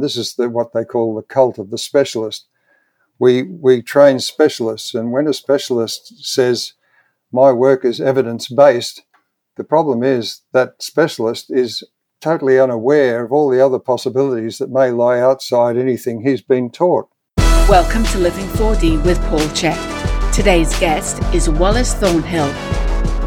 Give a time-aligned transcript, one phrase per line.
[0.00, 2.46] This is the, what they call the cult of the specialist.
[3.18, 6.74] We, we train specialists, and when a specialist says,
[7.32, 9.02] My work is evidence based,
[9.56, 11.82] the problem is that specialist is
[12.20, 17.08] totally unaware of all the other possibilities that may lie outside anything he's been taught.
[17.68, 20.32] Welcome to Living 4D with Paul Chek.
[20.32, 22.54] Today's guest is Wallace Thornhill.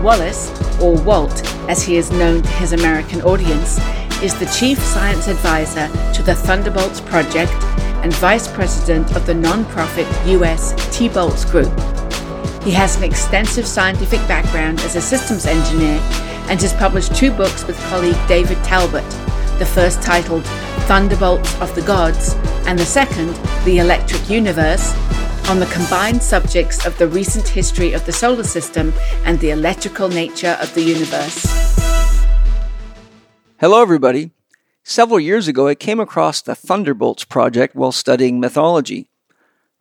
[0.02, 0.50] Wallace,
[0.82, 3.78] or Walt as he is known to his American audience,
[4.22, 7.52] is the Chief Science Advisor to the Thunderbolts Project
[8.04, 11.72] and Vice President of the nonprofit US T-Bolts Group.
[12.64, 16.00] He has an extensive scientific background as a systems engineer
[16.50, 19.10] and has published two books with colleague David Talbot,
[19.58, 20.46] the first titled
[20.86, 22.36] Thunderbolts of the Gods
[22.68, 23.34] and the second,
[23.66, 24.94] The Electric Universe,
[25.50, 28.94] on the combined subjects of the recent history of the solar system
[29.26, 31.72] and the electrical nature of the universe.
[33.62, 34.32] Hello, everybody.
[34.82, 39.08] Several years ago, I came across the Thunderbolts project while studying mythology.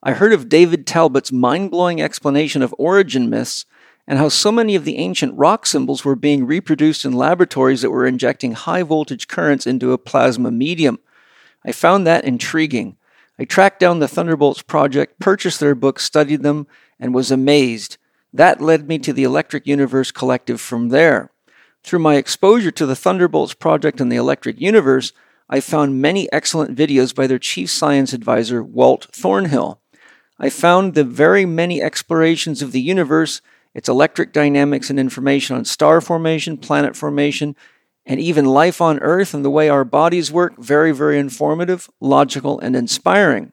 [0.03, 3.65] I heard of David Talbot's mind blowing explanation of origin myths
[4.07, 7.91] and how so many of the ancient rock symbols were being reproduced in laboratories that
[7.91, 10.99] were injecting high voltage currents into a plasma medium.
[11.65, 12.99] I found that intriguing.
[13.39, 16.67] I tracked down the Thunderbolts project, purchased their books, studied them,
[16.99, 17.97] and was amazed.
[18.31, 21.30] That led me to the Electric Universe Collective from there.
[21.83, 25.13] Through my exposure to the Thunderbolts project and the electric universe,
[25.49, 29.81] I found many excellent videos by their chief science advisor, Walt Thornhill.
[30.39, 33.41] I found the very many explorations of the universe,
[33.75, 37.57] its electric dynamics and information on star formation, planet formation,
[38.07, 42.59] and even life on Earth and the way our bodies work very, very informative, logical,
[42.61, 43.53] and inspiring.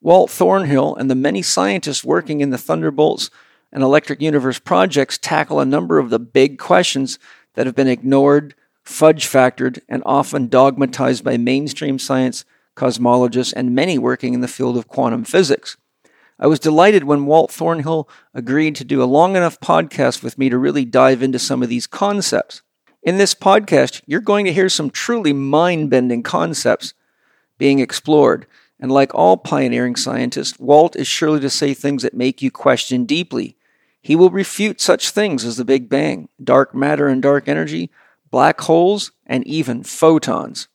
[0.00, 3.30] Walt Thornhill and the many scientists working in the Thunderbolts
[3.72, 7.18] and Electric Universe projects tackle a number of the big questions
[7.54, 12.44] that have been ignored, fudge factored, and often dogmatized by mainstream science,
[12.76, 15.76] cosmologists, and many working in the field of quantum physics.
[16.38, 20.50] I was delighted when Walt Thornhill agreed to do a long enough podcast with me
[20.50, 22.62] to really dive into some of these concepts.
[23.02, 26.92] In this podcast, you're going to hear some truly mind bending concepts
[27.56, 28.46] being explored.
[28.78, 33.06] And like all pioneering scientists, Walt is surely to say things that make you question
[33.06, 33.56] deeply
[34.06, 37.90] he will refute such things as the Big Bang, dark matter and dark energy,
[38.30, 40.68] black holes, and even photons.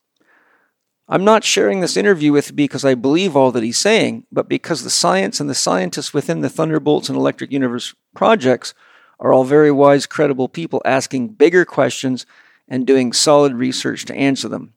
[1.07, 4.83] I'm not sharing this interview with because I believe all that he's saying, but because
[4.83, 8.73] the science and the scientists within the Thunderbolts and Electric Universe projects
[9.17, 12.25] are all very wise, credible people asking bigger questions
[12.67, 14.73] and doing solid research to answer them.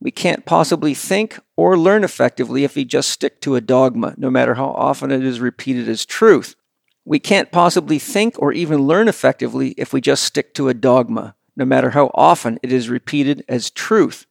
[0.00, 4.28] We can't possibly think or learn effectively if we just stick to a dogma, no
[4.28, 6.56] matter how often it is repeated as truth.
[7.04, 11.34] We can't possibly think or even learn effectively if we just stick to a dogma,
[11.56, 14.26] no matter how often it is repeated as truth.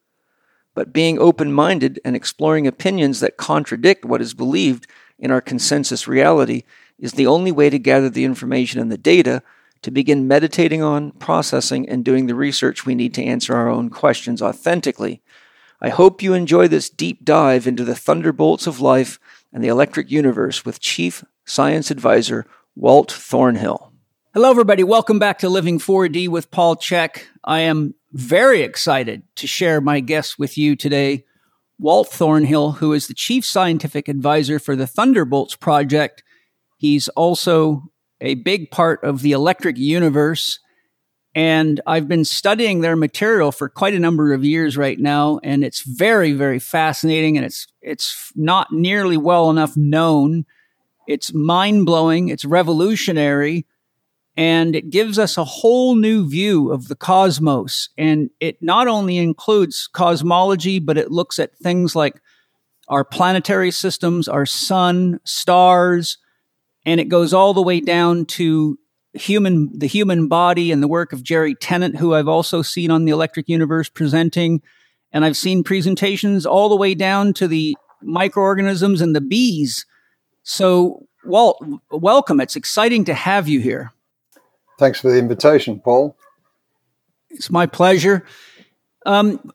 [0.76, 4.88] But being open minded and exploring opinions that contradict what is believed
[5.18, 6.64] in our consensus reality
[6.98, 9.42] is the only way to gather the information and the data
[9.82, 13.90] to begin meditating on, processing, and doing the research we need to answer our own
[13.90, 15.22] questions authentically.
[15.82, 19.20] I hope you enjoy this deep dive into the thunderbolts of life
[19.54, 22.46] and the electric universe with Chief Science Advisor
[22.80, 23.92] Walt Thornhill.
[24.34, 24.86] Hello, everybody.
[24.86, 27.24] Welcome back to Living 4D with Paul Chek.
[27.44, 31.26] I am very excited to share my guest with you today,
[31.78, 36.24] Walt Thornhill, who is the Chief Scientific Advisor for the Thunderbolts Project.
[36.78, 37.84] He's also
[38.22, 40.62] a big part of the Electric Universe.
[41.36, 45.66] And I've been studying their material for quite a number of years right now, and
[45.66, 50.46] it's very, very fascinating, and it's it's not nearly well enough known
[51.10, 53.66] it's mind blowing, it's revolutionary,
[54.38, 57.90] and it gives us a whole new view of the cosmos.
[57.98, 62.22] And it not only includes cosmology, but it looks at things like
[62.88, 66.20] our planetary systems, our sun, stars,
[66.86, 68.78] and it goes all the way down to
[69.14, 73.06] human the human body and the work of Jerry Tennant, who I've also seen on
[73.06, 74.62] the Electric Universe presenting.
[75.12, 79.88] And I've seen presentations all the way down to the microorganisms and the bees
[80.50, 82.42] so, Walt, welcome.
[82.42, 83.92] It's exciting to have you here.
[84.80, 86.18] Thanks for the invitation, Paul.
[87.30, 88.26] It's my pleasure.
[89.06, 89.52] Um,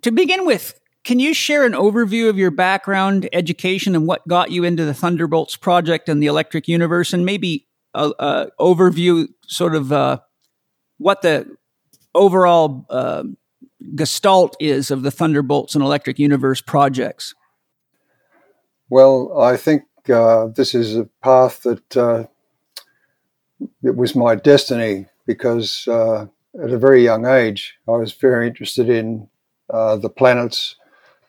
[0.00, 4.50] to begin with, can you share an overview of your background, education, and what got
[4.50, 9.74] you into the Thunderbolts project and the Electric Universe, and maybe a, a overview, sort
[9.74, 10.18] of uh,
[10.96, 11.46] what the
[12.14, 13.24] overall uh,
[13.94, 17.34] gestalt is of the Thunderbolts and Electric Universe projects?
[18.88, 22.24] Well, I think uh, this is a path that uh,
[23.82, 26.26] it was my destiny because uh,
[26.62, 29.28] at a very young age I was very interested in
[29.70, 30.76] uh, the planets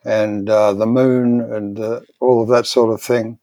[0.06, 3.40] and uh, the moon and uh, all of that sort of thing.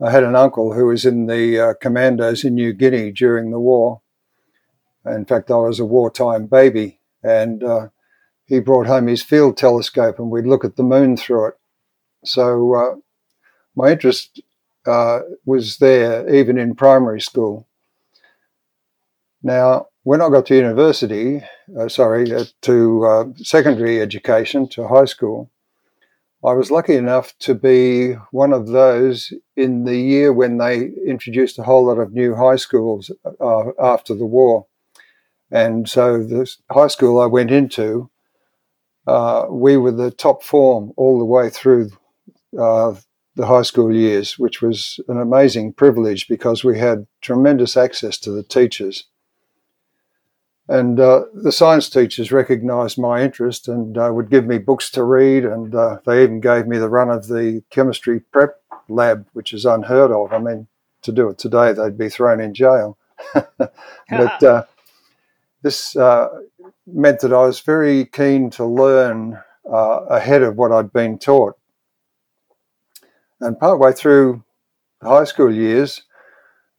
[0.00, 4.00] I had an uncle who was in the commandos in New Guinea during the war.
[5.06, 7.62] In fact, I was a wartime baby, and
[8.46, 11.54] he brought home his field telescope, and we'd look at the moon through it.
[12.24, 13.00] So
[13.74, 14.40] my interest
[14.86, 17.66] uh, was there even in primary school.
[19.42, 21.42] Now, when I got to university,
[21.78, 25.50] uh, sorry, uh, to uh, secondary education, to high school,
[26.44, 31.58] I was lucky enough to be one of those in the year when they introduced
[31.58, 34.66] a whole lot of new high schools uh, after the war.
[35.52, 38.10] And so the high school I went into,
[39.06, 41.90] uh, we were the top form all the way through
[42.58, 42.94] uh,
[43.34, 48.30] the high school years, which was an amazing privilege because we had tremendous access to
[48.30, 49.04] the teachers.
[50.68, 55.02] And uh, the science teachers recognised my interest and uh, would give me books to
[55.02, 59.52] read, and uh, they even gave me the run of the chemistry prep lab, which
[59.52, 60.32] is unheard of.
[60.32, 60.68] I mean,
[61.02, 62.96] to do it today, they'd be thrown in jail.
[63.34, 63.62] but
[64.42, 64.64] uh,
[65.62, 66.28] this uh,
[66.86, 69.38] meant that I was very keen to learn
[69.70, 71.56] uh, ahead of what I'd been taught.
[73.42, 74.44] And partway through
[75.02, 76.02] high school years,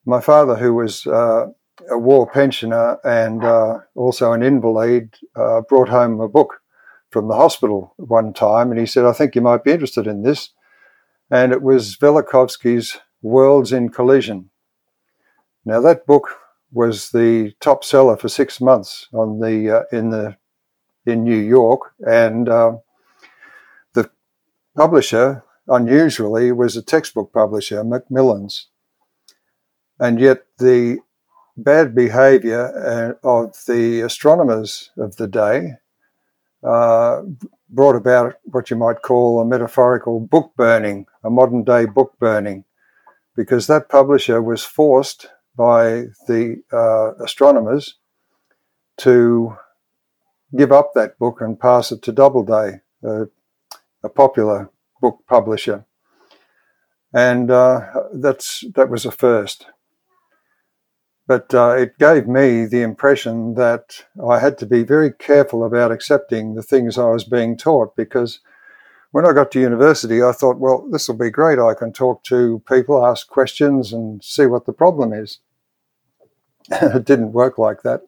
[0.06, 1.48] my father, who was uh,
[1.90, 6.62] a war pensioner and uh, also an invalid, uh, brought home a book
[7.10, 10.24] from the hospital one time, and he said, "I think you might be interested in
[10.24, 10.52] this."
[11.30, 14.50] And it was Velikovsky's "Worlds in Collision."
[15.66, 16.30] Now that book
[16.72, 20.38] was the top seller for six months on the uh, in the
[21.06, 22.78] in New York, and uh,
[23.96, 24.10] the
[24.78, 28.68] publisher unusually, was a textbook publisher, Macmillan's.
[30.00, 31.00] And yet the
[31.56, 35.74] bad behavior uh, of the astronomers of the day
[36.64, 37.22] uh,
[37.70, 42.64] brought about what you might call a metaphorical book burning, a modern day book burning,
[43.36, 47.98] because that publisher was forced by the uh, astronomers
[48.98, 49.56] to
[50.56, 54.70] give up that book and pass it to Doubleday, a popular
[55.04, 55.86] book publisher,
[57.14, 57.82] and uh,
[58.14, 59.66] that's that was a first.
[61.28, 65.92] But uh, it gave me the impression that I had to be very careful about
[65.92, 68.40] accepting the things I was being taught because
[69.12, 71.60] when I got to university, I thought, well, this will be great.
[71.60, 75.40] I can talk to people, ask questions, and see what the problem is.
[76.72, 78.02] it didn't work like that.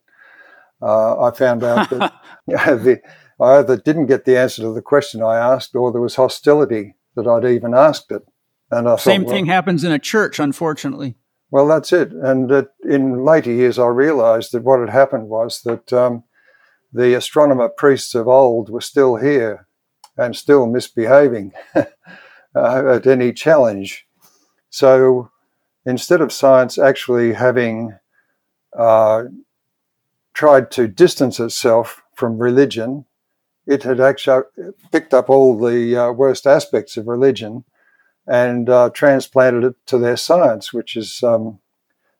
[0.81, 2.13] Uh, I found out that
[2.47, 3.01] the,
[3.39, 6.95] I either didn't get the answer to the question I asked, or there was hostility
[7.15, 8.23] that I'd even asked it.
[8.71, 11.15] And I same thought, thing well, happens in a church, unfortunately.
[11.51, 12.11] Well, that's it.
[12.11, 16.23] And in later years, I realised that what had happened was that um,
[16.91, 19.67] the astronomer priests of old were still here
[20.17, 21.85] and still misbehaving uh,
[22.55, 24.07] at any challenge.
[24.69, 25.29] So
[25.85, 27.97] instead of science actually having
[28.77, 29.23] uh,
[30.33, 33.05] tried to distance itself from religion
[33.67, 34.43] it had actually
[34.91, 37.63] picked up all the uh, worst aspects of religion
[38.27, 41.59] and uh, transplanted it to their science, which is um,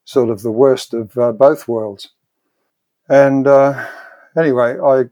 [0.03, 2.09] sort of the worst of uh, both worlds.
[3.09, 3.87] And uh,
[4.37, 5.05] anyway, I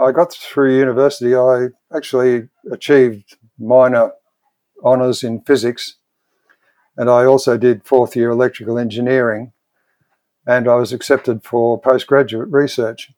[0.00, 1.34] I got through university.
[1.34, 4.12] I actually achieved minor
[4.84, 5.96] honours in physics,
[6.96, 9.52] and I also did fourth year electrical engineering,
[10.46, 13.12] and I was accepted for postgraduate research.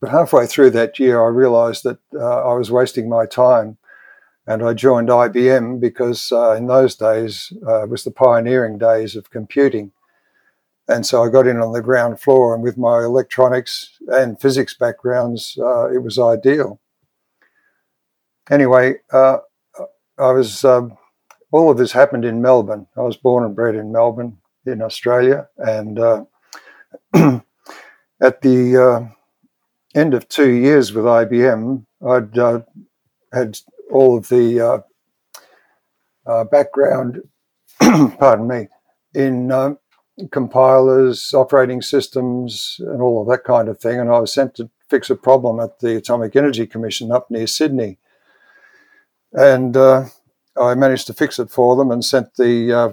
[0.00, 3.78] But halfway through that year, I realized that uh, I was wasting my time.
[4.46, 9.14] And I joined IBM because uh, in those days uh, it was the pioneering days
[9.14, 9.92] of computing.
[10.88, 14.72] And so I got in on the ground floor, and with my electronics and physics
[14.72, 16.80] backgrounds, uh, it was ideal.
[18.50, 19.38] Anyway, uh,
[20.18, 20.96] I was um,
[21.52, 22.86] all of this happened in Melbourne.
[22.96, 26.24] I was born and bred in Melbourne, in Australia, and uh,
[28.22, 29.10] at the
[29.94, 32.60] end of two years with IBM, I'd uh,
[33.32, 33.58] had
[33.90, 34.80] all of the uh,
[36.26, 37.22] uh, background,
[37.80, 38.68] pardon me,
[39.14, 39.74] in uh,
[40.30, 43.98] compilers, operating systems, and all of that kind of thing.
[43.98, 47.46] And I was sent to fix a problem at the Atomic Energy Commission up near
[47.46, 47.98] Sydney.
[49.32, 50.06] And uh,
[50.60, 52.92] I managed to fix it for them and sent the uh,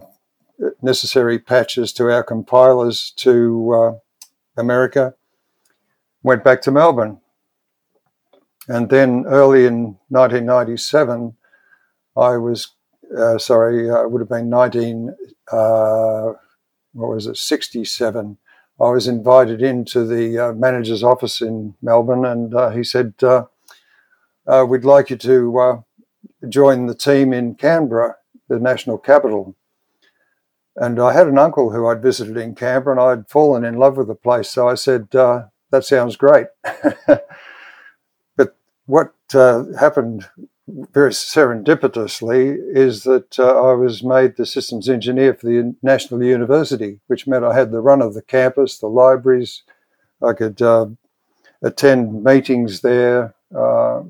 [0.82, 3.98] necessary patches to our compilers to
[4.58, 5.14] America
[6.26, 7.20] went back to Melbourne.
[8.68, 11.36] And then early in 1997,
[12.18, 12.72] I was,
[13.16, 15.16] uh, sorry, uh, it would have been 19,
[15.52, 16.32] uh,
[16.94, 18.40] what was it, 67.
[18.82, 23.46] I was invited into the uh, manager's office in Melbourne, and uh, he said, uh,
[24.68, 25.84] we'd like you to
[26.50, 28.16] join the team in Canberra,
[28.50, 29.56] the national capital.
[30.76, 33.96] And I had an uncle who I'd visited in Canberra and I'd fallen in love
[33.96, 34.50] with the place.
[34.50, 35.16] So I said,
[35.76, 36.48] That sounds great.
[38.38, 38.56] but
[38.86, 40.26] what uh, happened
[40.70, 47.02] very serendipitously is that uh, I was made the systems engineer for the National University,
[47.08, 49.64] which meant I had the run of the campus, the libraries.
[50.24, 50.88] I could uh,
[51.62, 54.04] attend meetings there, uh,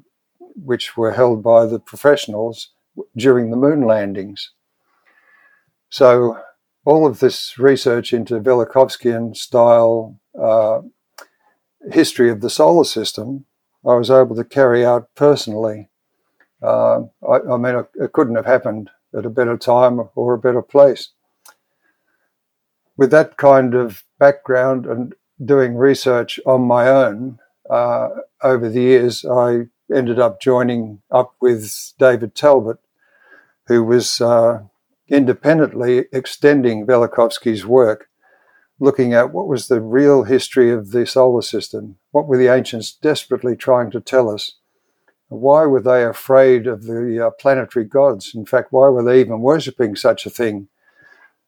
[0.55, 2.69] which were held by the professionals
[3.17, 4.51] during the moon landings.
[5.89, 6.37] So,
[6.85, 10.81] all of this research into Velikovskian style uh,
[11.91, 13.45] history of the solar system,
[13.85, 15.89] I was able to carry out personally.
[16.61, 20.39] Uh, I, I, mean, it, it couldn't have happened at a better time or a
[20.39, 21.09] better place.
[22.97, 25.13] With that kind of background and
[25.43, 27.39] doing research on my own
[27.69, 28.09] uh,
[28.41, 32.77] over the years, I ended up joining up with David Talbot,
[33.67, 34.63] who was uh,
[35.07, 38.09] independently extending Velikovsky's work,
[38.79, 42.93] looking at what was the real history of the solar system, what were the ancients
[42.93, 44.57] desperately trying to tell us,
[45.29, 48.35] why were they afraid of the uh, planetary gods?
[48.35, 50.67] In fact, why were they even worshipping such a thing?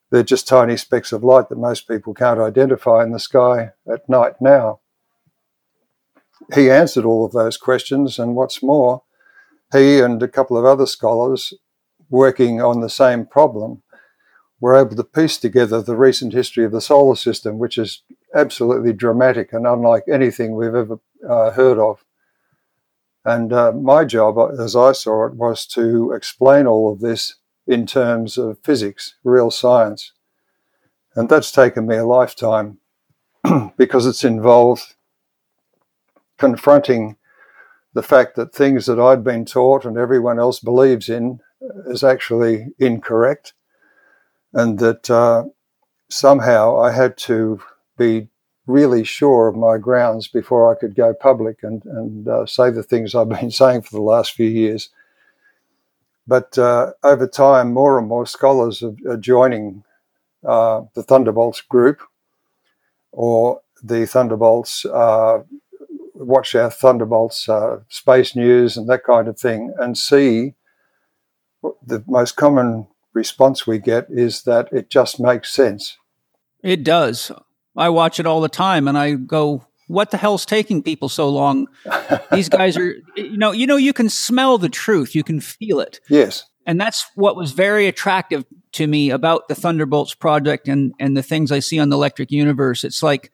[0.09, 4.07] They're just tiny specks of light that most people can't identify in the sky at
[4.09, 4.79] night now.
[6.55, 9.03] He answered all of those questions, and what's more,
[9.73, 11.53] he and a couple of other scholars
[12.09, 13.83] working on the same problem
[14.59, 18.01] were able to piece together the recent history of the solar system, which is
[18.33, 22.03] absolutely dramatic and unlike anything we've ever uh, heard of.
[23.23, 27.35] And uh, my job, as I saw it, was to explain all of this
[27.67, 30.13] in terms of physics, real science.
[31.15, 32.77] And that's taken me a lifetime
[33.77, 34.95] because it's involved
[36.37, 37.17] confronting
[37.93, 41.39] the fact that things that I'd been taught and everyone else believes in
[41.87, 43.53] is actually incorrect,
[44.57, 45.45] and that uh,
[46.09, 47.61] somehow I had to
[47.95, 48.27] be
[48.65, 52.81] really sure of my grounds before I could go public and, and uh, say the
[52.81, 54.89] things I've been saying for the last few years.
[56.25, 59.83] But uh, over time, more and more scholars are, are joining
[60.43, 62.01] uh, the Thunderbolts group
[63.11, 65.43] or the Thunderbolts, uh,
[66.15, 70.55] watch our Thunderbolts uh, space news and that kind of thing, and see
[71.85, 72.87] the most common
[73.17, 75.97] response we get is that it just makes sense.
[76.63, 77.31] It does.
[77.75, 81.29] I watch it all the time and I go, what the hell's taking people so
[81.29, 81.67] long?
[82.31, 85.79] These guys are, you know, you know, you can smell the truth, you can feel
[85.79, 85.99] it.
[86.09, 86.45] Yes.
[86.65, 91.23] And that's what was very attractive to me about the Thunderbolts project and, and the
[91.23, 92.83] things I see on the Electric Universe.
[92.83, 93.31] It's like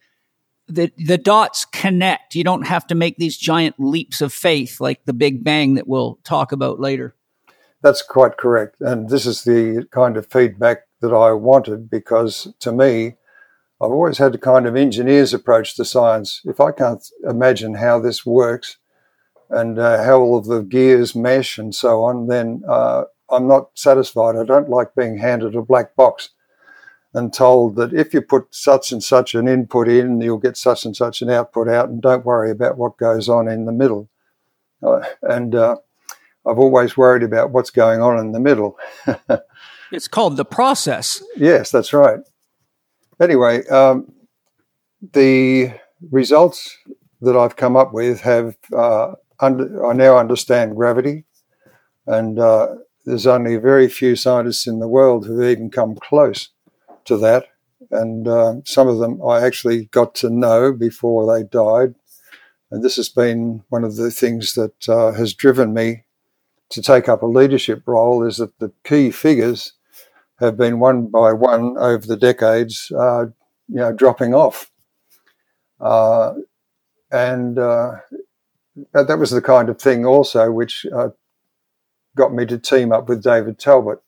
[0.67, 2.35] the, the dots connect.
[2.35, 5.87] You don't have to make these giant leaps of faith like the Big Bang that
[5.87, 7.15] we'll talk about later.
[7.83, 8.77] That's quite correct.
[8.79, 13.17] And this is the kind of feedback that I wanted because to me,
[13.81, 16.41] I've always had a kind of engineer's approach to science.
[16.45, 18.77] If I can't imagine how this works
[19.49, 23.71] and uh, how all of the gears mesh and so on, then uh, I'm not
[23.75, 24.37] satisfied.
[24.37, 26.29] I don't like being handed a black box
[27.13, 30.85] and told that if you put such and such an input in, you'll get such
[30.85, 34.09] and such an output out, and don't worry about what goes on in the middle.
[34.81, 35.75] Uh, and uh,
[36.45, 38.77] I've always worried about what's going on in the middle.
[39.91, 41.23] it's called the process.
[41.35, 42.19] Yes, that's right.
[43.21, 44.11] Anyway, um,
[45.13, 45.73] the
[46.11, 46.77] results
[47.21, 51.25] that I've come up with have uh, under, I now understand gravity,
[52.05, 56.49] and uh, there's only very few scientists in the world who've even come close
[57.05, 57.47] to that.
[57.91, 61.95] And uh, some of them I actually got to know before they died.
[62.71, 66.05] And this has been one of the things that uh, has driven me
[66.69, 69.73] to take up a leadership role is that the key figures
[70.39, 73.25] have been one by one over the decades, uh,
[73.67, 74.71] you know, dropping off.
[75.79, 76.33] Uh,
[77.11, 77.97] and uh,
[78.93, 81.09] that was the kind of thing also which uh,
[82.15, 83.99] got me to team up with David Talbot.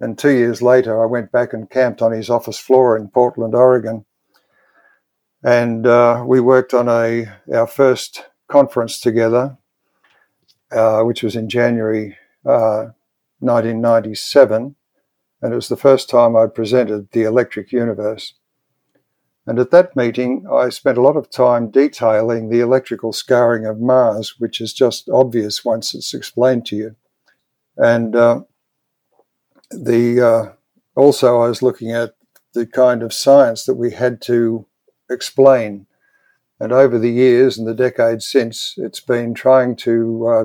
[0.00, 3.54] And two years later, I went back and camped on his office floor in Portland,
[3.54, 4.04] Oregon.
[5.42, 9.58] And uh, we worked on a our first conference together,
[10.70, 14.74] uh, which was in January 1997
[15.40, 18.34] and it was the first time I presented the electric universe.
[19.46, 23.80] And at that meeting, I spent a lot of time detailing the electrical scarring of
[23.80, 26.96] Mars, which is just obvious once it's explained to you.
[27.76, 28.40] And uh,
[29.70, 30.52] the uh,
[30.96, 32.14] also, I was looking at
[32.52, 34.66] the kind of science that we had to
[35.08, 35.86] explain
[36.60, 40.44] And over the years and the decades since, it's been trying to, uh,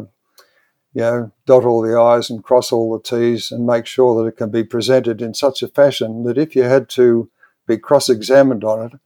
[0.93, 4.27] you know, dot all the I's and cross all the T's and make sure that
[4.27, 7.29] it can be presented in such a fashion that if you had to
[7.67, 8.99] be cross examined on it,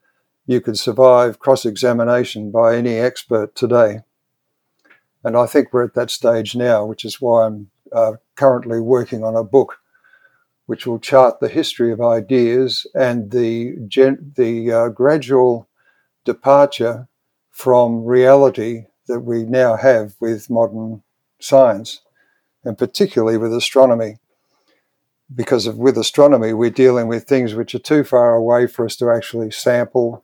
[0.46, 4.02] you could survive cross examination by any expert today.
[5.24, 9.24] And I think we're at that stage now, which is why I'm uh, currently working
[9.24, 9.80] on a book
[10.66, 15.68] which will chart the history of ideas and the, gen- the uh, gradual
[16.26, 17.08] departure
[17.50, 21.02] from reality that we now have with modern
[21.40, 22.02] science,
[22.64, 24.18] and particularly with astronomy.
[25.34, 28.96] Because of, with astronomy, we're dealing with things which are too far away for us
[28.98, 30.24] to actually sample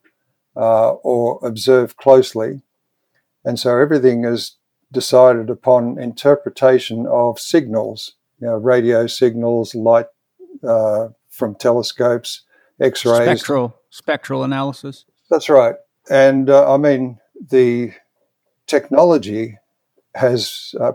[0.56, 2.62] uh, or observe closely.
[3.44, 4.56] And so everything is
[4.94, 10.06] decided upon interpretation of signals, you know, radio signals, light
[10.66, 12.44] uh, from telescopes,
[12.80, 15.06] X-rays, spectral spectral analysis.
[15.30, 15.76] That's right,
[16.10, 17.94] and uh, I mean the
[18.68, 19.58] technology
[20.16, 20.94] has uh,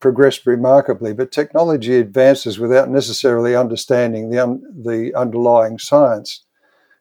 [0.00, 6.44] progressed remarkably, but technology advances without necessarily understanding the un- the underlying science.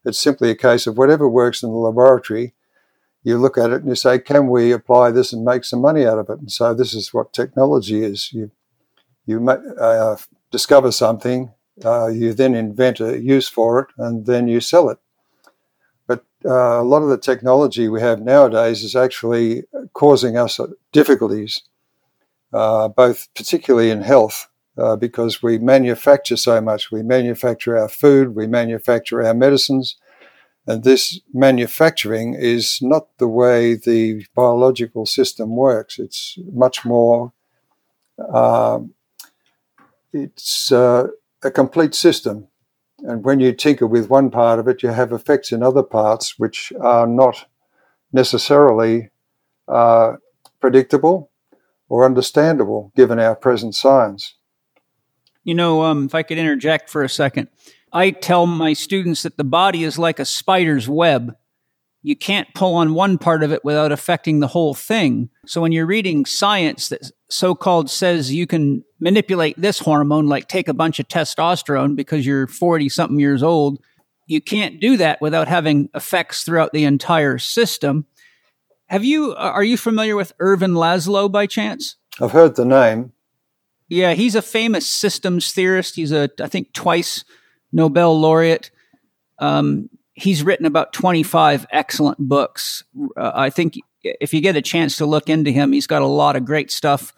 [0.04, 2.54] It's simply a case of whatever works in the laboratory.
[3.24, 6.06] You look at it and you say, "Can we apply this and make some money
[6.06, 8.32] out of it?" And so this is what technology is.
[8.32, 8.52] You
[9.26, 10.18] you uh,
[10.52, 11.52] discover something,
[11.84, 15.00] uh, you then invent a use for it, and then you sell it.
[16.08, 19.64] But uh, a lot of the technology we have nowadays is actually
[19.94, 20.60] causing us
[20.92, 21.64] difficulties,
[22.56, 24.48] uh, both particularly in health,
[24.78, 26.92] uh, because we manufacture so much.
[26.92, 29.98] We manufacture our food, we manufacture our medicines,
[30.66, 36.00] and this manufacturing is not the way the biological system works.
[36.00, 37.34] It's much more
[38.34, 38.94] um,
[40.14, 41.08] it's uh,
[41.44, 42.48] a complete system.
[43.00, 46.40] And when you tinker with one part of it, you have effects in other parts
[46.40, 47.46] which are not
[48.14, 49.10] necessarily
[49.68, 50.14] uh,
[50.62, 51.30] predictable
[51.90, 54.36] or understandable given our present science.
[55.44, 57.50] You know, um, if I could interject for a second,
[57.94, 61.36] I tell my students that the body is like a spider's web
[62.06, 65.28] you can't pull on one part of it without affecting the whole thing.
[65.48, 70.48] So when you're reading science that so called says you can manipulate this hormone, like
[70.48, 73.80] take a bunch of testosterone because you're 40 something years old,
[74.28, 78.06] you can't do that without having effects throughout the entire system.
[78.88, 81.96] Have you, are you familiar with Ervin Laszlo by chance?
[82.22, 83.14] I've heard the name.
[83.88, 85.96] Yeah, he's a famous systems theorist.
[85.96, 87.24] He's a, I think, twice
[87.72, 88.72] Nobel laureate.
[89.40, 92.84] Um, he's written about 25 excellent books.
[93.18, 96.08] Uh, I think if you get a chance to look into him, he's got a
[96.08, 97.14] lot of great stuff.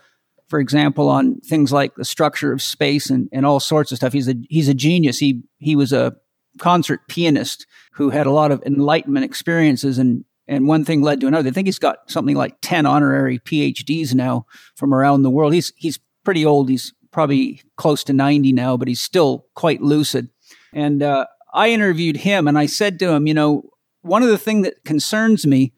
[0.48, 4.14] For example, on things like the structure of space and, and all sorts of stuff.
[4.14, 5.20] He's a he's a genius.
[5.20, 6.16] He he was a
[6.58, 11.28] concert pianist who had a lot of enlightenment experiences and and one thing led to
[11.28, 11.50] another.
[11.50, 15.54] I think he's got something like 10 honorary PhDs now from around the world.
[15.54, 16.70] He's he's pretty old.
[16.70, 20.30] He's probably close to 90 now, but he's still quite lucid.
[20.74, 23.70] And uh, I interviewed him and I said to him, you know,
[24.02, 25.74] one of the things that concerns me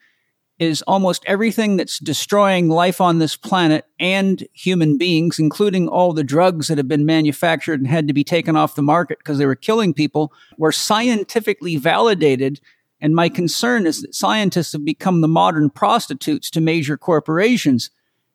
[0.59, 6.23] is almost everything that's destroying life on this planet and human beings, including all the
[6.23, 9.45] drugs that have been manufactured and had to be taken off the market because they
[9.45, 12.59] were killing people, were scientifically validated.
[13.01, 17.89] And my concern is that scientists have become the modern prostitutes to major corporations.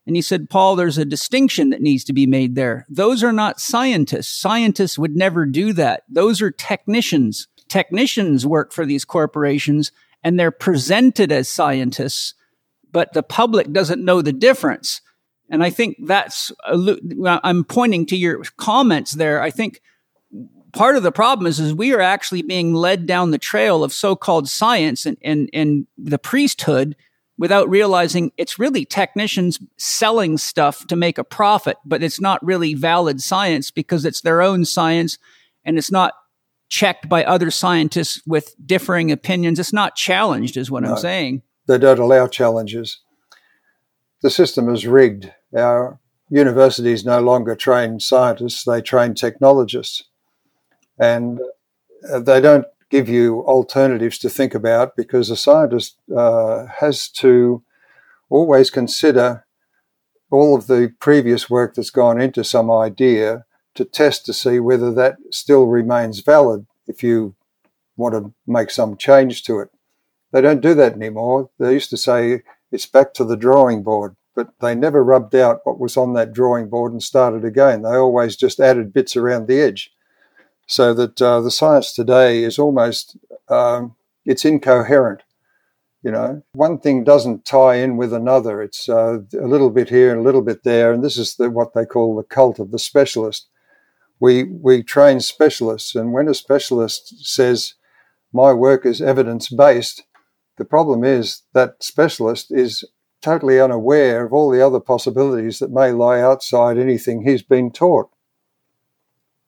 [0.06, 2.86] And he said, Paul, there's a distinction that needs to be made there.
[2.88, 4.28] Those are not scientists.
[4.28, 6.04] Scientists would never do that.
[6.08, 7.48] Those are technicians.
[7.68, 12.34] Technicians work for these corporations and they're presented as scientists,
[12.90, 15.00] but the public doesn't know the difference.
[15.50, 19.42] And I think that's, I'm pointing to your comments there.
[19.42, 19.82] I think
[20.74, 23.92] part of the problem is, is we are actually being led down the trail of
[23.92, 26.96] so-called science and, and, and the priesthood
[27.36, 32.74] without realizing it's really technicians selling stuff to make a profit, but it's not really
[32.74, 35.18] valid science because it's their own science
[35.64, 36.14] and it's not
[36.68, 39.58] checked by other scientists with differing opinions.
[39.58, 41.42] It's not challenged, is what no, I'm saying.
[41.66, 43.00] They don't allow challenges.
[44.22, 45.32] The system is rigged.
[45.56, 45.98] Our
[46.30, 50.04] universities no longer train scientists, they train technologists.
[50.98, 51.40] And
[52.10, 57.62] uh, they don't give you alternatives to think about because a scientist uh, has to
[58.30, 59.44] always consider
[60.30, 64.92] all of the previous work that's gone into some idea to test to see whether
[64.92, 67.34] that still remains valid if you
[67.96, 69.70] want to make some change to it.
[70.32, 71.50] They don't do that anymore.
[71.58, 75.60] They used to say it's back to the drawing board, but they never rubbed out
[75.64, 77.82] what was on that drawing board and started again.
[77.82, 79.93] They always just added bits around the edge
[80.66, 83.16] so that uh, the science today is almost
[83.48, 85.22] um, it's incoherent.
[86.02, 88.60] You know, one thing doesn't tie in with another.
[88.60, 91.48] It's uh, a little bit here and a little bit there, and this is the,
[91.48, 93.48] what they call the cult of the specialist.
[94.20, 97.74] We we train specialists, and when a specialist says,
[98.32, 100.04] "My work is evidence based,"
[100.56, 102.84] the problem is that specialist is
[103.22, 108.10] totally unaware of all the other possibilities that may lie outside anything he's been taught.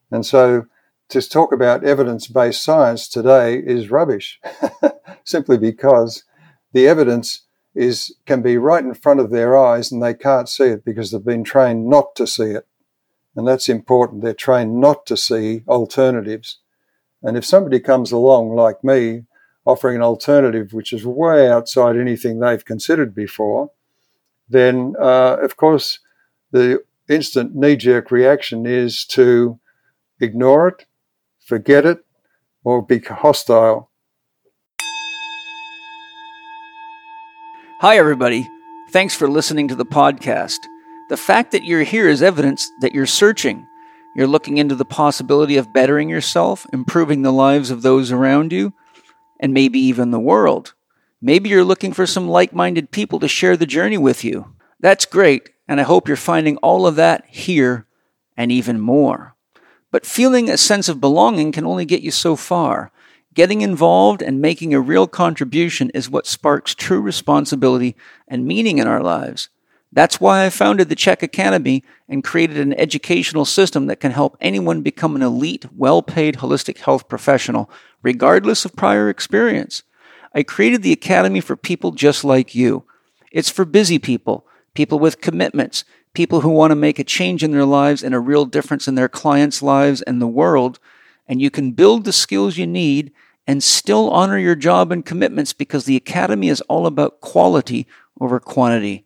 [0.09, 0.65] And so
[1.09, 4.39] to talk about evidence based science today is rubbish,
[5.23, 6.23] simply because
[6.73, 7.43] the evidence
[7.73, 11.11] is can be right in front of their eyes and they can't see it because
[11.11, 12.67] they've been trained not to see it.
[13.35, 14.23] And that's important.
[14.23, 16.57] They're trained not to see alternatives.
[17.21, 19.25] And if somebody comes along like me,
[19.65, 23.71] offering an alternative which is way outside anything they've considered before,
[24.49, 25.99] then uh, of course
[26.51, 29.59] the instant knee jerk reaction is to
[30.19, 30.85] ignore it,
[31.47, 31.99] forget it,
[32.65, 33.89] or be hostile.
[37.79, 38.45] Hi, everybody.
[38.91, 40.57] Thanks for listening to the podcast.
[41.09, 43.65] The fact that you're here is evidence that you're searching.
[44.17, 48.73] You're looking into the possibility of bettering yourself, improving the lives of those around you,
[49.39, 50.73] and maybe even the world.
[51.21, 54.53] Maybe you're looking for some like minded people to share the journey with you.
[54.81, 57.87] That's great, and I hope you're finding all of that here
[58.35, 59.36] and even more.
[59.97, 62.91] But feeling a sense of belonging can only get you so far.
[63.33, 67.95] Getting involved and making a real contribution is what sparks true responsibility
[68.27, 69.49] and meaning in our lives.
[69.91, 74.37] That's why I founded the CHEK Academy and created an educational system that can help
[74.39, 77.67] anyone become an elite, well paid holistic health professional,
[78.03, 79.81] regardless of prior experience.
[80.35, 82.83] I created the Academy for people just like you.
[83.31, 85.85] It's for busy people, people with commitments,
[86.17, 88.95] people who want to make a change in their lives and a real difference in
[88.95, 90.79] their clients' lives and the world.
[91.27, 93.11] And you can build the skills you need
[93.45, 97.85] and still honor your job and commitments because the Academy is all about quality
[98.19, 99.05] over quantity.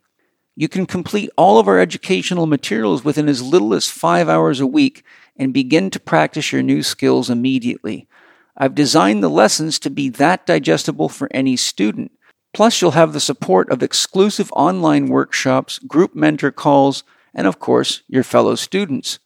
[0.56, 4.66] You can complete all of our educational materials within as little as five hours a
[4.66, 5.04] week
[5.36, 8.08] and begin to practice your new skills immediately.
[8.56, 12.10] I've designed the lessons to be that digestible for any student.
[12.52, 17.02] Plus, you'll have the support of exclusive online workshops, group mentor calls,
[17.34, 19.18] and of course, your fellow students.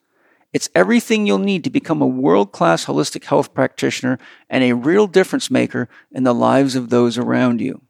[0.53, 5.07] It's everything you'll need to become a world class holistic health practitioner and a real
[5.07, 7.83] difference maker in the lives of those around you.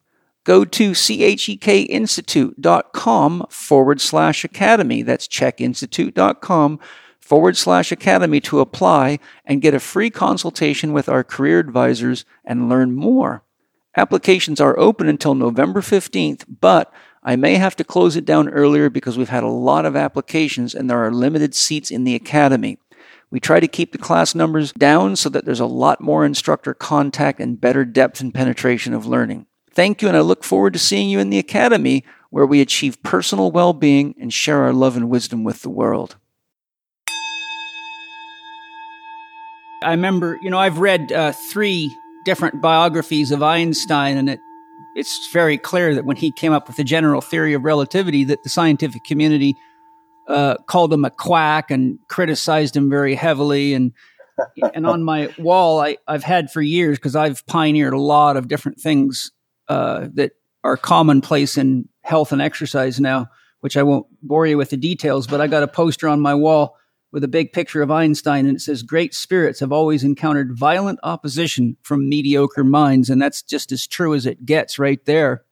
[0.43, 5.03] Go to chekinstitute.com forward slash academy.
[5.03, 6.81] That's chekinstitute.com
[7.21, 12.69] forward slash academy to apply and get a free consultation with our career advisors and
[12.69, 13.43] learn more.
[13.97, 18.91] Applications are open until November 15th, but I may have to close it down earlier
[18.91, 22.79] because we've had a lot of applications and there are limited seats in the academy.
[23.31, 26.75] We try to keep the class numbers down so that there's a lot more instructor
[26.75, 29.47] contact and better depth and penetration of learning.
[29.73, 33.03] Thank you, and I look forward to seeing you in the academy where we achieve
[33.03, 36.17] personal well being and share our love and wisdom with the world.
[39.83, 41.95] I remember, you know, I've read uh, three
[42.27, 44.41] different biographies of Einstein, and it
[44.95, 48.43] it's very clear that when he came up with the general theory of relativity, that
[48.43, 49.55] the scientific community
[50.27, 53.75] uh, called him a quack and criticized him very heavily.
[53.75, 53.93] And
[54.75, 58.49] and on my wall, I, I've had for years because I've pioneered a lot of
[58.49, 59.31] different things
[59.69, 60.33] uh, that
[60.65, 63.29] are commonplace in health and exercise now,
[63.61, 65.27] which I won't bore you with the details.
[65.27, 66.77] But I got a poster on my wall
[67.17, 70.99] with a big picture of Einstein, and it says, Great spirits have always encountered violent
[71.03, 73.09] opposition from mediocre minds.
[73.09, 75.43] And that's just as true as it gets right there.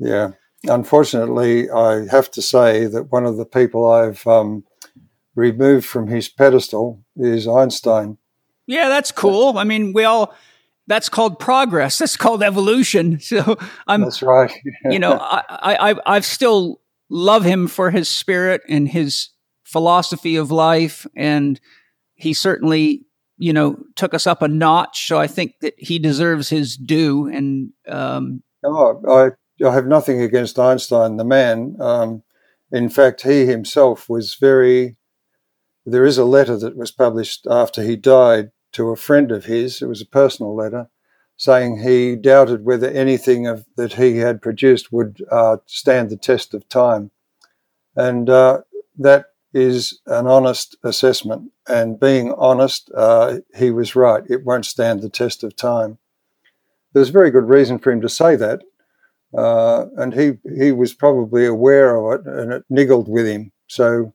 [0.00, 0.32] Yeah.
[0.64, 4.64] Unfortunately, I have to say that one of the people I've um,
[5.36, 8.18] removed from his pedestal is Einstein.
[8.66, 9.56] Yeah, that's cool.
[9.56, 10.34] I mean, we all
[10.88, 11.96] that's called progress.
[11.96, 13.20] That's called evolution.
[13.24, 14.52] So I'm That's right.
[14.90, 19.28] you know, I, I I've still love him for his spirit and his
[19.74, 21.04] philosophy of life.
[21.16, 21.60] And
[22.14, 23.06] he certainly,
[23.38, 25.08] you know, took us up a notch.
[25.08, 27.26] So I think that he deserves his due.
[27.26, 31.76] And, um, oh, I, I have nothing against Einstein, the man.
[31.80, 32.22] Um,
[32.70, 34.96] in fact, he himself was very,
[35.84, 39.82] there is a letter that was published after he died to a friend of his.
[39.82, 40.88] It was a personal letter
[41.36, 46.54] saying he doubted whether anything of, that he had produced would uh, stand the test
[46.54, 47.10] of time.
[47.96, 48.60] And uh,
[48.98, 51.50] that is an honest assessment.
[51.66, 54.22] And being honest, uh, he was right.
[54.28, 55.98] It won't stand the test of time.
[56.92, 58.62] There's very good reason for him to say that.
[59.32, 63.52] Uh, and he, he was probably aware of it and it niggled with him.
[63.68, 64.12] So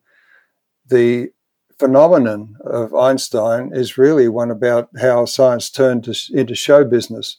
[0.87, 1.29] the
[1.77, 7.37] phenomenon of Einstein is really one about how science turned to, into show business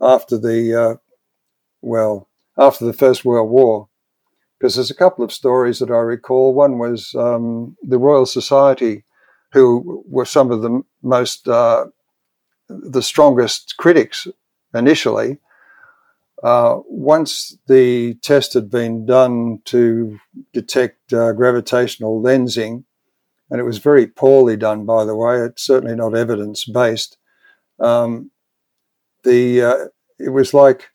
[0.00, 0.94] after the uh,
[1.80, 3.87] well, after the First World War,
[4.58, 6.52] because there's a couple of stories that I recall.
[6.52, 9.04] One was um, the Royal Society,
[9.52, 11.86] who were some of the most, uh,
[12.68, 14.26] the strongest critics
[14.74, 15.38] initially.
[16.42, 20.18] Uh, once the test had been done to
[20.52, 22.84] detect uh, gravitational lensing,
[23.50, 25.38] and it was very poorly done, by the way.
[25.38, 27.16] It's certainly not evidence based.
[27.80, 28.30] Um,
[29.24, 29.84] the uh,
[30.18, 30.90] it was like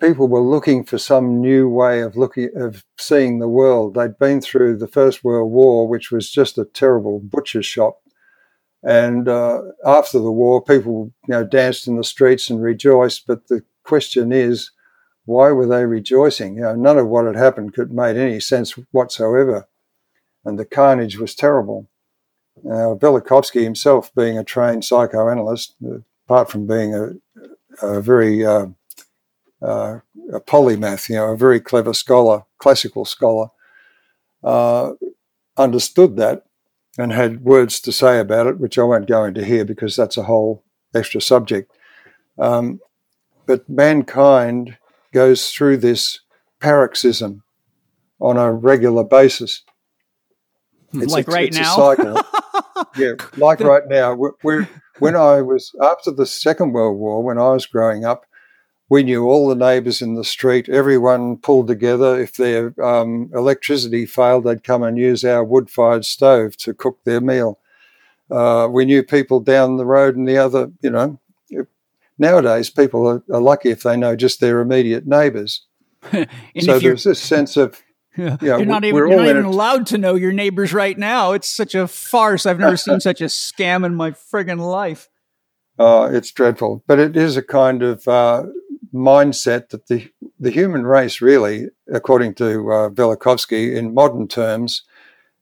[0.00, 3.94] people were looking for some new way of looking of seeing the world.
[3.94, 8.00] They'd been through the First World War, which was just a terrible butcher shop,
[8.82, 13.26] and uh, after the war, people you know danced in the streets and rejoiced.
[13.26, 14.70] But the question is,
[15.24, 16.56] why were they rejoicing?
[16.56, 19.68] You know, none of what had happened could made any sense whatsoever
[20.44, 21.88] and the carnage was terrible.
[22.62, 25.74] Now, Velikovsky himself, being a trained psychoanalyst,
[26.26, 27.10] apart from being a,
[27.82, 28.66] a very uh,
[29.62, 30.00] uh,
[30.32, 33.48] a polymath, you know, a very clever scholar, classical scholar,
[34.42, 34.92] uh,
[35.56, 36.44] understood that
[36.98, 40.16] and had words to say about it, which I won't go into here because that's
[40.16, 41.72] a whole extra subject.
[42.38, 42.80] Um,
[43.46, 44.76] but mankind
[45.12, 46.20] goes through this
[46.60, 47.42] paroxysm
[48.20, 49.62] on a regular basis.
[50.92, 51.94] It's like a, right now.
[52.96, 54.14] Yeah, like right now.
[54.14, 54.68] We're, we're,
[54.98, 58.24] when I was after the Second World War, when I was growing up,
[58.90, 60.68] we knew all the neighbours in the street.
[60.68, 62.20] Everyone pulled together.
[62.20, 67.20] If their um, electricity failed, they'd come and use our wood-fired stove to cook their
[67.20, 67.60] meal.
[68.30, 70.72] Uh, we knew people down the road and the other.
[70.82, 71.20] You know,
[72.18, 75.64] nowadays people are, are lucky if they know just their immediate neighbours.
[76.60, 77.80] so there's this sense of
[78.16, 81.32] yeah, you're not even, you're not even allowed to know your neighbors right now.
[81.32, 82.44] It's such a farce.
[82.44, 85.08] I've never seen such a scam in my friggin' life.
[85.78, 86.82] Oh, it's dreadful.
[86.88, 88.46] But it is a kind of uh,
[88.92, 94.82] mindset that the, the human race, really, according to uh, Velikovsky, in modern terms,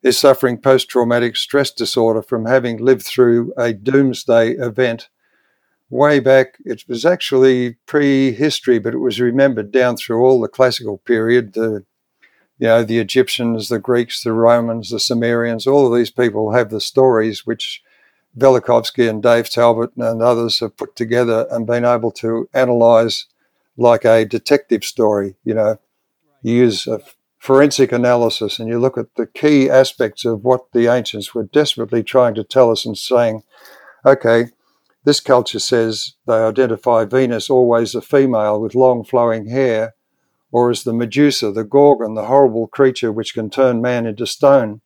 [0.02, 5.08] is suffering post traumatic stress disorder from having lived through a doomsday event.
[5.90, 10.98] Way back, it was actually prehistory, but it was remembered down through all the classical
[10.98, 11.84] period, the
[12.58, 16.70] you know, the Egyptians, the Greeks, the Romans, the Sumerians, all of these people have
[16.70, 17.82] the stories which
[18.36, 23.26] Velikovsky and Dave Talbot and others have put together and been able to analyze
[23.78, 25.36] like a detective story.
[25.44, 25.78] You know,
[26.42, 27.00] you use a
[27.38, 32.02] forensic analysis and you look at the key aspects of what the ancients were desperately
[32.02, 33.44] trying to tell us and saying,
[34.04, 34.46] okay,
[35.04, 39.94] this culture says they identify Venus always a female with long flowing hair
[40.50, 44.80] or as the Medusa, the Gorgon, the horrible creature which can turn man into stone.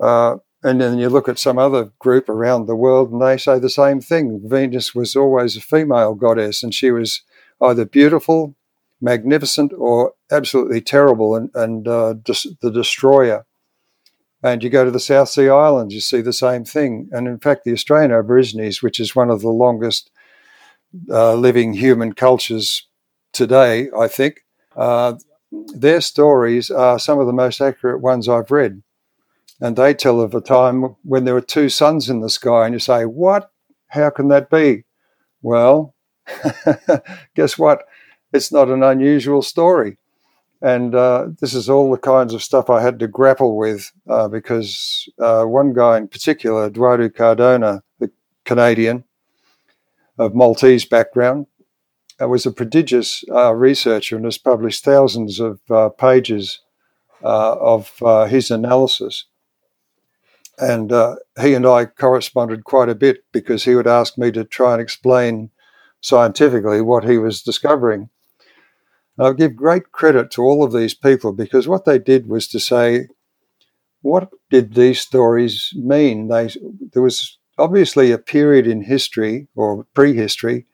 [0.00, 3.58] Uh, and then you look at some other group around the world and they say
[3.58, 4.40] the same thing.
[4.42, 7.22] Venus was always a female goddess and she was
[7.62, 8.54] either beautiful,
[9.00, 13.46] magnificent, or absolutely terrible and, and uh, dis- the destroyer.
[14.42, 17.08] And you go to the South Sea Islands, you see the same thing.
[17.12, 20.10] And in fact, the Australian Aborigines, which is one of the longest
[21.10, 22.86] uh, living human cultures
[23.32, 24.44] today, I think,
[24.76, 25.14] uh,
[25.74, 28.82] their stories are some of the most accurate ones I've read.
[29.60, 32.74] And they tell of a time when there were two suns in the sky, and
[32.74, 33.50] you say, What?
[33.88, 34.84] How can that be?
[35.40, 35.94] Well,
[37.34, 37.84] guess what?
[38.32, 39.98] It's not an unusual story.
[40.62, 44.28] And uh, this is all the kinds of stuff I had to grapple with uh,
[44.28, 48.10] because uh, one guy in particular, Dwardu Cardona, the
[48.44, 49.04] Canadian
[50.18, 51.46] of Maltese background,
[52.20, 56.60] uh, was a prodigious uh, researcher and has published thousands of uh, pages
[57.22, 57.92] of
[58.28, 59.24] his analysis.
[60.58, 60.90] And
[61.40, 64.80] he and I corresponded quite a bit because he would ask me to try and
[64.80, 65.50] explain
[66.06, 68.08] scientifically what he was discovering.
[69.18, 72.60] I give great credit to all of these people because what they did was to
[72.60, 73.08] say,
[74.02, 76.28] what did these stories mean?
[76.28, 76.50] They,
[76.92, 80.66] there was obviously a period in history or prehistory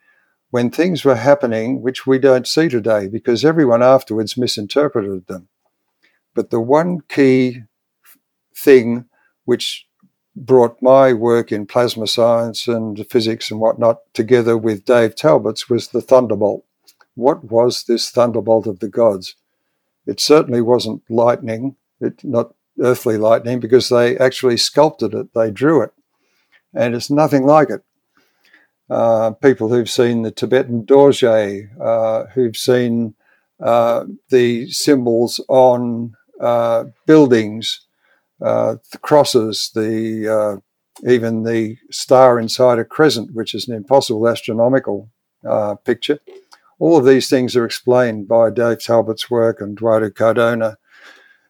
[0.51, 5.47] when things were happening which we don't see today because everyone afterwards misinterpreted them.
[6.35, 7.63] But the one key
[8.55, 9.05] thing
[9.45, 9.87] which
[10.35, 15.89] brought my work in plasma science and physics and whatnot together with Dave Talbot's was
[15.89, 16.65] the thunderbolt.
[17.15, 19.35] What was this thunderbolt of the gods?
[20.05, 25.81] It certainly wasn't lightning, it, not earthly lightning, because they actually sculpted it, they drew
[25.81, 25.93] it.
[26.73, 27.83] And it's nothing like it.
[28.89, 33.13] Uh, people who've seen the Tibetan Dorje, uh, who've seen
[33.59, 37.82] uh, the symbols on uh, buildings,
[38.43, 40.61] uh, the crosses, the
[41.07, 45.09] even the star inside a crescent, which is an impossible astronomical
[45.83, 46.19] picture.
[46.79, 50.77] all of these things are explained by Dave Talbot's work and Dwardu Cardona,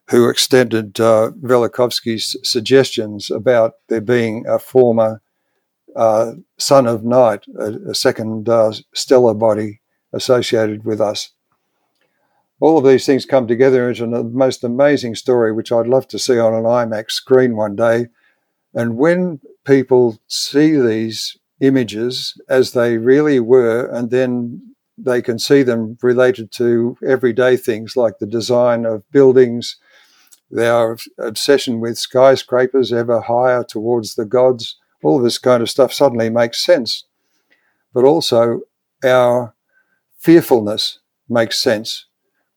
[0.10, 5.22] who extended uh, Velikovsky's suggestions about there being a former
[5.96, 11.32] uh, sun of night, a, a second uh, stellar body associated with us.
[12.60, 16.08] All of these things come together into the uh, most amazing story, which I'd love
[16.10, 18.08] to see on an IMAX screen one day.
[18.74, 25.64] And when people see these images as they really were, and then they can see
[25.64, 29.78] them related to everyday things like the design of buildings,
[30.52, 36.30] their obsession with skyscrapers ever higher towards the gods, all this kind of stuff suddenly
[36.30, 37.06] makes sense.
[37.94, 38.62] But also,
[39.04, 39.54] our
[40.20, 42.06] fearfulness makes sense.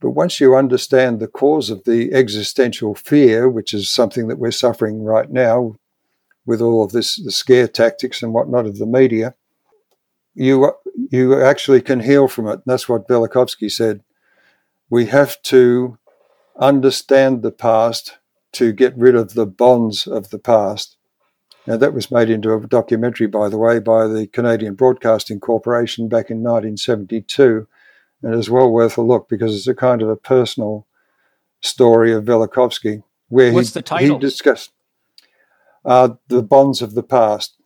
[0.01, 4.51] But once you understand the cause of the existential fear, which is something that we're
[4.51, 5.77] suffering right now
[6.45, 9.35] with all of this, the scare tactics and whatnot of the media,
[10.35, 10.73] you
[11.11, 12.61] you actually can heal from it.
[12.67, 14.03] That's what Velikovsky said.
[14.91, 15.99] We have to
[16.59, 18.19] understand the past
[18.53, 20.97] to get rid of the bonds of the past.
[21.67, 26.09] Now, that was made into a documentary, by the way, by the Canadian Broadcasting Corporation
[26.09, 27.67] back in 1972.
[28.27, 30.85] And it's well worth a look because it's a kind of a personal
[31.61, 34.17] story of Velikovsky where What's he, the title?
[34.17, 34.73] he discussed
[35.85, 37.57] uh, the bonds of the past,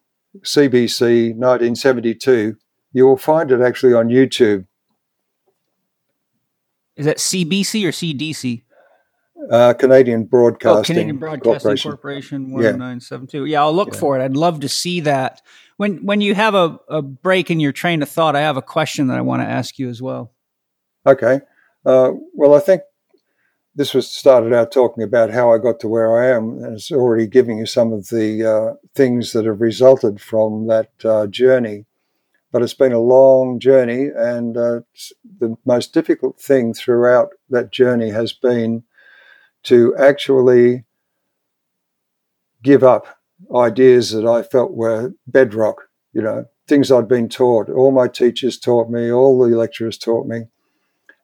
[0.41, 2.59] CBC 1972.
[2.93, 4.67] You will find it actually on YouTube.
[6.95, 8.63] Is that CBC or CDC?
[9.51, 13.47] Uh, Canadian Broadcasting, oh, Canadian Broadcasting Corporation, one nine seven two.
[13.47, 13.99] Yeah, I'll look yeah.
[13.99, 14.23] for it.
[14.23, 15.41] I'd love to see that.
[15.79, 18.63] When when you have a, a break in your train of thought, I have a
[18.63, 20.31] question that I want to ask you as well.
[21.07, 21.41] Okay.
[21.85, 22.83] Uh, well, I think
[23.75, 26.91] this was started out talking about how I got to where I am, and it's
[26.91, 31.87] already giving you some of the uh, things that have resulted from that uh, journey.
[32.53, 34.81] But it's been a long journey, and uh,
[35.39, 38.83] the most difficult thing throughout that journey has been
[39.65, 40.85] to actually
[42.63, 43.07] give up
[43.55, 45.77] ideas that I felt were bedrock,
[46.13, 47.71] you know, things I'd been taught.
[47.71, 50.43] All my teachers taught me, all the lecturers taught me,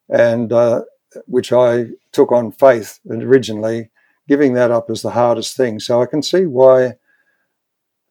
[0.09, 0.83] and uh,
[1.27, 3.91] which I took on faith originally,
[4.29, 5.81] giving that up is the hardest thing.
[5.81, 6.95] So I can see why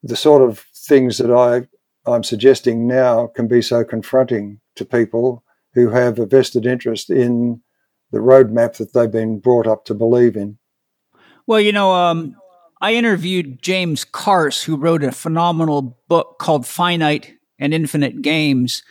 [0.03, 1.67] the sort of things that I,
[2.09, 7.61] I'm suggesting now can be so confronting to people who have a vested interest in
[8.11, 10.57] the roadmap that they've been brought up to believe in.
[11.47, 12.35] Well, you know, um,
[12.81, 18.83] I interviewed James Carse, who wrote a phenomenal book called Finite and Infinite Games.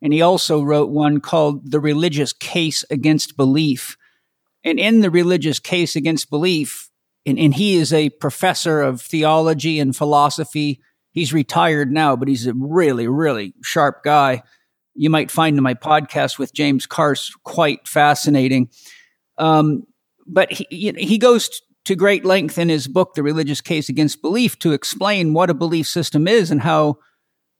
[0.00, 3.96] And he also wrote one called The Religious Case Against Belief.
[4.64, 6.90] And in The Religious Case Against Belief,
[7.26, 10.80] and, and he is a professor of theology and philosophy.
[11.10, 14.42] He's retired now, but he's a really, really sharp guy
[14.98, 18.68] you might find in my podcast with James Carse quite fascinating.
[19.38, 19.84] Um,
[20.26, 24.58] but he, he goes to great length in his book, The Religious Case Against Belief,
[24.58, 26.98] to explain what a belief system is and how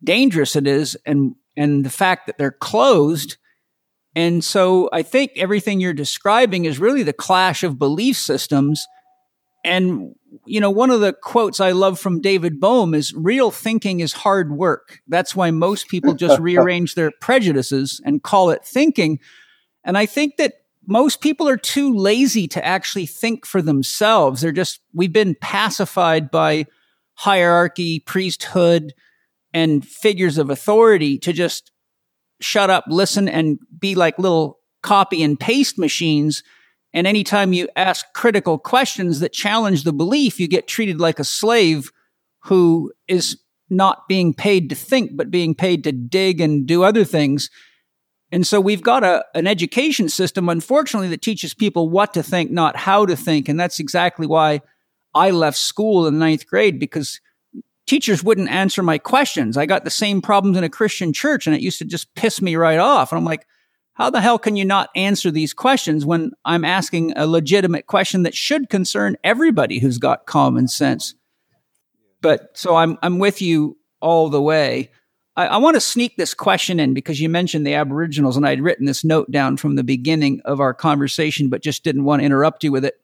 [0.03, 3.37] dangerous it is and, and the fact that they're closed.
[4.15, 8.87] And so I think everything you're describing is really the clash of belief systems.
[9.65, 10.15] And
[10.47, 14.13] you know, one of the quotes I love from David Bohm is real thinking is
[14.13, 15.01] hard work.
[15.09, 19.19] That's why most people just rearrange their prejudices and call it thinking.
[19.85, 20.55] And I think that
[20.87, 24.41] most people are too lazy to actually think for themselves.
[24.41, 26.67] They're just, we've been pacified by
[27.15, 28.95] hierarchy, priesthood,
[29.53, 31.71] and figures of authority to just
[32.41, 36.43] shut up, listen, and be like little copy and paste machines
[36.93, 41.25] and anytime you ask critical questions that challenge the belief, you get treated like a
[41.25, 41.93] slave
[42.45, 47.05] who is not being paid to think, but being paid to dig and do other
[47.05, 47.51] things.
[48.33, 52.51] And so we've got a, an education system, unfortunately, that teaches people what to think,
[52.51, 53.49] not how to think.
[53.49, 54.63] And that's exactly why
[55.15, 57.21] I left school in ninth grade because
[57.89, 59.57] teachers wouldn't answer my questions.
[59.57, 62.41] I got the same problems in a Christian church and it used to just piss
[62.41, 63.11] me right off.
[63.11, 63.47] And I'm like,
[63.95, 68.23] how the hell can you not answer these questions when I'm asking a legitimate question
[68.23, 71.15] that should concern everybody who's got common sense?
[72.21, 74.93] But so I'm, I'm with you all the way.
[75.35, 78.61] I, I want to sneak this question in because you mentioned the Aboriginals, and I'd
[78.61, 82.27] written this note down from the beginning of our conversation, but just didn't want to
[82.27, 82.95] interrupt you with it.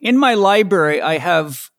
[0.00, 1.70] In my library, I have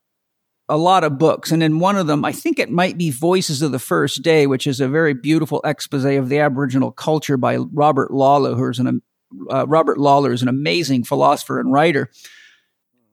[0.72, 1.52] a lot of books.
[1.52, 4.48] And in one of them, I think it might be Voices of the First Day,
[4.48, 9.02] which is a very beautiful expose of the Aboriginal culture by Robert Lawlor, who's an
[9.50, 12.10] uh, Robert Lawlor is an amazing philosopher and writer.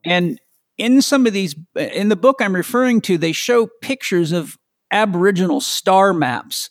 [0.05, 0.41] And
[0.77, 4.57] in some of these, in the book I'm referring to, they show pictures of
[4.93, 6.71] Aboriginal star maps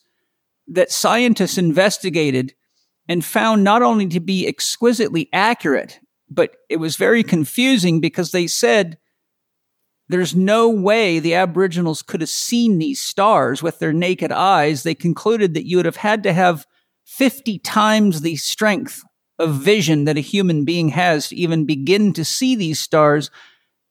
[0.67, 2.53] that scientists investigated
[3.09, 8.47] and found not only to be exquisitely accurate, but it was very confusing because they
[8.47, 8.97] said
[10.09, 14.83] there's no way the Aboriginals could have seen these stars with their naked eyes.
[14.83, 16.65] They concluded that you would have had to have
[17.05, 19.03] 50 times the strength
[19.39, 23.29] of vision that a human being has to even begin to see these stars.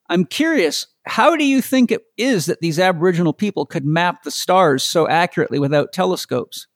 [0.09, 4.31] I'm curious, how do you think it is that these Aboriginal people could map the
[4.31, 6.67] stars so accurately without telescopes?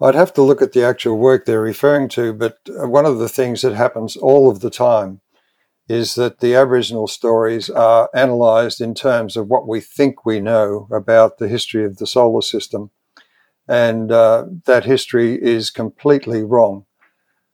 [0.00, 3.28] I'd have to look at the actual work they're referring to, but one of the
[3.28, 5.20] things that happens all of the time
[5.88, 10.88] is that the Aboriginal stories are analysed in terms of what we think we know
[10.90, 12.90] about the history of the solar system.
[13.68, 16.86] And uh, that history is completely wrong.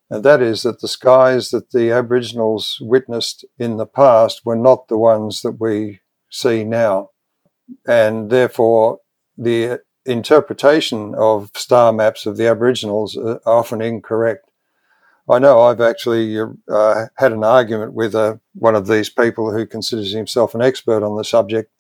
[0.09, 4.89] And that is that the skies that the Aboriginals witnessed in the past were not
[4.89, 6.01] the ones that we
[6.31, 7.11] see now.
[7.87, 8.99] And therefore,
[9.39, 14.50] the interpretation of star maps of the Aboriginals are often incorrect.
[15.31, 19.64] I know I've actually uh, had an argument with uh, one of these people who
[19.64, 21.72] considers himself an expert on the subject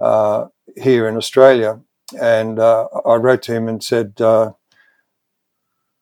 [0.00, 0.46] uh,
[0.76, 1.80] here in Australia.
[2.20, 4.52] And uh, I wrote to him and said, uh,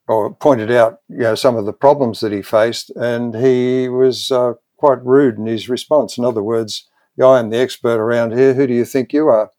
[0.09, 2.91] or pointed out, you know, some of the problems that he faced.
[2.91, 6.18] And he was uh, quite rude in his response.
[6.18, 6.89] In other words,
[7.22, 8.55] I am the expert around here.
[8.55, 9.53] Who do you think you are?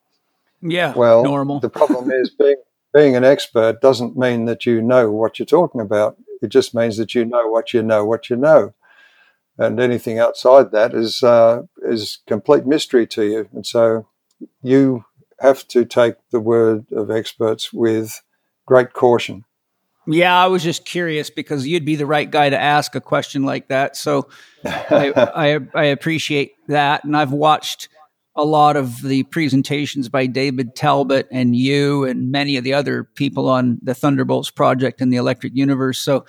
[0.62, 0.94] Yeah.
[0.94, 1.60] Well, normal.
[1.60, 2.58] the problem is being
[2.94, 6.18] being an expert doesn't mean that you know what you're talking about.
[6.46, 8.74] It just means that you know what you know what you know,
[9.58, 13.50] and anything outside that is uh, is complete mystery to you.
[13.52, 14.08] And so
[14.62, 15.06] you
[15.40, 18.22] have to take the word of experts with
[18.66, 19.44] great caution.
[20.08, 23.44] Yeah, I was just curious because you'd be the right guy to ask a question
[23.44, 23.98] like that.
[23.98, 24.30] So
[24.64, 27.90] I, I, I appreciate that, and I've watched
[28.36, 33.04] a lot of the presentations by David Talbot and you and many of the other
[33.04, 36.00] people on the Thunderbolts project and the Electric Universe.
[36.00, 36.26] So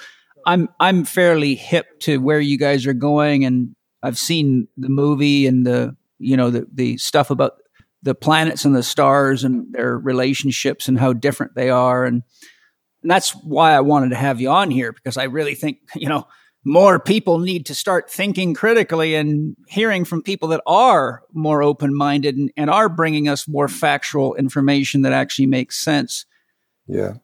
[0.47, 5.47] I'm I'm fairly hip to where you guys are going, and I've seen the movie
[5.47, 7.55] and the you know the the stuff about
[8.03, 12.23] the planets and the stars and their relationships and how different they are, and,
[13.03, 16.09] and that's why I wanted to have you on here because I really think you
[16.09, 16.29] know
[16.67, 21.95] more people need to start thinking critically and hearing from people that are more open
[21.95, 26.27] minded and, and, are bringing us more factual information that actually makes sense.
[26.89, 27.14] Yeah.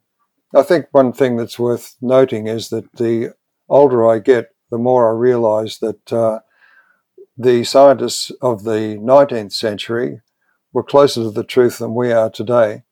[0.54, 3.34] I think one thing that's worth noting is that the
[3.68, 6.38] older I get, the more I realize that uh,
[7.36, 10.20] the scientists of the 19th century
[10.72, 12.84] were closer to the truth than we are today.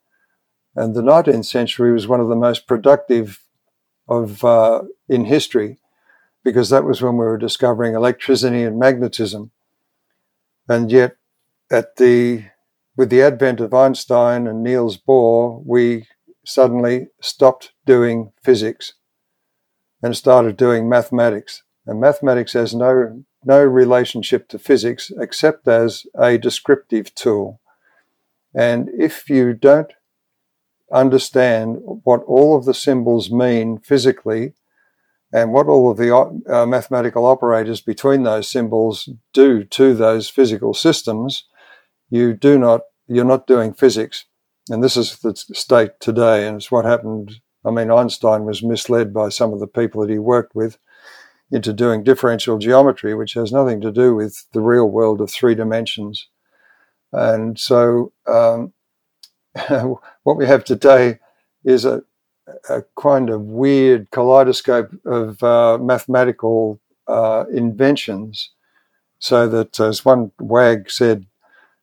[0.74, 3.40] And the 19th century was one of the most productive
[4.08, 5.79] of uh, in history
[6.44, 9.50] because that was when we were discovering electricity and magnetism.
[10.68, 11.16] And yet,
[11.70, 12.44] at the
[12.96, 16.06] with the advent of Einstein and Niels Bohr, we
[16.44, 18.94] suddenly stopped doing physics
[20.02, 21.62] and started doing mathematics.
[21.86, 27.60] And mathematics has no no relationship to physics except as a descriptive tool.
[28.54, 29.92] And if you don't
[30.92, 34.54] understand what all of the symbols mean physically,
[35.32, 40.74] and what all of the uh, mathematical operators between those symbols do to those physical
[40.74, 41.44] systems,
[42.08, 44.24] you do not, you're not doing physics.
[44.68, 47.40] And this is the state today, and it's what happened.
[47.64, 50.78] I mean, Einstein was misled by some of the people that he worked with
[51.50, 55.54] into doing differential geometry, which has nothing to do with the real world of three
[55.54, 56.28] dimensions.
[57.12, 58.72] And so, um,
[60.22, 61.18] what we have today
[61.64, 62.02] is a,
[62.68, 68.50] a kind of weird kaleidoscope of uh, mathematical uh, inventions.
[69.18, 71.26] So that, as one wag said,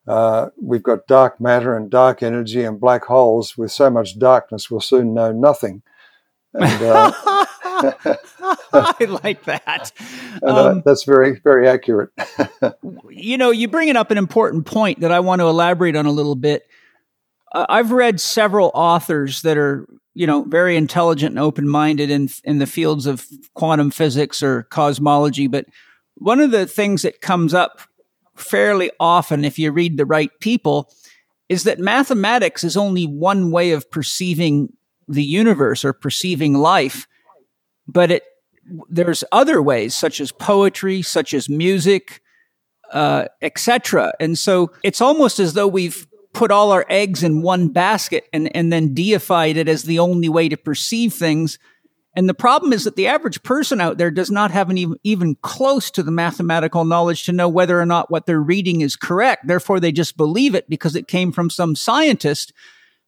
[0.07, 3.57] uh, we've got dark matter and dark energy and black holes.
[3.57, 5.83] With so much darkness, we'll soon know nothing.
[6.53, 7.11] And, uh,
[8.73, 9.91] I like that.
[10.39, 12.11] And, uh, um, that's very, very accurate.
[13.09, 16.05] you know, you bring it up an important point that I want to elaborate on
[16.05, 16.67] a little bit.
[17.51, 19.87] Uh, I've read several authors that are
[20.17, 24.63] you know, very intelligent and open minded in in the fields of quantum physics or
[24.63, 25.45] cosmology.
[25.45, 25.67] But
[26.15, 27.81] one of the things that comes up
[28.35, 30.91] fairly often, if you read the right people,
[31.49, 34.73] is that mathematics is only one way of perceiving
[35.07, 37.07] the universe or perceiving life,
[37.87, 38.23] but it
[38.89, 42.21] there's other ways, such as poetry, such as music,
[42.91, 44.13] uh, etc.
[44.19, 46.07] And so it's almost as though we've
[46.37, 50.29] put all our eggs in one basket and, and then deified it as the only
[50.29, 51.57] way to perceive things.
[52.15, 55.35] And the problem is that the average person out there does not have any even
[55.41, 59.47] close to the mathematical knowledge to know whether or not what they're reading is correct.
[59.47, 62.53] Therefore, they just believe it because it came from some scientist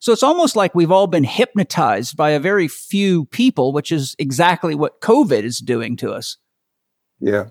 [0.01, 4.15] So it's almost like we've all been hypnotized by a very few people, which is
[4.17, 6.37] exactly what COVID is doing to us.
[7.19, 7.49] Yeah.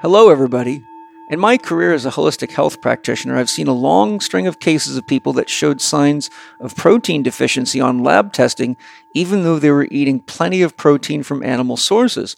[0.00, 0.80] Hello, everybody.
[1.28, 4.96] In my career as a holistic health practitioner, I've seen a long string of cases
[4.96, 8.78] of people that showed signs of protein deficiency on lab testing,
[9.14, 12.34] even though they were eating plenty of protein from animal sources.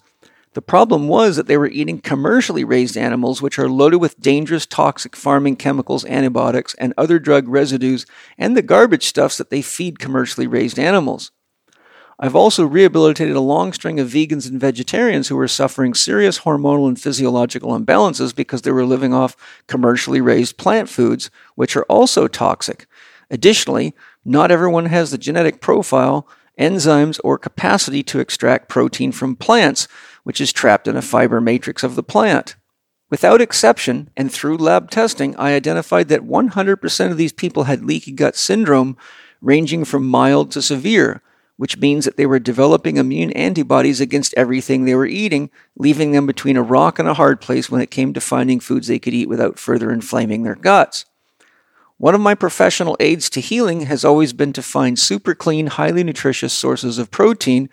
[0.54, 4.66] The problem was that they were eating commercially raised animals, which are loaded with dangerous
[4.66, 10.00] toxic farming chemicals, antibiotics, and other drug residues, and the garbage stuffs that they feed
[10.00, 11.30] commercially raised animals.
[12.22, 16.86] I've also rehabilitated a long string of vegans and vegetarians who were suffering serious hormonal
[16.86, 19.34] and physiological imbalances because they were living off
[19.66, 22.86] commercially raised plant foods, which are also toxic.
[23.30, 29.88] Additionally, not everyone has the genetic profile, enzymes, or capacity to extract protein from plants,
[30.22, 32.54] which is trapped in a fiber matrix of the plant.
[33.08, 38.12] Without exception, and through lab testing, I identified that 100% of these people had leaky
[38.12, 38.98] gut syndrome,
[39.40, 41.22] ranging from mild to severe,
[41.60, 46.26] which means that they were developing immune antibodies against everything they were eating, leaving them
[46.26, 49.12] between a rock and a hard place when it came to finding foods they could
[49.12, 51.04] eat without further inflaming their guts.
[51.98, 56.02] One of my professional aids to healing has always been to find super clean, highly
[56.02, 57.68] nutritious sources of protein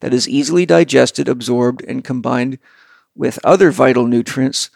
[0.00, 2.58] that is easily digested, absorbed, and combined
[3.14, 4.70] with other vital nutrients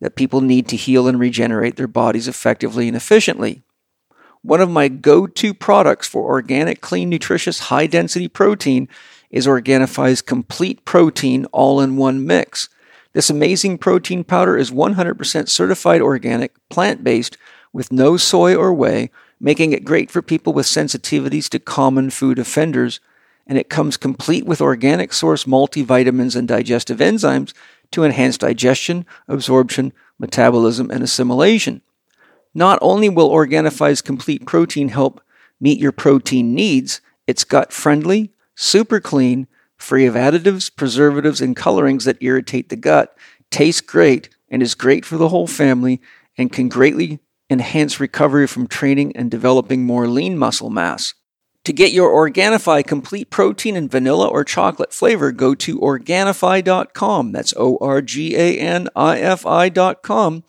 [0.00, 3.62] that people need to heal and regenerate their bodies effectively and efficiently.
[4.42, 8.88] One of my go to products for organic, clean, nutritious, high density protein
[9.30, 12.68] is Organifi's Complete Protein All in One Mix.
[13.12, 17.36] This amazing protein powder is 100% certified organic, plant based,
[17.72, 22.38] with no soy or whey, making it great for people with sensitivities to common food
[22.38, 23.00] offenders
[23.50, 27.52] and it comes complete with organic source multivitamins and digestive enzymes
[27.90, 31.82] to enhance digestion, absorption, metabolism, and assimilation.
[32.54, 35.20] Not only will Organifi's complete protein help
[35.60, 39.46] meet your protein needs, it's gut friendly, super clean,
[39.76, 43.16] free of additives, preservatives, and colorings that irritate the gut,
[43.50, 46.00] tastes great, and is great for the whole family,
[46.36, 51.14] and can greatly enhance recovery from training and developing more lean muscle mass.
[51.64, 57.32] To get your Organifi complete protein in vanilla or chocolate flavor, go to Organifi.com.
[57.32, 60.44] That's O R G A N I F I.com.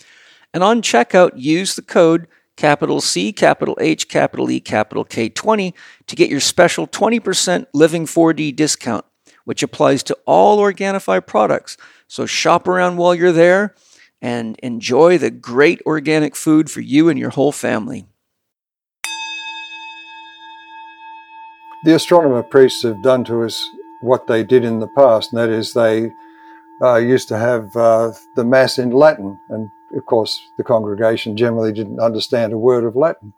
[0.53, 2.27] And on checkout, use the code
[2.57, 5.73] capital C, capital H, capital E, capital K20
[6.07, 9.05] to get your special 20% Living 4D discount,
[9.45, 11.77] which applies to all Organifi products.
[12.07, 13.75] So shop around while you're there
[14.21, 18.05] and enjoy the great organic food for you and your whole family.
[21.83, 23.67] the astronomer priests have done to us
[24.01, 26.11] what they did in the past, and that is they
[26.81, 31.73] uh, used to have uh, the Mass in Latin, and of course the congregation generally
[31.73, 33.33] didn't understand a word of Latin.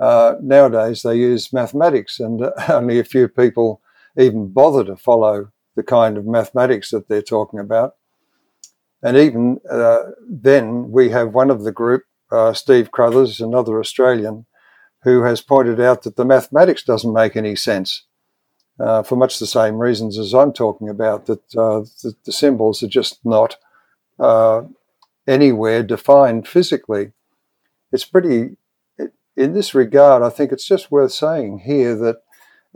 [0.00, 3.80] Uh, nowadays they use mathematics, and uh, only a few people
[4.16, 7.94] even bother to follow the kind of mathematics that they're talking about.
[9.02, 12.02] And even uh, then, we have one of the group,
[12.32, 14.46] uh, Steve Crothers, another Australian,
[15.04, 18.04] who has pointed out that the mathematics doesn't make any sense
[18.80, 22.88] uh, for much the same reasons as I'm talking about, that the, the, symbols are
[22.88, 23.56] just not
[24.18, 24.62] uh,
[25.28, 27.12] anywhere defined physically.
[27.92, 28.56] It's pretty,
[29.36, 32.16] in this regard, I think it's just worth saying here that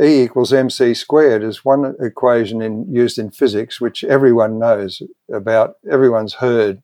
[0.00, 5.76] E equals mc squared is one equation in, used in physics, which everyone knows about,
[5.90, 6.82] everyone's heard.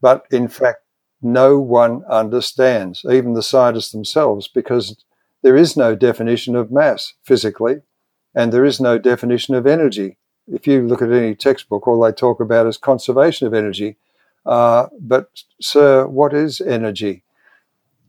[0.00, 0.80] But in fact,
[1.22, 5.02] no one understands, even the scientists themselves, because
[5.42, 7.76] there is no definition of mass physically,
[8.34, 10.18] and there is no definition of energy.
[10.46, 13.96] If you look at any textbook, all they talk about is conservation of energy.
[14.46, 15.30] Uh, but,
[15.60, 17.24] sir, what is energy?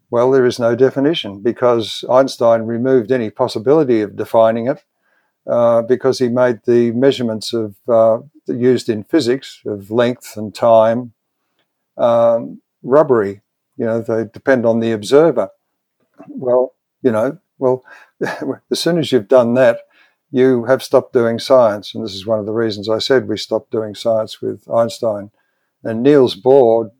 [0.09, 4.83] Well, there is no definition because Einstein removed any possibility of defining it
[5.47, 11.13] uh, because he made the measurements of uh, used in physics of length and time
[11.97, 13.41] um, rubbery.
[13.77, 15.49] You know, they depend on the observer.
[16.29, 17.83] Well, you know, well,
[18.71, 19.79] as soon as you've done that,
[20.31, 21.93] you have stopped doing science.
[21.95, 25.31] And this is one of the reasons I said we stopped doing science with Einstein.
[25.87, 26.91] And Niels Bohr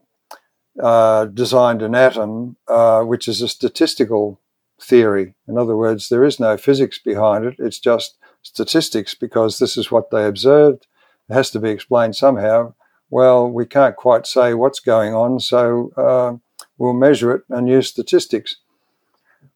[0.82, 4.40] uh, designed an atom, uh, which is a statistical
[4.82, 5.36] theory.
[5.48, 9.92] In other words, there is no physics behind it, it's just statistics because this is
[9.92, 10.88] what they observed.
[11.30, 12.74] It has to be explained somehow
[13.10, 16.38] well, we can't quite say what's going on, so uh,
[16.78, 18.58] we'll measure it and use statistics.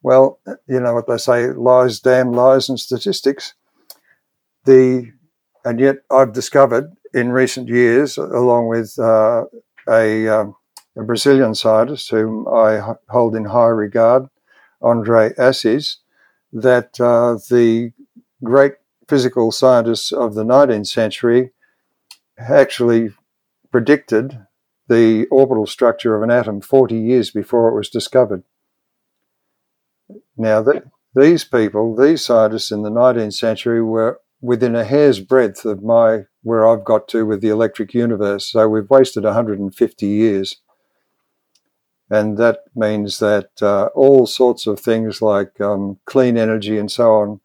[0.01, 3.53] Well, you know what they say: lies, damn lies, and statistics.
[4.65, 5.11] The
[5.65, 9.45] and yet I've discovered in recent years, along with uh,
[9.87, 10.55] a um,
[10.97, 14.27] a Brazilian scientist whom I hold in high regard,
[14.81, 15.97] Andre Assis,
[16.51, 17.91] that uh, the
[18.43, 18.73] great
[19.07, 21.51] physical scientists of the 19th century
[22.37, 23.09] actually
[23.71, 24.45] predicted
[24.87, 28.43] the orbital structure of an atom 40 years before it was discovered.
[30.35, 30.83] Now, the,
[31.15, 36.25] these people, these scientists in the 19th century, were within a hair's breadth of my
[36.43, 38.51] where I've got to with the electric universe.
[38.51, 40.57] So we've wasted 150 years.
[42.09, 47.13] And that means that uh, all sorts of things like um, clean energy and so
[47.13, 47.39] on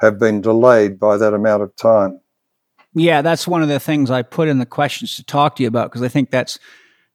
[0.00, 2.20] have been delayed by that amount of time.
[2.94, 5.68] Yeah, that's one of the things I put in the questions to talk to you
[5.68, 6.58] about because I think that's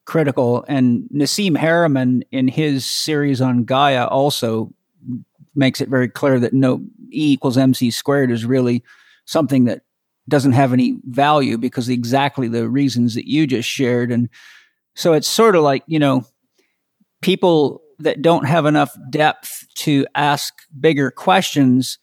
[0.05, 0.63] critical.
[0.67, 4.71] And Nassim Haramein, in his series on Gaia, also
[5.55, 8.83] makes it very clear that no E equals mc squared is really
[9.25, 9.81] something that
[10.27, 14.11] doesn't have any value because exactly the reasons that you just shared.
[14.11, 14.29] And
[14.95, 16.25] so it's sort of like, you know,
[17.21, 21.99] people that don't have enough depth to ask bigger questions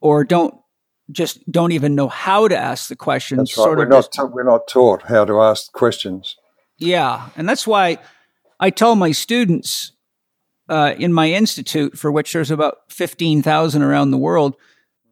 [0.00, 0.54] or don't
[1.10, 3.50] just don't even know how to ask the questions.
[3.50, 3.64] That's right.
[3.64, 6.36] Sort we're, not just, we're not taught how to ask questions.
[6.78, 7.28] Yeah.
[7.36, 7.98] And that's why
[8.58, 9.92] I tell my students
[10.68, 14.56] uh, in my institute, for which there's about 15,000 around the world,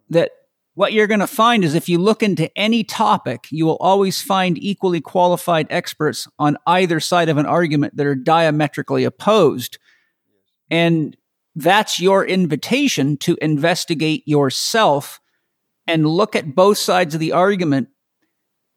[0.08, 0.32] that
[0.80, 4.22] what you're going to find is if you look into any topic, you will always
[4.22, 9.76] find equally qualified experts on either side of an argument that are diametrically opposed.
[10.70, 11.14] And
[11.54, 15.20] that's your invitation to investigate yourself
[15.86, 17.88] and look at both sides of the argument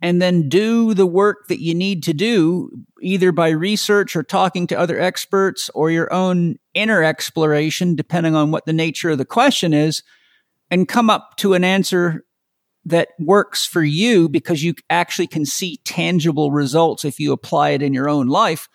[0.01, 2.69] and then do the work that you need to do,
[3.01, 8.51] either by research or talking to other experts or your own inner exploration, depending on
[8.51, 10.03] what the nature of the question is
[10.73, 12.25] and come up to an answer
[12.83, 17.83] that works for you because you actually can see tangible results if you apply it
[17.83, 18.67] in your own life.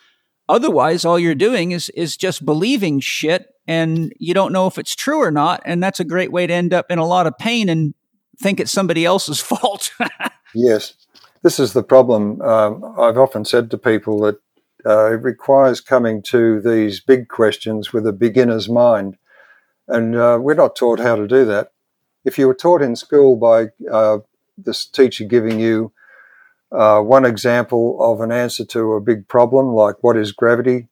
[0.49, 4.95] Otherwise, all you're doing is is just believing shit and you don't know if it's
[4.95, 5.61] true or not.
[5.65, 7.95] And that's a great way to end up in a lot of pain and
[8.41, 9.91] think it's somebody else's fault.
[10.55, 10.95] yes.
[11.43, 12.41] This is the problem.
[12.43, 14.37] Um, I've often said to people that
[14.87, 19.17] uh, it requires coming to these big questions with a beginner's mind.
[19.89, 21.73] And uh, we're not taught how to do that
[22.29, 24.19] if you were taught in school by uh,
[24.57, 25.93] this teacher giving you
[26.71, 30.89] uh, one example of an answer to a big problem, like what is gravity,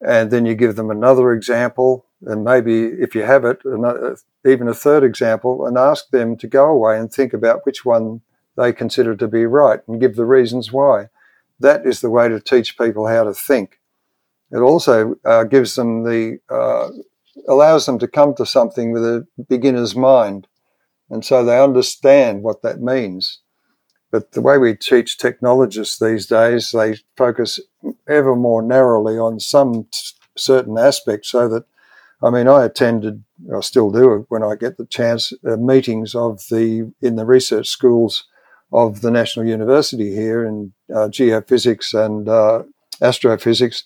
[0.00, 4.16] and then you give them another example, and maybe if you have it, another,
[4.46, 8.20] even a third example, and ask them to go away and think about which one
[8.56, 11.08] they consider to be right and give the reasons why.
[11.58, 13.80] That is the way to teach people how to think.
[14.52, 16.90] It also uh, gives them the uh,
[17.48, 20.46] allows them to come to something with a beginner's mind
[21.10, 23.40] and so they understand what that means.
[24.10, 27.60] But the way we teach technologists these days, they focus
[28.08, 31.64] ever more narrowly on some t- certain aspect so that,
[32.22, 36.40] I mean, I attended, I still do when I get the chance, uh, meetings of
[36.50, 38.24] the, in the research schools
[38.72, 42.62] of the National University here in uh, geophysics and uh,
[43.00, 43.84] astrophysics.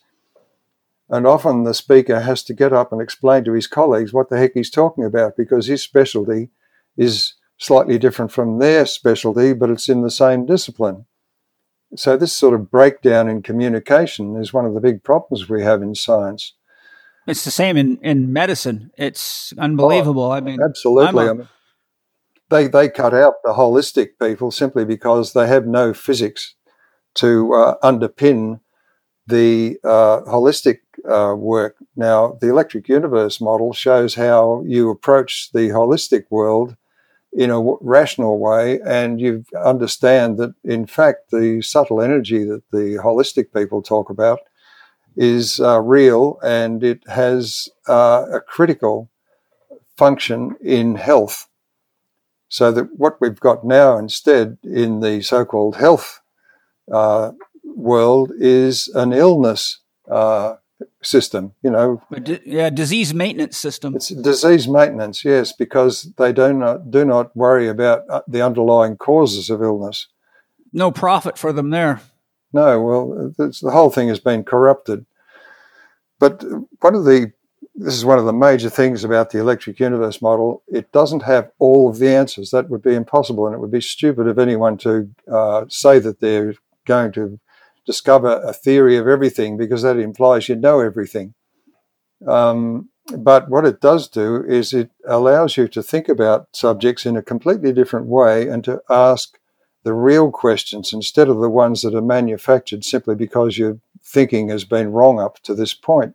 [1.11, 4.39] And often the speaker has to get up and explain to his colleagues what the
[4.39, 6.51] heck he's talking about because his specialty
[6.97, 11.07] is slightly different from their specialty, but it's in the same discipline.
[11.97, 15.81] So, this sort of breakdown in communication is one of the big problems we have
[15.83, 16.55] in science.
[17.27, 18.91] It's the same in, in medicine.
[18.99, 20.25] It's unbelievable.
[20.25, 21.27] Oh, I mean, absolutely.
[21.27, 21.49] A, I mean,
[22.51, 26.55] they, they cut out the holistic people simply because they have no physics
[27.15, 28.61] to uh, underpin
[29.27, 31.77] the uh, holistic uh, work.
[31.97, 36.77] Now, the electric universe model shows how you approach the holistic world
[37.35, 42.99] in a rational way, and you understand that, in fact, the subtle energy that the
[43.03, 44.39] holistic people talk about
[45.17, 49.11] is uh, real and it has uh, a critical
[49.97, 51.49] function in health.
[52.49, 56.21] So that what we've got now instead in the so-called health
[56.93, 57.33] uh,
[57.65, 60.55] world is an illness uh,
[61.03, 61.53] system.
[61.63, 62.03] You know,
[62.45, 63.97] yeah, disease maintenance system.
[63.97, 68.97] It's disease maintenance, yes, because they do not do not worry about uh, the underlying
[68.97, 70.09] causes of illness.
[70.73, 72.01] No profit for them there.
[72.53, 75.07] No, well, the whole thing has been corrupted.
[76.21, 76.45] But
[76.81, 77.33] one of the
[77.75, 80.63] this is one of the major things about the electric universe model.
[80.69, 82.51] It doesn't have all of the answers.
[82.51, 86.21] That would be impossible, and it would be stupid of anyone to uh, say that
[86.21, 86.55] they're
[86.87, 87.41] going to
[87.87, 91.35] discover a theory of everything because that implies you know everything.
[92.27, 97.17] Um, but what it does do is it allows you to think about subjects in
[97.17, 99.39] a completely different way and to ask
[99.83, 104.65] the real questions instead of the ones that are manufactured simply because your thinking has
[104.65, 106.15] been wrong up to this point.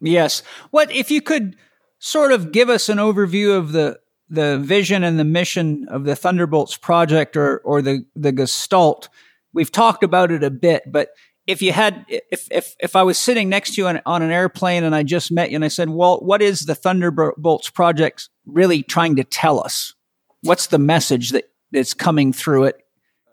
[0.00, 0.42] Yes.
[0.70, 1.56] What if you could
[2.00, 6.14] sort of give us an overview of the the vision and the mission of the
[6.14, 9.08] Thunderbolts project or or the the Gestalt?
[9.52, 11.10] We've talked about it a bit, but
[11.48, 14.30] if you had if if if I was sitting next to you on, on an
[14.30, 18.28] airplane and I just met you and I said, "Well, what is the Thunderbolts project
[18.46, 19.94] really trying to tell us?
[20.42, 22.76] What's the message that that's coming through it?"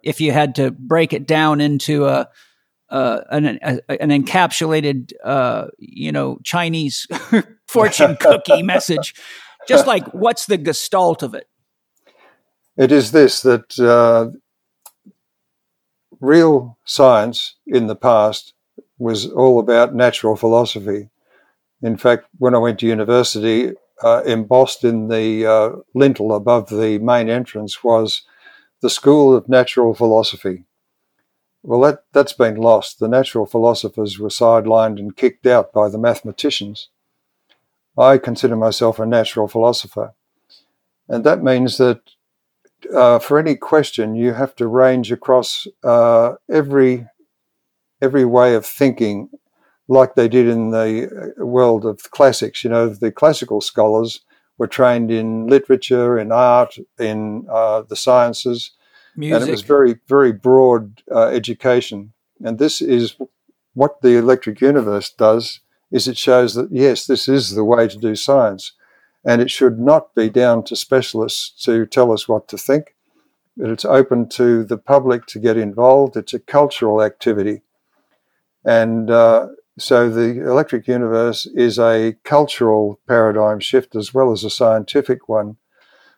[0.02, 2.28] If you had to break it down into a
[2.88, 7.06] uh, an, a, an encapsulated, uh, you know, Chinese
[7.68, 9.14] fortune cookie message,
[9.68, 11.48] just like what's the gestalt of it?
[12.78, 14.30] It is this that uh,
[16.20, 18.54] real science in the past
[18.98, 21.10] was all about natural philosophy.
[21.82, 26.98] In fact, when I went to university, uh, embossed in the uh, lintel above the
[26.98, 28.22] main entrance was
[28.80, 30.64] the School of Natural Philosophy.
[31.62, 33.00] Well, that, that's been lost.
[33.00, 36.88] The natural philosophers were sidelined and kicked out by the mathematicians.
[37.98, 40.14] I consider myself a natural philosopher.
[41.08, 42.00] And that means that
[42.94, 47.06] uh, for any question, you have to range across uh, every
[48.02, 49.30] every way of thinking,
[49.88, 52.62] like they did in the uh, world of classics.
[52.62, 54.20] You know, the classical scholars
[54.58, 58.72] were trained in literature, in art, in uh, the sciences,
[59.16, 59.40] Music.
[59.40, 62.12] and it was very very broad uh, education.
[62.44, 63.16] And this is
[63.74, 65.60] what the Electric Universe does:
[65.90, 68.72] is it shows that yes, this is the way to do science
[69.26, 72.94] and it should not be down to specialists to tell us what to think.
[73.56, 76.16] It's open to the public to get involved.
[76.16, 77.62] It's a cultural activity.
[78.64, 79.48] And uh,
[79.78, 85.56] so the electric universe is a cultural paradigm shift as well as a scientific one.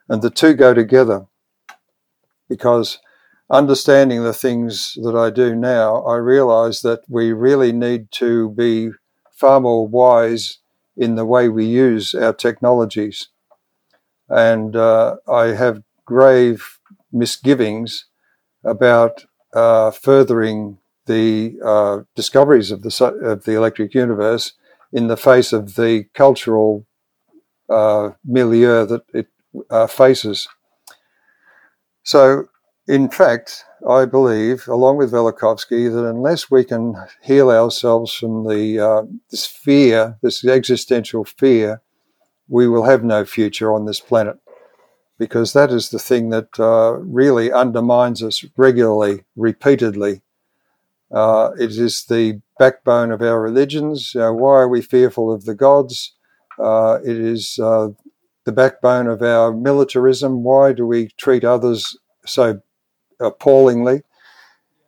[0.09, 1.27] And the two go together
[2.47, 2.99] because
[3.49, 8.91] understanding the things that I do now, I realize that we really need to be
[9.33, 10.59] far more wise
[10.99, 13.28] in the way we use our technologies.
[14.28, 16.78] And uh, I have grave
[17.12, 18.07] misgivings
[18.64, 19.24] about
[19.55, 24.53] uh, furthering the uh, discoveries of the of the electric universe
[24.92, 26.86] in the face of the cultural
[27.70, 29.28] uh, milieu that it
[29.70, 30.49] uh, faces.
[32.03, 32.49] So,
[32.86, 38.81] in fact, I believe, along with Velikovsky, that unless we can heal ourselves from the
[38.81, 41.83] uh, this fear, this existential fear,
[42.49, 44.39] we will have no future on this planet,
[45.18, 50.22] because that is the thing that uh, really undermines us regularly, repeatedly.
[51.12, 54.14] Uh, it is the backbone of our religions.
[54.14, 56.14] Uh, why are we fearful of the gods?
[56.59, 57.89] Uh, it is uh,
[58.45, 60.43] the backbone of our militarism.
[60.43, 62.61] Why do we treat others so
[63.21, 64.03] appallingly.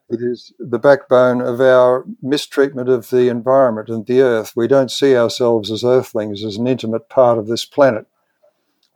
[0.09, 4.53] It is the backbone of our mistreatment of the environment and the earth.
[4.57, 8.07] We don't see ourselves as earthlings, as an intimate part of this planet.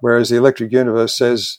[0.01, 1.59] Whereas the electric universe says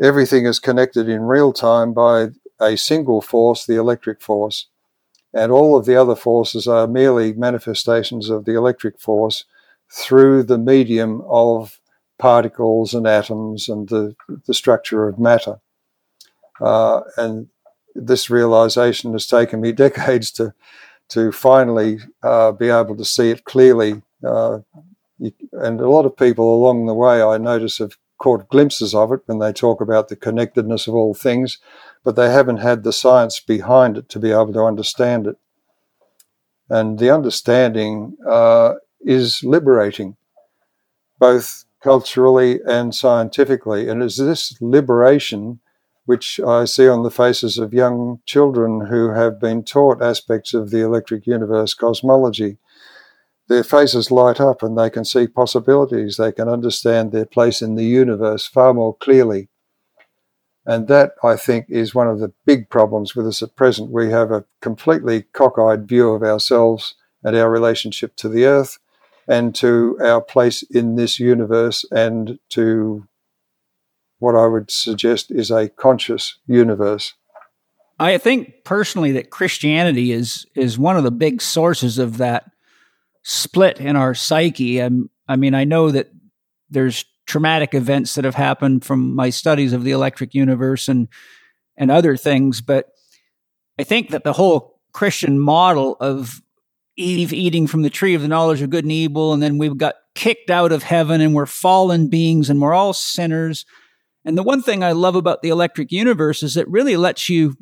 [0.00, 2.28] everything is connected in real time by
[2.60, 4.66] a single force, the electric force.
[5.32, 9.44] And all of the other forces are merely manifestations of the electric force
[9.90, 11.80] through the medium of
[12.18, 14.14] particles and atoms and the,
[14.46, 15.60] the structure of matter.
[16.60, 17.48] Uh, and
[17.94, 20.54] this realization has taken me decades to
[21.08, 24.00] to finally uh, be able to see it clearly.
[24.24, 24.60] Uh,
[25.18, 29.12] you, and a lot of people along the way, I notice, have caught glimpses of
[29.12, 31.58] it when they talk about the connectedness of all things,
[32.04, 35.36] but they haven't had the science behind it to be able to understand it.
[36.68, 40.16] And the understanding uh, is liberating,
[41.18, 43.88] both culturally and scientifically.
[43.88, 45.60] And it's this liberation
[46.06, 50.70] which I see on the faces of young children who have been taught aspects of
[50.70, 52.58] the electric universe cosmology.
[53.48, 56.16] Their faces light up and they can see possibilities.
[56.16, 59.48] They can understand their place in the universe far more clearly.
[60.66, 63.90] And that, I think, is one of the big problems with us at present.
[63.90, 66.94] We have a completely cockeyed view of ourselves
[67.24, 68.78] and our relationship to the earth
[69.26, 73.06] and to our place in this universe and to
[74.20, 77.14] what I would suggest is a conscious universe.
[77.98, 82.50] I think personally that Christianity is is one of the big sources of that
[83.22, 84.78] split in our psyche.
[84.78, 86.10] I'm, I mean, I know that
[86.70, 91.08] there's traumatic events that have happened from my studies of the electric universe and
[91.76, 92.88] and other things, but
[93.78, 96.42] I think that the whole Christian model of
[96.96, 99.78] Eve eating from the tree of the knowledge of good and evil, and then we've
[99.78, 103.64] got kicked out of heaven and we're fallen beings and we're all sinners
[104.24, 107.56] and the one thing I love about the electric universe is it really lets you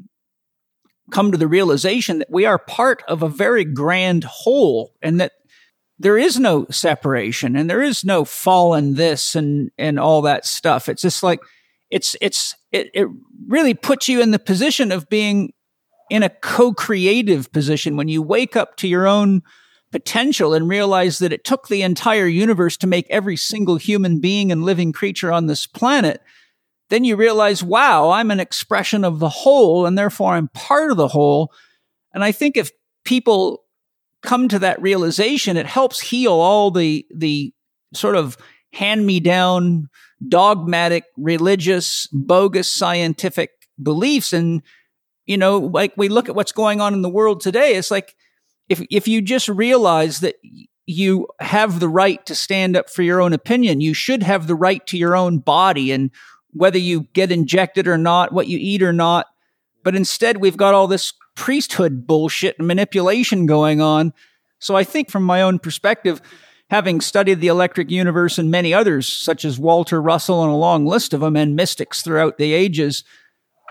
[1.11, 5.33] come to the realization that we are part of a very grand whole and that
[5.99, 10.89] there is no separation and there is no fallen this and, and all that stuff.
[10.89, 11.41] It's just like,
[11.91, 13.09] it's, it's, it, it
[13.47, 15.53] really puts you in the position of being
[16.11, 19.43] in a co-creative position when you wake up to your own
[19.91, 24.53] potential and realize that it took the entire universe to make every single human being
[24.53, 26.21] and living creature on this planet
[26.91, 30.97] then you realize, wow, I'm an expression of the whole and therefore I'm part of
[30.97, 31.53] the whole.
[32.15, 32.71] And I think if
[33.05, 33.65] people
[34.23, 37.53] come to that realization, it helps heal all the, the
[37.95, 38.37] sort of
[38.73, 39.89] hand me down,
[40.27, 44.33] dogmatic, religious, bogus scientific beliefs.
[44.33, 44.63] And,
[45.27, 48.15] you know, like we look at what's going on in the world today, it's like
[48.69, 50.37] if, if you just realize that
[50.87, 54.55] you have the right to stand up for your own opinion, you should have the
[54.55, 56.11] right to your own body and
[56.59, 59.27] whether you get injected or not, what you eat or not.
[59.85, 64.13] But instead, we've got all this priesthood bullshit and manipulation going on.
[64.59, 66.21] So I think from my own perspective,
[66.69, 70.85] having studied the electric universe and many others, such as Walter Russell and a long
[70.85, 73.05] list of them and mystics throughout the ages,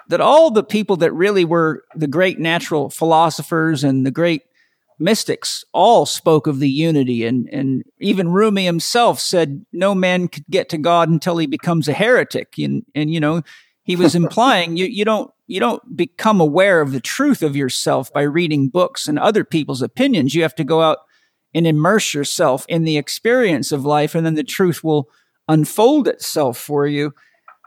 [0.07, 4.43] that all the people that really were the great natural philosophers and the great
[4.99, 10.45] mystics all spoke of the unity and and even Rumi himself said no man could
[10.49, 12.53] get to God until he becomes a heretic.
[12.57, 13.43] And and you know
[13.83, 18.11] he was implying you you don't you don't become aware of the truth of yourself
[18.11, 20.35] by reading books and other people's opinions.
[20.35, 20.97] You have to go out
[21.53, 25.09] and immerse yourself in the experience of life and then the truth will
[25.47, 27.13] unfold itself for you.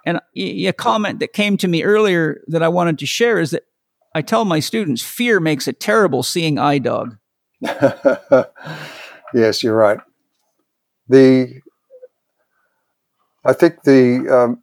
[0.05, 3.65] And a comment that came to me earlier that I wanted to share is that
[4.15, 7.17] I tell my students fear makes a terrible seeing eye dog.
[9.35, 10.01] yes, you're right.
[11.09, 11.61] The
[13.45, 14.63] I think the um,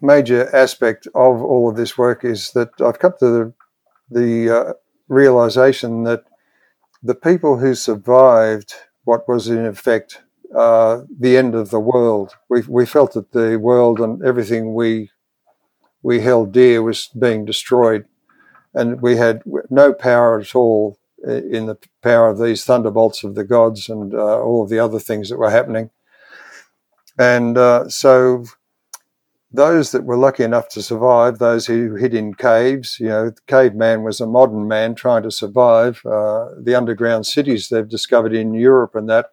[0.00, 3.54] major aspect of all of this work is that I've come to the
[4.10, 4.72] the uh,
[5.08, 6.24] realization that
[7.02, 10.22] the people who survived what was in effect
[10.54, 15.10] uh, the end of the world, we, we felt that the world and everything we
[16.02, 18.06] we held dear was being destroyed,
[18.74, 23.44] and we had no power at all in the power of these thunderbolts of the
[23.44, 25.90] gods and uh, all of the other things that were happening.
[27.18, 28.44] And uh, so,
[29.54, 34.02] those that were lucky enough to survive, those who hid in caves, you know, caveman
[34.02, 36.00] was a modern man trying to survive.
[36.06, 39.26] Uh, the underground cities they've discovered in Europe and that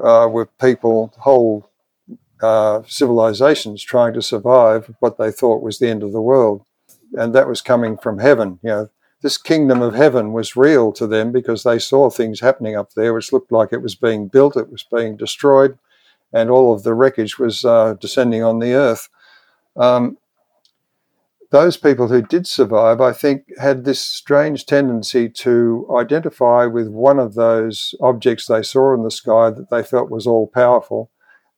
[0.00, 1.68] uh, were people, whole
[2.40, 6.64] uh, civilizations trying to survive what they thought was the end of the world.
[7.14, 8.90] And that was coming from heaven, you know
[9.22, 13.12] this kingdom of heaven was real to them because they saw things happening up there
[13.12, 15.78] which looked like it was being built, it was being destroyed,
[16.32, 19.08] and all of the wreckage was uh, descending on the earth.
[19.76, 20.18] Um,
[21.50, 27.18] those people who did survive, I think, had this strange tendency to identify with one
[27.18, 31.10] of those objects they saw in the sky that they felt was all powerful,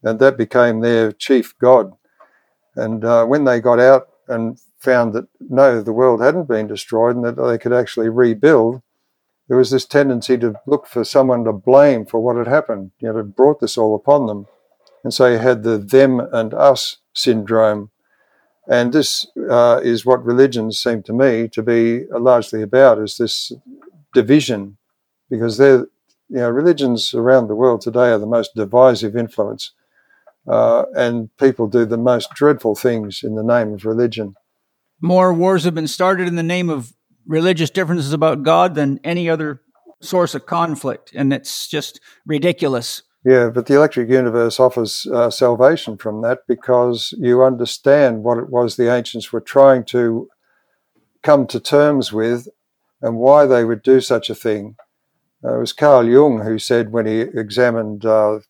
[0.03, 1.93] and that became their chief god.
[2.77, 7.15] And uh, when they got out and found that no, the world hadn't been destroyed
[7.15, 8.83] and that they could actually rebuild,
[9.49, 12.93] there was this tendency to look for someone to blame for what had happened.
[13.01, 14.47] You know, had brought this all upon them.
[15.05, 17.91] And so you had the them and us syndrome.
[18.69, 23.53] And this uh, is what religions seem to me to be largely about, is this
[24.15, 24.77] division,
[25.29, 25.87] because they're,
[26.29, 29.73] you know, religions around the world today are the most divisive influence.
[30.47, 34.37] Uh, and people do the most dreadful things in the name of religion
[35.01, 36.93] more wars have been started in the name of
[37.27, 39.61] religious differences about God than any other
[40.01, 43.03] source of conflict, and it's just ridiculous.
[43.25, 48.49] Yeah, but the electric universe offers uh, salvation from that because you understand what it
[48.49, 50.29] was the ancients were trying to
[51.23, 52.49] come to terms with
[53.03, 54.77] and why they would do such a thing.
[55.45, 58.41] Uh, it was Carl Jung who said when he examined uh,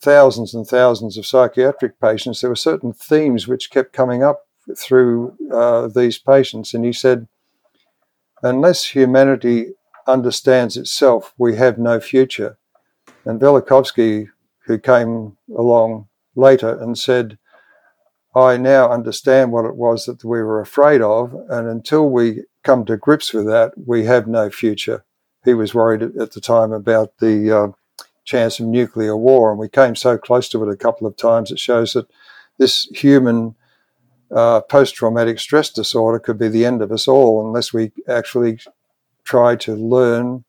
[0.00, 4.45] thousands and thousands of psychiatric patients, there were certain themes which kept coming up
[4.76, 7.28] through uh, these patients, and he said,
[8.42, 9.74] unless humanity
[10.06, 12.58] understands itself, we have no future.
[13.24, 14.28] And Velikovsky,
[14.66, 17.38] who came along later and said,
[18.34, 22.84] I now understand what it was that we were afraid of, and until we come
[22.84, 25.04] to grips with that, we have no future.
[25.44, 27.68] He was worried at the time about the uh,
[28.24, 31.50] chance of nuclear war, and we came so close to it a couple of times.
[31.50, 32.10] It shows that
[32.58, 33.54] this human
[34.34, 38.58] uh, post traumatic stress disorder could be the end of us all unless we actually
[39.24, 40.44] try to learn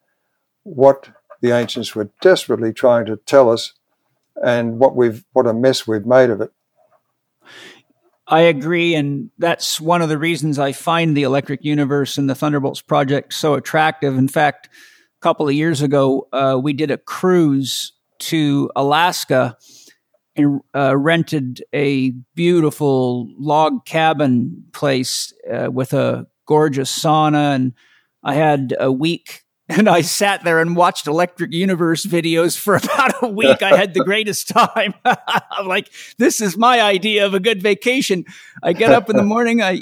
[0.63, 1.09] what
[1.41, 3.73] the ancients were desperately trying to tell us
[4.43, 6.51] and what we've what a mess we've made of it.
[8.27, 8.93] I agree.
[8.93, 13.33] And that's one of the reasons I find the electric universe and the Thunderbolts project
[13.33, 14.17] so attractive.
[14.17, 19.57] In fact, a couple of years ago, uh, we did a cruise to Alaska
[20.37, 27.55] and uh, rented a beautiful log cabin place uh, with a gorgeous sauna.
[27.55, 27.73] And
[28.23, 33.21] I had a week and I sat there and watched Electric Universe videos for about
[33.21, 33.61] a week.
[33.61, 34.93] I had the greatest time.
[35.03, 38.23] I'm like, this is my idea of a good vacation.
[38.63, 39.81] I get up in the morning, I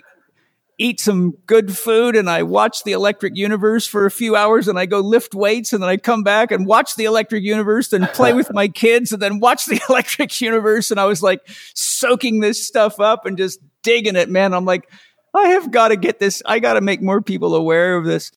[0.77, 4.77] eat some good food, and I watch the Electric Universe for a few hours, and
[4.77, 8.07] I go lift weights, and then I come back and watch the Electric Universe, and
[8.09, 10.91] play with my kids, and then watch the Electric Universe.
[10.91, 11.41] And I was like
[11.73, 14.53] soaking this stuff up and just digging it, man.
[14.53, 14.89] I'm like,
[15.33, 16.41] I have got to get this.
[16.45, 18.31] I got to make more people aware of this.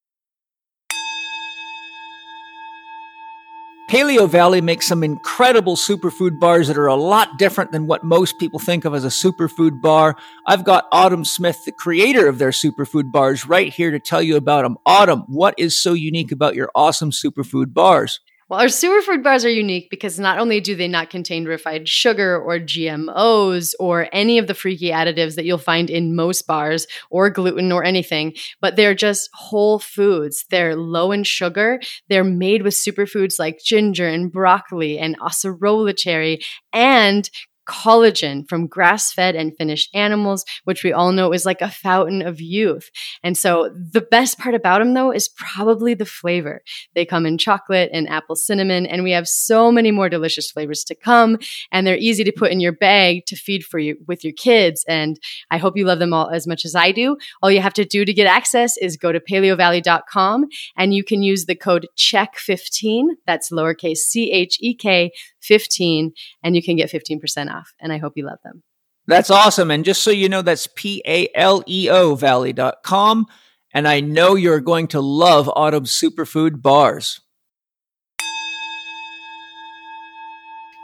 [3.89, 8.39] Paleo Valley makes some incredible superfood bars that are a lot different than what most
[8.39, 10.14] people think of as a superfood bar.
[10.45, 14.36] I've got Autumn Smith, the creator of their superfood bars, right here to tell you
[14.36, 14.76] about them.
[14.84, 18.20] Autumn, what is so unique about your awesome superfood bars?
[18.49, 22.40] Well, our superfood bars are unique because not only do they not contain refined sugar
[22.40, 27.28] or GMOs or any of the freaky additives that you'll find in most bars or
[27.28, 28.32] gluten or anything,
[28.62, 30.46] but they're just whole foods.
[30.51, 31.78] They're low in sugar.
[32.09, 36.40] They're made with superfoods like ginger and broccoli and acerola cherry
[36.72, 37.28] and
[37.69, 42.23] collagen from grass fed and finished animals, which we all know is like a fountain
[42.23, 42.91] of youth.
[43.23, 46.62] And so the best part about them though is probably the flavor.
[46.95, 50.83] They come in chocolate and apple cinnamon, and we have so many more delicious flavors
[50.85, 51.39] to come.
[51.71, 54.85] And they're easy to put in your bag to feed for you with your kids.
[54.89, 57.16] And I hope you love them all as much as I do.
[57.43, 60.47] All you have to do to get access is go to paleovalley.com
[60.77, 63.09] and you can use the code CHEK15.
[63.27, 65.12] That's lowercase C H E K
[65.49, 66.12] 15
[66.44, 67.72] and you can get 15% off.
[67.80, 68.62] And I hope you love them.
[69.09, 69.70] That's awesome.
[69.70, 73.26] And just so you know, that's P A L E O valley.com.
[73.72, 77.20] And I know you're going to love Autumn Superfood bars.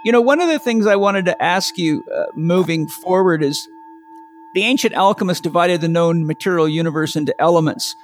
[0.05, 3.67] You know, one of the things I wanted to ask you uh, moving forward is
[4.55, 7.95] the ancient alchemists divided the known material universe into elements,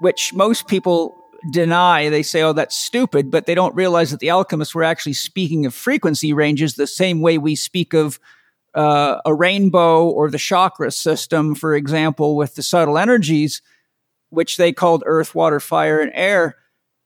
[0.00, 4.30] which most people deny, they say, oh, that's stupid, but they don't realize that the
[4.30, 8.18] alchemists were actually speaking of frequency ranges the same way we speak of
[8.74, 13.62] uh, a rainbow or the chakra system, for example, with the subtle energies,
[14.30, 16.56] which they called earth, water, fire, and air.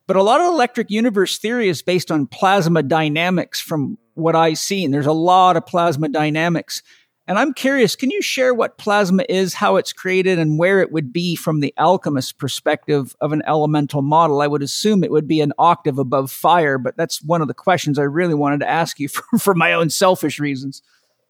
[0.06, 4.58] But a lot of electric universe theory is based on plasma dynamics from what I've
[4.58, 4.90] seen.
[4.90, 6.82] There's a lot of plasma dynamics.
[7.28, 10.90] And I'm curious, can you share what plasma is, how it's created, and where it
[10.90, 14.40] would be from the alchemist perspective of an elemental model?
[14.40, 17.52] I would assume it would be an octave above fire, but that's one of the
[17.52, 20.80] questions I really wanted to ask you for, for my own selfish reasons.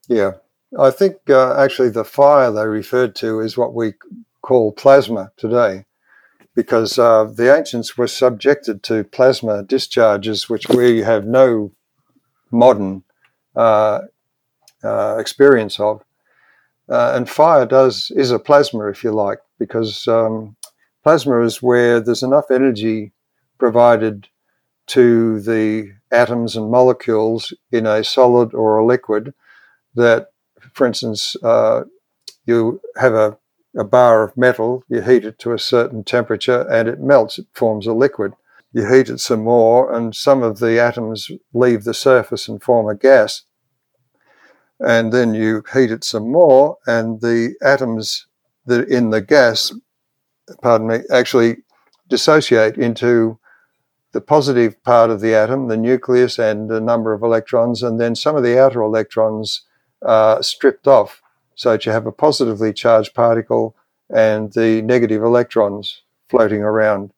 [0.06, 0.34] Yeah.
[0.78, 3.94] I think uh, actually the fire they referred to is what we
[4.42, 5.84] call plasma today,
[6.54, 11.72] because uh, the ancients were subjected to plasma discharges, which we have no
[12.52, 13.02] modern
[13.56, 14.02] uh,
[14.84, 16.02] uh, experience of.
[16.88, 20.56] Uh, and fire does is a plasma, if you like, because um,
[21.02, 23.12] plasma is where there's enough energy
[23.58, 24.28] provided
[24.86, 29.34] to the atoms and molecules in a solid or a liquid
[29.94, 30.30] that,
[30.72, 31.82] for instance, uh,
[32.46, 33.36] you have a,
[33.76, 37.46] a bar of metal, you heat it to a certain temperature and it melts, it
[37.52, 38.32] forms a liquid.
[38.72, 42.86] You heat it some more, and some of the atoms leave the surface and form
[42.86, 43.42] a gas
[44.80, 48.26] and then you heat it some more, and the atoms
[48.66, 49.72] that in the gas,
[50.62, 51.58] pardon me, actually
[52.08, 53.38] dissociate into
[54.12, 58.14] the positive part of the atom, the nucleus, and a number of electrons, and then
[58.14, 59.62] some of the outer electrons
[60.02, 61.20] are stripped off,
[61.54, 63.74] so that you have a positively charged particle
[64.10, 67.12] and the negative electrons floating around.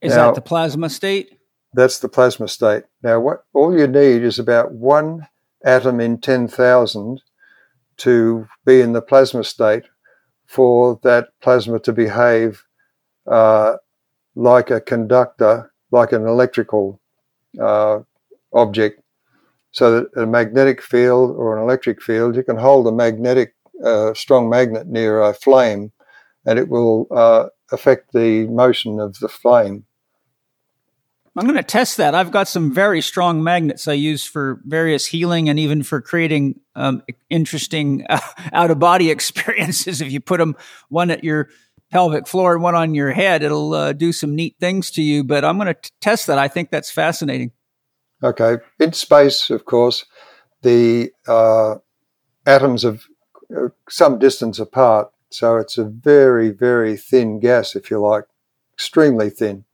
[0.00, 1.38] Is now, that the plasma state?
[1.72, 2.84] That's the plasma state.
[3.02, 5.28] Now, what all you need is about one
[5.66, 7.20] atom in 10,000
[7.98, 9.84] to be in the plasma state
[10.46, 12.64] for that plasma to behave
[13.26, 13.76] uh,
[14.34, 17.00] like a conductor, like an electrical
[17.60, 18.00] uh,
[18.52, 19.02] object.
[19.72, 23.54] So that a magnetic field or an electric field, you can hold a magnetic,
[23.84, 25.92] uh, strong magnet near a flame
[26.46, 29.84] and it will uh, affect the motion of the flame.
[31.36, 32.14] I'm going to test that.
[32.14, 36.60] I've got some very strong magnets I use for various healing and even for creating
[36.74, 38.20] um, interesting uh,
[38.52, 40.00] out of body experiences.
[40.00, 40.56] If you put them
[40.88, 41.48] one at your
[41.90, 45.24] pelvic floor and one on your head, it'll uh, do some neat things to you.
[45.24, 46.38] But I'm going to test that.
[46.38, 47.52] I think that's fascinating.
[48.22, 48.56] Okay.
[48.80, 50.06] In space, of course,
[50.62, 51.76] the uh,
[52.46, 53.04] atoms of
[53.54, 55.10] uh, some distance apart.
[55.30, 58.24] So it's a very, very thin gas, if you like,
[58.72, 59.66] extremely thin.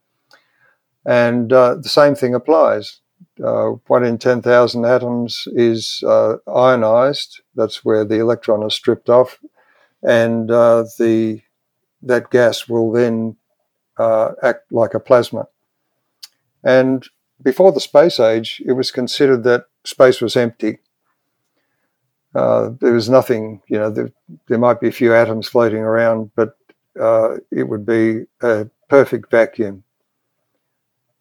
[1.04, 3.00] And uh, the same thing applies.
[3.42, 7.40] Uh, one in 10,000 atoms is uh, ionized.
[7.54, 9.38] That's where the electron is stripped off.
[10.02, 11.40] And uh, the,
[12.02, 13.36] that gas will then
[13.98, 15.46] uh, act like a plasma.
[16.64, 17.06] And
[17.42, 20.78] before the space age, it was considered that space was empty.
[22.34, 24.10] Uh, there was nothing, you know, there,
[24.48, 26.56] there, might be a few atoms floating around, but
[27.50, 29.84] it would be a perfect vacuum.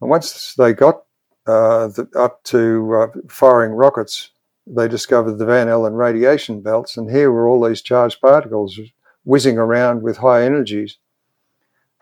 [0.02, 1.04] And once they got
[1.48, 4.32] uh, the, up to uh, firing rockets,
[4.68, 8.80] they discovered the Van Allen radiation belts, and here were all these charged particles
[9.24, 10.98] whizzing around with high energies.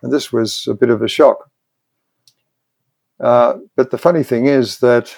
[0.01, 1.49] And this was a bit of a shock.
[3.19, 5.13] Uh, but the funny thing is that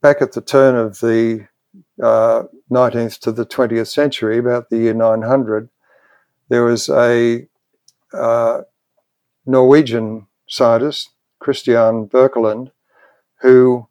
[0.00, 1.46] back at the turn of the
[2.02, 5.68] uh, 19th to the 20th century, about the year 900,
[6.48, 7.46] there was a
[8.12, 8.62] uh,
[9.46, 12.70] Norwegian scientist, Christian Birkeland,
[13.40, 13.88] who,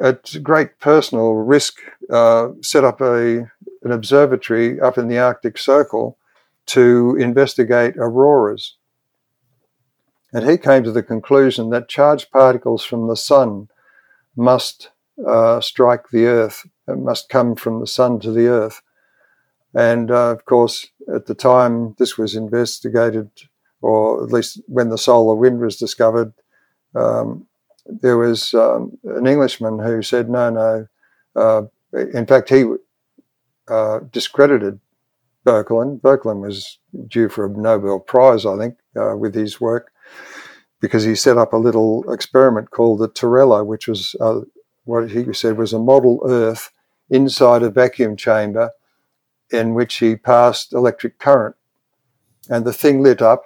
[0.00, 3.50] at great personal risk, uh, set up a,
[3.82, 6.18] an observatory up in the Arctic Circle
[6.66, 8.76] to investigate auroras.
[10.32, 13.68] And he came to the conclusion that charged particles from the sun
[14.36, 14.90] must
[15.26, 18.82] uh, strike the earth, it must come from the sun to the earth.
[19.74, 23.30] And uh, of course, at the time this was investigated,
[23.80, 26.32] or at least when the solar wind was discovered,
[26.98, 27.46] um,
[27.86, 30.86] there was um, an Englishman who said, no, no.
[31.34, 32.64] Uh, in fact, he
[33.68, 34.80] uh, discredited
[35.46, 36.00] Birkeland.
[36.00, 39.92] Birkeland was due for a Nobel Prize, I think, uh, with his work
[40.80, 44.40] because he set up a little experiment called the Terrella, which was uh,
[44.84, 46.70] what he said was a model Earth
[47.10, 48.70] inside a vacuum chamber
[49.50, 51.56] in which he passed electric current.
[52.48, 53.44] And the thing lit up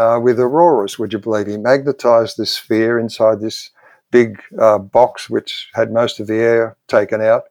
[0.00, 1.46] uh, with auroras, would you believe?
[1.46, 3.70] He magnetized this sphere inside this
[4.10, 7.44] big uh, box, which had most of the air taken out,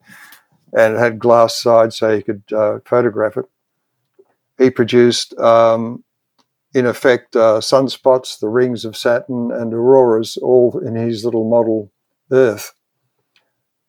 [0.74, 3.46] and it had glass sides so he could uh, photograph it.
[4.58, 6.04] He produced um,
[6.74, 11.92] in effect, uh, sunspots, the rings of Saturn, and auroras, all in his little model
[12.32, 12.74] Earth.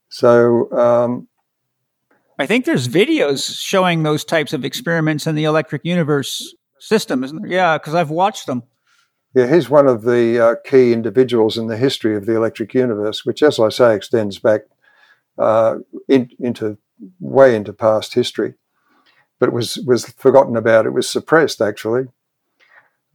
[0.09, 1.29] So, um,
[2.39, 7.43] I think there's videos showing those types of experiments in the electric universe system, isn't
[7.43, 7.51] there?
[7.51, 8.65] Yeah, because I've watched them.
[9.35, 13.25] Yeah, he's one of the uh, key individuals in the history of the electric universe,
[13.25, 14.63] which, as I say, extends back
[15.39, 15.77] uh,
[16.09, 16.79] in, into
[17.21, 18.55] way into past history,
[19.39, 20.87] but was was forgotten about.
[20.87, 22.09] It was suppressed actually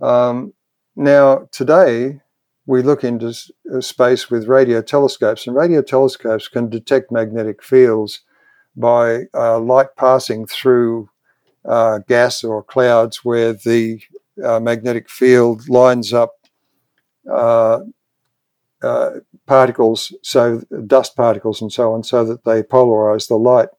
[0.01, 0.53] um,
[0.95, 2.22] now, today,
[2.66, 3.34] we look into
[3.74, 8.22] uh, space with radio telescopes, and radio telescopes can detect magnetic fields
[8.76, 11.09] by uh, light passing through
[11.68, 14.01] uh, gas or clouds where the
[14.43, 16.34] uh, magnetic field lines up
[17.30, 17.80] uh,
[18.82, 19.11] uh,
[19.45, 23.70] particles, so dust particles and so on, so that they polarize the light.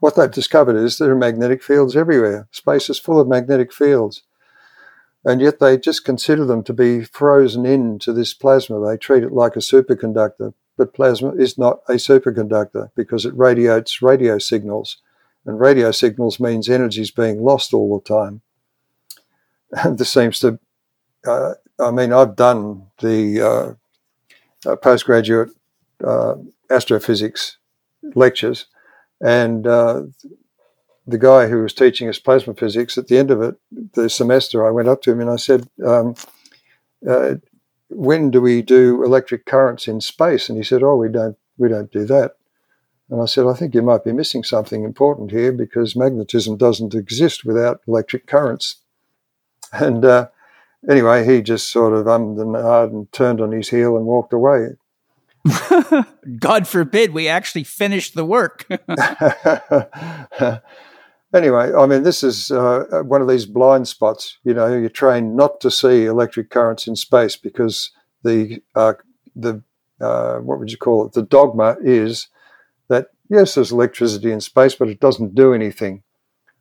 [0.00, 2.48] What they've discovered is there are magnetic fields everywhere.
[2.50, 4.22] Space is full of magnetic fields
[5.26, 8.78] and yet they just consider them to be frozen into this plasma.
[8.80, 14.00] They treat it like a superconductor, but plasma is not a superconductor because it radiates
[14.00, 14.98] radio signals,
[15.46, 18.42] and radio signals means energy is being lost all the time.
[19.72, 20.58] And this seems to,
[21.26, 23.42] uh, I mean, I've done the
[24.66, 25.50] uh, uh, postgraduate
[26.04, 26.34] uh,
[26.70, 27.58] astrophysics
[28.14, 28.66] lectures,
[29.20, 30.02] and uh,
[31.06, 33.56] the guy who was teaching us plasma physics, at the end of it,
[33.94, 36.14] the semester, I went up to him and I said, um,
[37.08, 37.34] uh,
[37.88, 41.68] "When do we do electric currents in space?" And he said, "Oh, we don't, we
[41.68, 42.36] don't do that."
[43.10, 46.94] And I said, "I think you might be missing something important here because magnetism doesn't
[46.94, 48.76] exist without electric currents."
[49.72, 50.28] And uh,
[50.88, 54.32] anyway, he just sort of ummed and ahed and turned on his heel and walked
[54.32, 54.76] away.
[56.38, 58.66] God forbid we actually finished the work.
[61.34, 64.38] anyway, I mean, this is uh, one of these blind spots.
[64.44, 67.90] You know, you're trained not to see electric currents in space because
[68.22, 68.94] the uh,
[69.34, 69.62] the
[70.00, 71.12] uh, what would you call it?
[71.12, 72.28] The dogma is
[72.88, 76.02] that yes, there's electricity in space, but it doesn't do anything.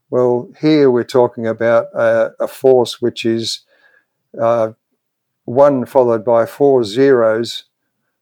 [0.09, 3.61] Well, here we're talking about a, a force which is
[4.39, 4.71] uh,
[5.45, 7.65] one followed by four zeros.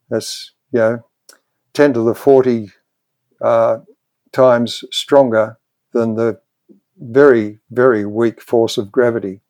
[0.10, 1.06] That's you know
[1.74, 2.72] ten to the forty
[3.42, 3.80] uh,
[4.32, 5.58] times stronger
[5.92, 6.40] than the
[7.00, 9.42] very, very weak force of gravity.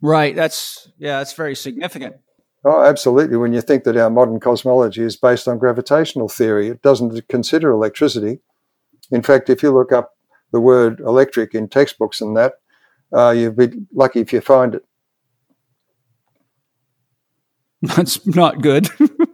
[0.00, 0.34] Right.
[0.34, 2.16] That's, yeah, that's very significant.
[2.64, 3.36] Oh, absolutely.
[3.36, 7.70] When you think that our modern cosmology is based on gravitational theory, it doesn't consider
[7.70, 8.38] electricity.
[9.10, 10.16] In fact, if you look up
[10.52, 12.54] the word electric in textbooks and that,
[13.12, 14.84] uh, you'd be lucky if you find it.
[17.82, 18.88] That's not good.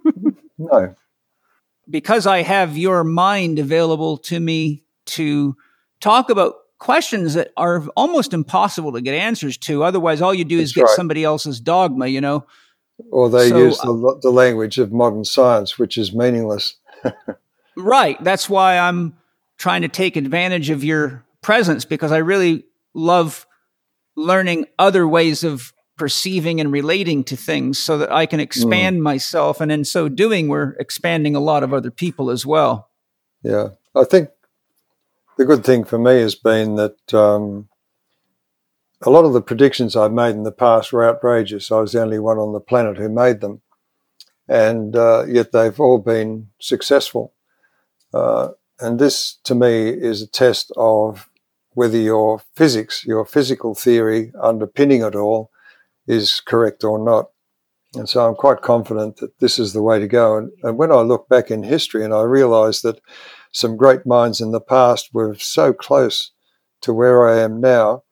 [0.58, 0.94] no.
[1.88, 5.56] Because I have your mind available to me to
[6.00, 9.82] talk about questions that are almost impossible to get answers to.
[9.82, 10.96] Otherwise, all you do is get right.
[10.96, 12.46] somebody else's dogma, you know?
[13.10, 16.76] Or they so, use the, uh, the language of modern science, which is meaningless.
[17.76, 18.22] right.
[18.22, 19.16] That's why I'm
[19.56, 22.64] trying to take advantage of your presence because I really
[22.94, 23.46] love
[24.16, 29.02] learning other ways of perceiving and relating to things so that I can expand mm.
[29.02, 29.60] myself.
[29.60, 32.88] And in so doing, we're expanding a lot of other people as well.
[33.42, 33.70] Yeah.
[33.94, 34.30] I think
[35.36, 37.67] the good thing for me has been that um,
[39.02, 41.70] a lot of the predictions I've made in the past were outrageous.
[41.70, 43.62] I was the only one on the planet who made them.
[44.48, 47.34] And uh, yet they've all been successful.
[48.12, 48.50] Uh,
[48.80, 51.28] and this, to me, is a test of
[51.74, 55.50] whether your physics, your physical theory underpinning it all,
[56.06, 57.30] is correct or not.
[57.94, 60.36] And so I'm quite confident that this is the way to go.
[60.36, 63.00] And, and when I look back in history and I realize that
[63.52, 66.32] some great minds in the past were so close
[66.82, 68.02] to where I am now,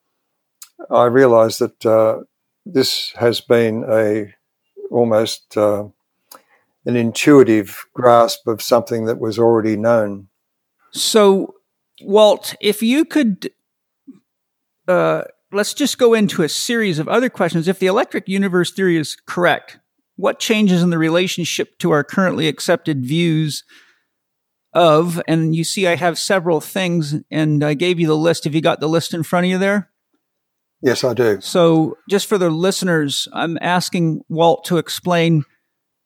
[0.91, 2.21] I realize that uh,
[2.65, 4.35] this has been a
[4.91, 5.85] almost uh,
[6.85, 10.29] an intuitive grasp of something that was already known.
[10.93, 11.55] So,
[12.03, 13.51] Walt, if you could
[14.89, 15.23] uh,
[15.53, 17.69] let's just go into a series of other questions.
[17.69, 19.79] If the electric universe theory is correct,
[20.17, 23.65] what changes in the relationship to our currently accepted views
[24.73, 25.21] of?
[25.27, 28.45] And you see, I have several things, and I gave you the list.
[28.45, 29.91] Have you got the list in front of you there?
[30.83, 31.41] Yes, I do.
[31.41, 35.45] So, just for the listeners, I'm asking Walt to explain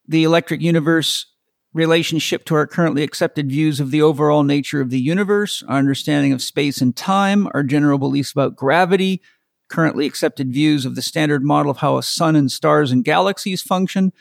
[0.06, 1.26] the electric universe
[1.72, 6.32] relationship to our currently accepted views of the overall nature of the universe, our understanding
[6.32, 9.22] of space and time, our general beliefs about gravity,
[9.68, 13.62] currently accepted views of the standard model of how a sun and stars and galaxies
[13.62, 14.12] function,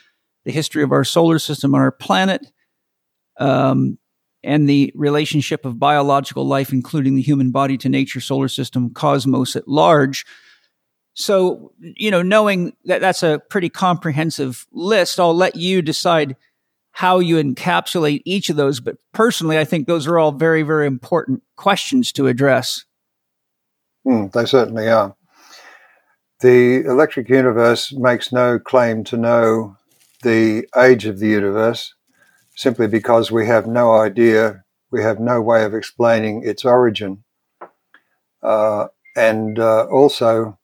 [0.45, 2.45] the history of our solar system and our planet,
[3.39, 3.97] um,
[4.43, 9.55] and the relationship of biological life, including the human body to nature, solar system, cosmos
[9.55, 10.25] at large.
[11.13, 16.37] So, you know, knowing that that's a pretty comprehensive list, I'll let you decide
[16.91, 18.79] how you encapsulate each of those.
[18.79, 22.85] But personally, I think those are all very, very important questions to address.
[24.07, 25.15] Mm, they certainly are.
[26.39, 29.75] The electric universe makes no claim to know
[30.23, 31.93] the age of the universe
[32.59, 37.23] simply because we have no idea, we have no way of explaining its origin.
[38.43, 40.59] Uh, and uh, also,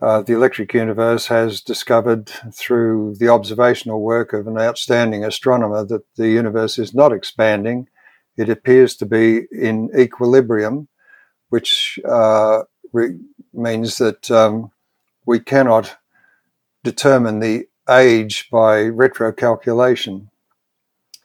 [0.00, 6.04] uh, the electric universe has discovered through the observational work of an outstanding astronomer that
[6.14, 7.88] the universe is not expanding.
[8.36, 10.86] It appears to be in equilibrium,
[11.48, 12.62] which uh,
[12.92, 13.18] re-
[13.52, 14.70] means that um,
[15.26, 15.96] we cannot
[16.84, 20.28] determine the age by retrocalculation.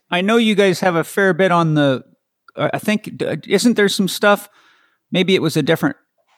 [0.09, 2.03] I know you guys have a fair bit on the.
[2.55, 4.49] I think isn't there some stuff?
[5.11, 5.95] Maybe it was a different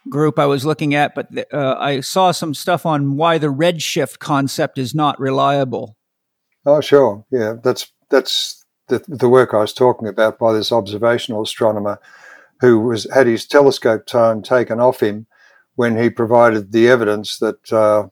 [0.10, 4.20] group I was looking at, but uh, I saw some stuff on why the redshift
[4.20, 5.98] concept is not reliable.
[6.66, 7.26] Oh, sure.
[7.32, 12.00] Yeah, that's that's the, the work I was talking about by this observational astronomer
[12.60, 15.28] who was had his telescope time taken off him
[15.76, 18.08] when he provided the evidence that uh,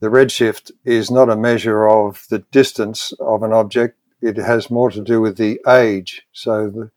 [0.00, 3.98] the redshift is not a measure of the distance of an object.
[4.20, 6.22] It has more to do with the age.
[6.32, 6.90] So the,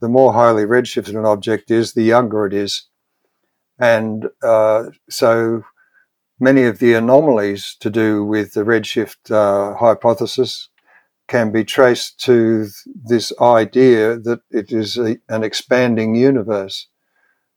[0.00, 2.88] the more highly redshifted an object is, the younger it is.
[3.78, 5.64] And uh, so
[6.38, 10.68] many of the anomalies to do with the redshift uh, hypothesis
[11.26, 16.88] can be traced to this idea that it is a, an expanding universe.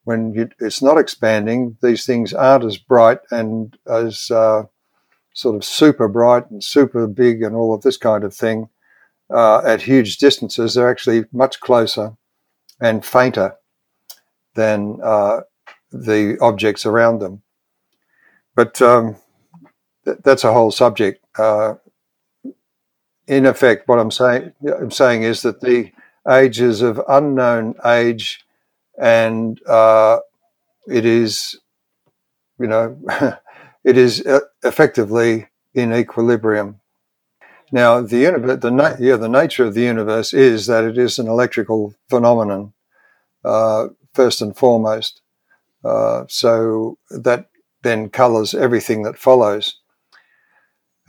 [0.06, 4.64] When you, it's not expanding, these things aren't as bright and as uh,
[5.34, 8.70] sort of super bright and super big and all of this kind of thing
[9.30, 10.74] uh, at huge distances.
[10.74, 12.16] They're actually much closer
[12.80, 13.56] and fainter
[14.56, 15.42] than uh,
[15.92, 17.42] the objects around them.
[18.56, 19.18] But um,
[20.06, 21.24] th- that's a whole subject.
[21.38, 21.76] Uh,
[23.28, 25.92] in effect, what I'm saying, I'm saying is that the
[26.30, 28.46] ages of unknown age,
[28.98, 30.20] and uh,
[30.88, 31.58] it is,
[32.60, 32.98] you know,
[33.84, 36.80] it is uh, effectively in equilibrium.
[37.72, 41.28] Now, the universe, the yeah, the nature of the universe is that it is an
[41.28, 42.74] electrical phenomenon,
[43.44, 45.22] uh, first and foremost.
[45.84, 47.50] Uh, so that
[47.84, 49.80] then colors everything that follows.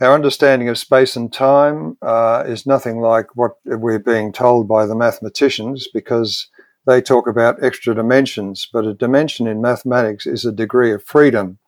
[0.01, 4.85] Our understanding of space and time uh, is nothing like what we're being told by
[4.85, 6.47] the mathematicians because
[6.85, 11.59] they talk about extra dimensions, but a dimension in mathematics is a degree of freedom.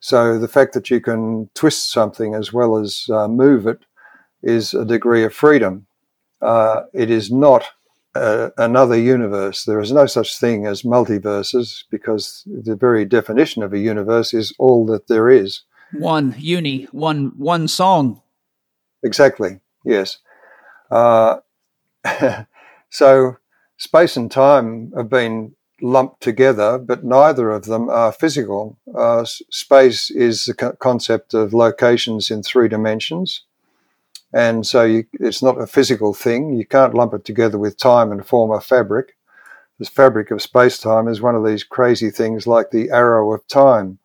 [0.00, 3.80] So the fact that you can twist something as well as uh, move it
[4.42, 5.86] is a degree of freedom.
[6.40, 7.64] Uh, it is not
[8.14, 9.64] uh, another universe.
[9.64, 14.52] There is no such thing as multiverses because the very definition of a universe is
[14.58, 15.62] all that there is.
[15.92, 18.22] One uni, one one song.
[19.02, 19.60] Exactly.
[19.84, 20.18] Yes.
[20.90, 21.40] Uh,
[22.90, 23.36] so
[23.76, 28.78] space and time have been lumped together, but neither of them are physical.
[28.96, 33.42] Uh, space is the co- concept of locations in three dimensions.
[34.32, 36.54] And so you, it's not a physical thing.
[36.54, 39.16] You can't lump it together with time and form a fabric.
[39.78, 43.46] This fabric of space time is one of these crazy things like the arrow of
[43.48, 43.98] time.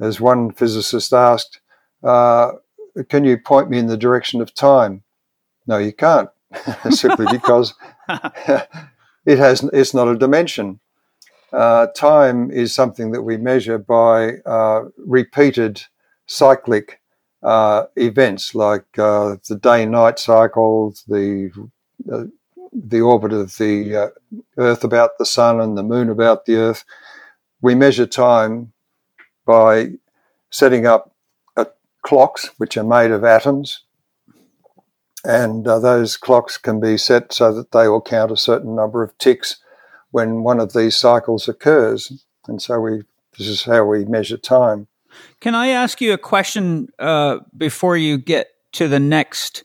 [0.00, 1.60] As one physicist asked,
[2.02, 2.52] uh,
[3.08, 5.02] Can you point me in the direction of time?
[5.66, 6.30] No, you can't,
[6.90, 7.74] simply because
[8.08, 10.80] it has, it's not a dimension.
[11.52, 15.82] Uh, time is something that we measure by uh, repeated
[16.26, 17.00] cyclic
[17.44, 21.50] uh, events like uh, the day-night cycles, the
[22.10, 22.24] uh,
[22.72, 24.08] the orbit of the uh,
[24.58, 26.84] Earth about the Sun and the Moon about the Earth.
[27.60, 28.72] We measure time
[29.46, 29.92] by
[30.50, 31.14] setting up
[32.02, 33.82] clocks, which are made of atoms,
[35.24, 39.16] and those clocks can be set so that they will count a certain number of
[39.18, 39.58] ticks
[40.10, 42.24] when one of these cycles occurs.
[42.46, 43.02] And so we
[43.36, 44.86] this is how we measure time.
[45.40, 49.64] Can I ask you a question uh, before you get to the next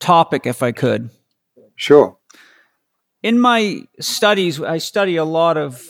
[0.00, 1.10] topic, if I could?
[1.76, 2.18] Sure.
[3.22, 5.82] In my studies, I study a lot of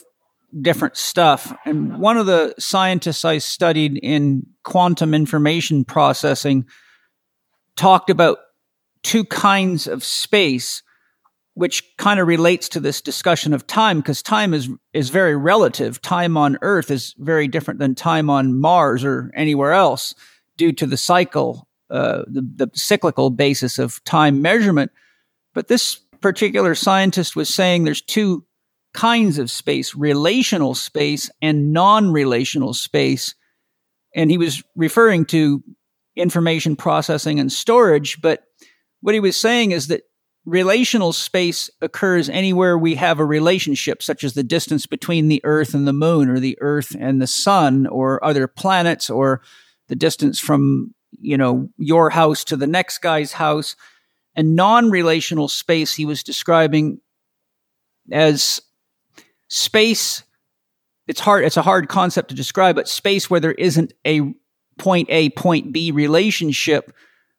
[0.60, 1.56] different stuff.
[1.64, 6.66] And one of the scientists I studied in quantum information processing
[7.76, 8.38] talked about
[9.02, 10.82] two kinds of space
[11.54, 16.00] which kind of relates to this discussion of time because time is is very relative.
[16.00, 20.14] Time on Earth is very different than time on Mars or anywhere else
[20.56, 24.90] due to the cycle, uh, the, the cyclical basis of time measurement.
[25.54, 28.44] But this particular scientist was saying there's two
[28.94, 33.34] kinds of space: relational space and non-relational space,
[34.14, 35.62] and he was referring to
[36.16, 38.22] information processing and storage.
[38.22, 38.42] But
[39.02, 40.02] what he was saying is that
[40.44, 45.74] relational space occurs anywhere we have a relationship, such as the distance between the Earth
[45.74, 49.42] and the Moon, or the Earth and the Sun, or other planets, or
[49.88, 53.76] the distance from you know your house to the next guy's house.
[54.34, 57.00] And non-relational space he was describing
[58.10, 58.60] as
[59.48, 60.22] space.
[61.06, 61.44] It's hard.
[61.44, 64.34] It's a hard concept to describe, but space where there isn't a
[64.78, 66.92] point A, point B relationship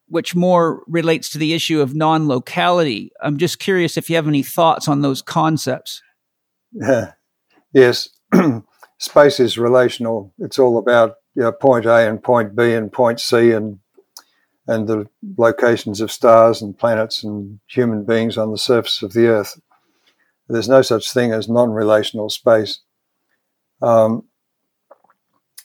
[0.08, 3.12] which more relates to the issue of non locality.
[3.20, 6.02] I'm just curious if you have any thoughts on those concepts.
[7.72, 8.08] yes,
[8.98, 10.32] space is relational.
[10.38, 13.78] It's all about you know, point A and point B and point C and
[14.66, 15.06] and the
[15.36, 19.60] locations of stars and planets and human beings on the surface of the Earth.
[20.48, 22.80] There's no such thing as non-relational space.
[23.82, 24.24] Um,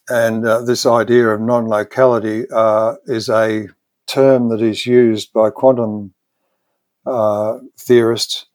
[0.10, 3.70] and uh, this idea of non-locality uh, is a
[4.10, 6.14] term that is used by quantum
[7.06, 8.48] uh, theorists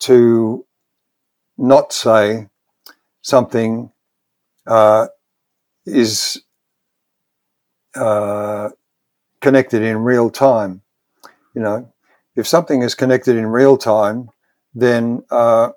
[0.00, 0.66] to
[1.56, 2.48] not say
[3.22, 3.90] something
[4.66, 5.06] uh,
[5.86, 6.42] is
[7.94, 8.68] uh,
[9.40, 10.82] connected in real time.
[11.54, 11.92] You know,
[12.36, 14.28] if something is connected in real time,
[14.74, 15.70] then uh,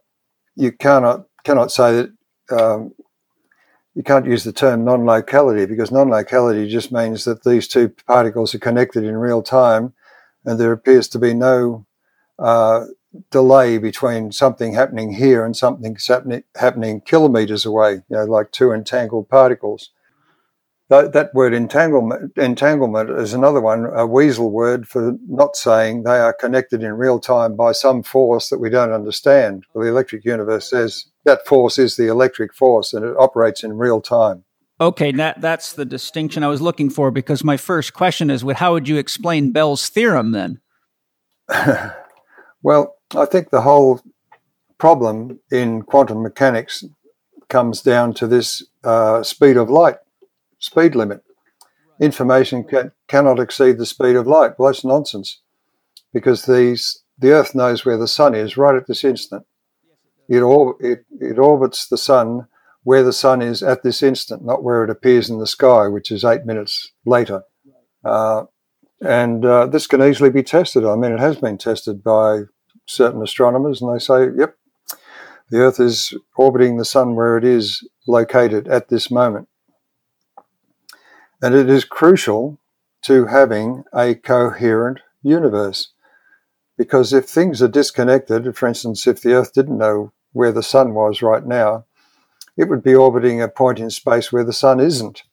[0.55, 2.09] you cannot cannot say that
[2.51, 2.93] um,
[3.97, 8.59] you can't use the term non-locality because non-locality just means that these two particles are
[8.59, 9.91] connected in real time
[10.45, 11.87] and there appears to be no
[12.37, 12.85] uh,
[13.31, 15.97] delay between something happening here and something
[16.55, 19.89] happening, kilometers away, you know, like two entangled particles.
[20.89, 26.19] That, that word entanglement, entanglement is another one, a weasel word for not saying they
[26.19, 29.65] are connected in real time by some force that we don't understand.
[29.73, 33.77] Well, the electric universe says that force is the electric force and it operates in
[33.77, 34.45] real time.
[34.79, 38.73] Okay, that, that's the distinction I was looking for because my first question is how
[38.73, 40.61] would you explain Bell's theorem then?
[42.63, 44.01] well, I think the whole
[44.77, 46.83] problem in quantum mechanics
[47.49, 49.97] comes down to this uh, speed of light,
[50.59, 51.23] speed limit.
[51.99, 54.51] Information can, cannot exceed the speed of light.
[54.57, 55.41] Well, that's nonsense
[56.13, 59.45] because these, the Earth knows where the sun is right at this instant.
[60.29, 62.47] It, or, it, it orbits the sun
[62.83, 66.11] where the sun is at this instant, not where it appears in the sky, which
[66.11, 67.43] is eight minutes later.
[68.03, 68.45] Uh,
[69.01, 70.85] and uh, this can easily be tested.
[70.85, 72.43] I mean, it has been tested by
[72.85, 74.55] certain astronomers, and they say, yep,
[75.49, 79.47] The Earth is orbiting the Sun where it is located at this moment.
[81.41, 82.59] And it is crucial
[83.03, 85.93] to having a coherent universe.
[86.77, 90.93] Because if things are disconnected, for instance, if the Earth didn't know where the Sun
[90.93, 91.85] was right now,
[92.55, 95.23] it would be orbiting a point in space where the Sun isn't.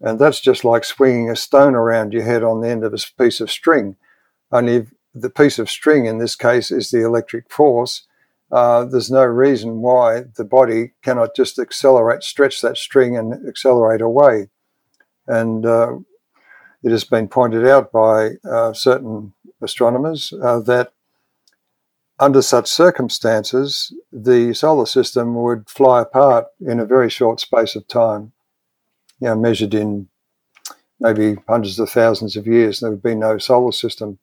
[0.00, 3.22] And that's just like swinging a stone around your head on the end of a
[3.22, 3.96] piece of string.
[4.50, 8.06] Only the piece of string in this case is the electric force.
[8.50, 14.00] Uh, there's no reason why the body cannot just accelerate, stretch that string and accelerate
[14.00, 14.48] away.
[15.26, 15.98] And uh,
[16.82, 19.32] it has been pointed out by uh, certain
[19.62, 20.92] astronomers uh, that
[22.18, 27.88] under such circumstances, the solar system would fly apart in a very short space of
[27.88, 28.32] time,
[29.20, 30.08] you know, measured in
[31.00, 32.80] maybe hundreds of thousands of years.
[32.80, 34.18] There would be no solar system.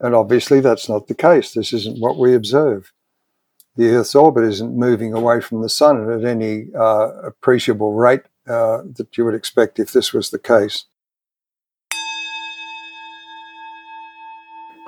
[0.00, 1.52] And obviously, that's not the case.
[1.52, 2.92] This isn't what we observe.
[3.76, 8.82] The Earth's orbit isn't moving away from the Sun at any uh, appreciable rate uh,
[8.96, 10.86] that you would expect if this was the case.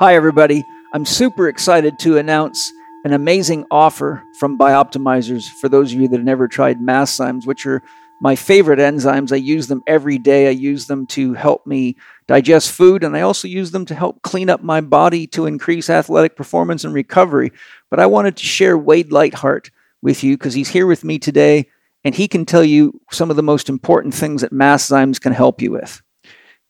[0.01, 0.65] Hi, everybody.
[0.93, 2.73] I'm super excited to announce
[3.05, 7.65] an amazing offer from Bioptimizers for those of you that have never tried Masszymes, which
[7.65, 7.81] are
[8.21, 9.31] my favorite enzymes.
[9.31, 10.49] I use them every day.
[10.49, 11.97] I use them to help me
[12.27, 15.89] digest food, and I also use them to help clean up my body to increase
[15.89, 17.53] athletic performance and recovery.
[17.89, 19.71] But I wanted to share Wade Lightheart
[20.03, 21.69] with you because he's here with me today,
[22.03, 25.63] and he can tell you some of the most important things that Masszymes can help
[25.63, 26.03] you with.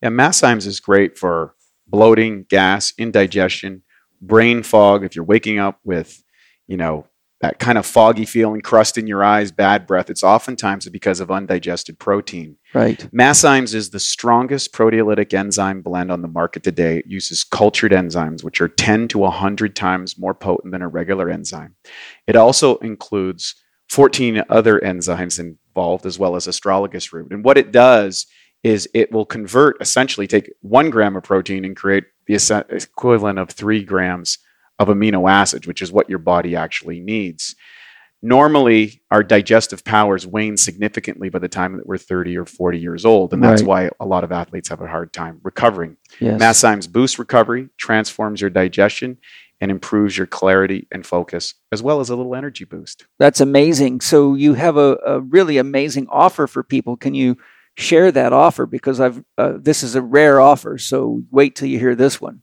[0.02, 1.54] Yeah, Masszymes is great for
[1.88, 3.82] bloating, gas, indigestion,
[4.20, 5.04] brain fog.
[5.04, 6.22] If you're waking up with,
[6.66, 7.06] you know,
[7.40, 11.30] that kind of foggy feeling, crust in your eyes, bad breath, it's oftentimes because of
[11.30, 12.56] undigested protein.
[12.74, 13.08] Right.
[13.14, 16.98] Masszymes is the strongest proteolytic enzyme blend on the market today.
[16.98, 21.30] It uses cultured enzymes, which are 10 to 100 times more potent than a regular
[21.30, 21.76] enzyme.
[22.26, 23.54] It also includes
[23.88, 27.32] 14 other enzymes involved, as well as astragalus root.
[27.32, 28.26] And what it does
[28.62, 33.50] is it will convert essentially take one gram of protein and create the equivalent of
[33.50, 34.38] three grams
[34.78, 37.54] of amino acids, which is what your body actually needs.
[38.22, 43.06] Normally, our digestive powers wane significantly by the time that we're 30 or 40 years
[43.06, 43.32] old.
[43.32, 43.68] And that's right.
[43.68, 45.96] why a lot of athletes have a hard time recovering.
[46.18, 46.40] Yes.
[46.40, 49.16] Masszymes boosts recovery, transforms your digestion,
[49.58, 53.06] and improves your clarity and focus, as well as a little energy boost.
[53.18, 54.02] That's amazing.
[54.02, 56.98] So, you have a, a really amazing offer for people.
[56.98, 57.38] Can you
[57.80, 60.78] share that offer because I've uh, this is a rare offer.
[60.78, 62.42] So wait till you hear this one.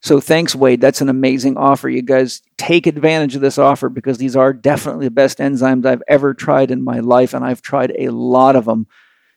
[0.00, 0.80] So thanks, Wade.
[0.80, 1.88] That's an amazing offer.
[1.88, 6.02] You guys take advantage of this offer because these are definitely the best enzymes I've
[6.06, 8.86] ever tried in my life, and I've tried a lot of them.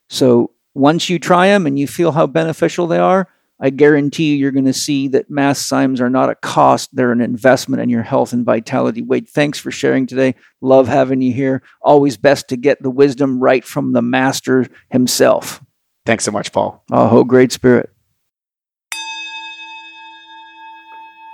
[0.09, 3.27] So once you try them and you feel how beneficial they are,
[3.61, 7.21] I guarantee you you're going to see that Masszymes are not a cost, they're an
[7.21, 9.01] investment in your health and vitality.
[9.01, 10.35] Wade, thanks for sharing today.
[10.61, 11.61] Love having you here.
[11.81, 15.61] Always best to get the wisdom right from the master himself.
[16.05, 16.83] Thanks so much, Paul.
[16.91, 17.89] Oh, great spirit.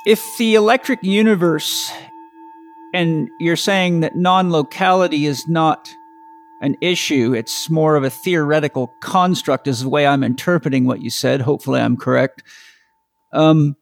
[0.08, 1.92] If the electric universe
[2.94, 5.94] and you're saying that non locality is not
[6.62, 7.34] an issue.
[7.34, 11.42] It's more of a theoretical construct, is the way I'm interpreting what you said.
[11.42, 12.44] Hopefully, I'm correct.
[13.34, 13.76] Um,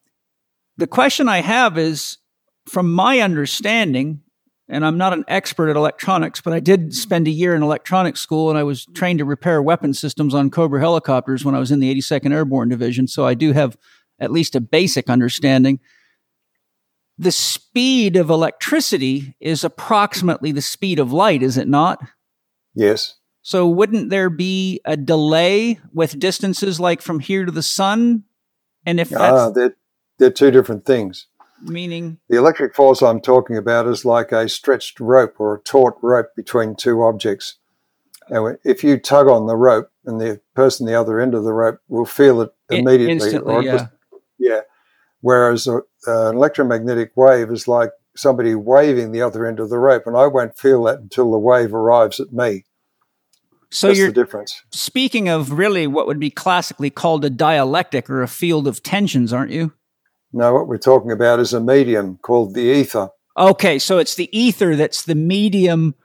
[0.78, 2.18] the question I have is
[2.68, 4.22] from my understanding,
[4.68, 8.22] and I'm not an expert at electronics, but I did spend a year in electronics
[8.22, 11.72] school and I was trained to repair weapon systems on Cobra helicopters when I was
[11.72, 13.08] in the 82nd Airborne Division.
[13.08, 13.78] So I do have
[14.20, 15.80] at least a basic understanding.
[17.18, 22.02] The speed of electricity is approximately the speed of light, is it not?
[22.76, 23.16] Yes.
[23.41, 28.24] So wouldn't there be a delay with distances like from here to the sun?
[28.86, 29.76] And if that's ah, they're,
[30.18, 31.28] they're two different things.
[31.62, 35.95] Meaning the electric force I'm talking about is like a stretched rope or a taut
[36.02, 37.58] rope between two objects.
[38.30, 41.54] And if you tug on the rope, and the person the other end of the
[41.54, 43.14] rope will feel it immediately.
[43.14, 43.88] Instantly, yeah.
[44.38, 44.62] yeah.
[45.22, 50.03] Whereas a, an electromagnetic wave is like somebody waving the other end of the rope,
[50.06, 52.64] and I won't feel that until the wave arrives at me.
[53.72, 54.61] So That's you're the difference.
[54.72, 59.34] speaking of really what would be classically called a dialectic or a field of tensions,
[59.34, 59.73] aren't you?
[60.31, 63.10] No, what we're talking about is a medium called the ether.
[63.38, 65.95] Okay, so it's the ether that's the medium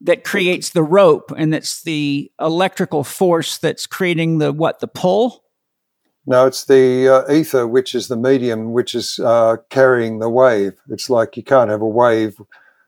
[0.00, 5.44] that creates the rope, and it's the electrical force that's creating the what the pull.
[6.26, 10.74] No, it's the uh, ether, which is the medium, which is uh, carrying the wave.
[10.88, 12.40] It's like you can't have a wave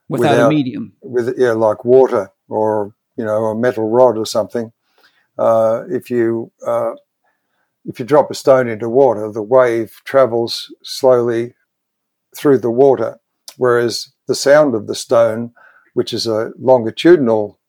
[0.07, 4.71] Without, a medium, with, yeah, like water or you know a metal rod or something.
[5.37, 6.91] Uh, if you uh,
[7.85, 11.55] if you drop a stone into water, the wave travels slowly
[12.35, 13.19] through the water,
[13.57, 15.53] whereas the sound of the stone,
[15.93, 17.59] which is a longitudinal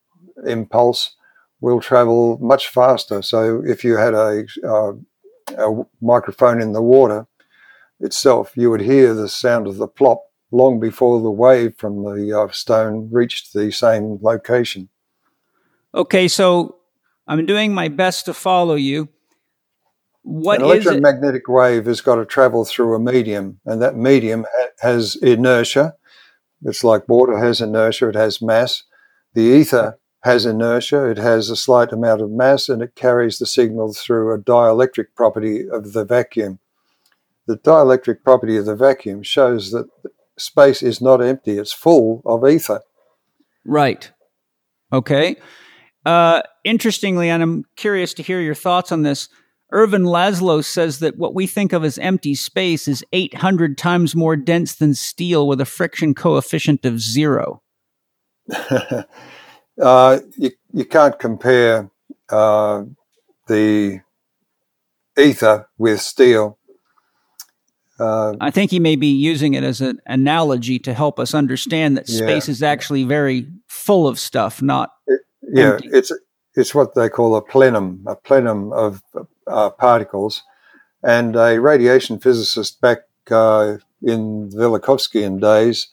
[0.46, 1.16] impulse,
[1.60, 3.22] will travel much faster.
[3.22, 4.92] So if you had a, uh,
[5.58, 7.26] a microphone in the water
[8.00, 12.38] itself, you would hear the sound of the plop long before the wave from the
[12.38, 14.88] uh, stone reached the same location.
[15.94, 16.76] Okay, so
[17.26, 19.08] I'm doing my best to follow you.
[20.22, 20.90] What An is it?
[20.90, 25.94] electromagnetic wave has got to travel through a medium, and that medium ha- has inertia.
[26.62, 28.84] It's like water has inertia, it has mass.
[29.34, 33.44] The ether has inertia, it has a slight amount of mass, and it carries the
[33.44, 36.58] signal through a dielectric property of the vacuum.
[37.46, 39.86] The dielectric property of the vacuum shows that
[40.38, 42.80] space is not empty, it's full of ether.
[43.66, 44.10] Right.
[44.90, 45.36] Okay.
[46.06, 49.28] Uh, interestingly, and I'm curious to hear your thoughts on this.
[49.74, 54.36] Ervin Laszlo says that what we think of as empty space is 800 times more
[54.36, 57.60] dense than steel with a friction coefficient of zero.
[59.80, 61.90] uh, you, you can't compare
[62.30, 62.84] uh,
[63.46, 64.00] the
[65.16, 66.58] ether with steel.
[67.98, 71.96] Uh, I think he may be using it as an analogy to help us understand
[71.96, 72.18] that Yeah.
[72.18, 74.90] space is actually very full of stuff, not
[75.42, 75.90] yeah, Empty.
[75.92, 76.12] it's
[76.56, 79.02] it's what they call a plenum, a plenum of
[79.46, 80.42] uh, particles.
[81.02, 85.88] And a radiation physicist back uh, in Velikovskyan days,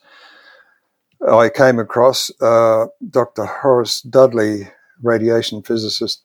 [1.28, 3.44] I came across uh, Dr.
[3.44, 4.68] Horace Dudley,
[5.02, 6.22] radiation physicist,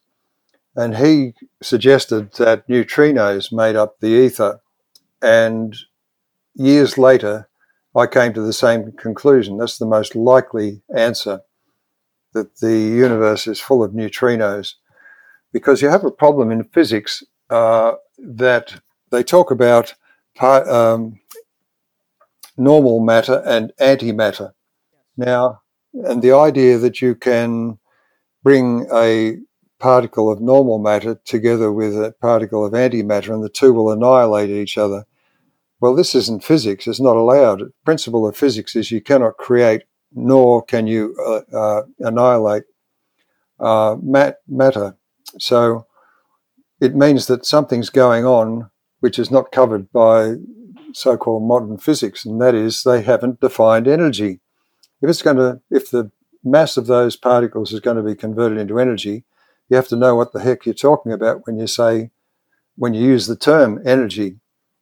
[0.75, 4.59] and he suggested that neutrinos made up the ether.
[5.21, 5.75] And
[6.55, 7.47] years later,
[7.95, 9.57] I came to the same conclusion.
[9.57, 11.41] That's the most likely answer
[12.33, 14.75] that the universe is full of neutrinos
[15.51, 18.79] because you have a problem in physics uh, that
[19.11, 19.95] they talk about
[20.39, 21.19] um,
[22.57, 24.53] normal matter and antimatter.
[25.17, 25.61] Now,
[25.93, 27.79] and the idea that you can
[28.43, 29.37] bring a
[29.79, 34.49] particle of normal matter together with a particle of antimatter and the two will annihilate
[34.49, 35.05] each other.
[35.79, 36.87] Well, this isn't physics.
[36.87, 37.59] It's not allowed.
[37.59, 39.83] The principle of physics is you cannot create
[40.13, 42.63] nor can you uh, uh, annihilate
[43.59, 44.95] uh, mat- matter.
[45.39, 45.85] So
[46.79, 48.69] it means that something's going on
[48.99, 50.35] which is not covered by
[50.93, 54.39] so called modern physics, and that is they haven't defined energy.
[55.01, 56.11] If it's going to, if the
[56.43, 59.23] mass of those particles is going to be converted into energy,
[59.69, 62.11] you have to know what the heck you're talking about when you say,
[62.75, 64.37] when you use the term energy.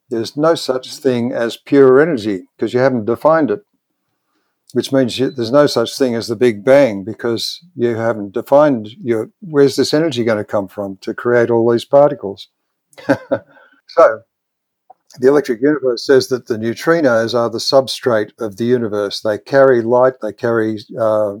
[0.08, 3.64] There's no such thing as pure energy because you haven't defined it
[4.76, 8.90] which means you, there's no such thing as the Big Bang because you haven't defined
[9.00, 12.48] your where's this energy going to come from to create all these particles.
[13.88, 14.20] so,
[15.18, 19.20] the electric universe says that the neutrinos are the substrate of the universe.
[19.20, 21.36] They carry light, they carry uh,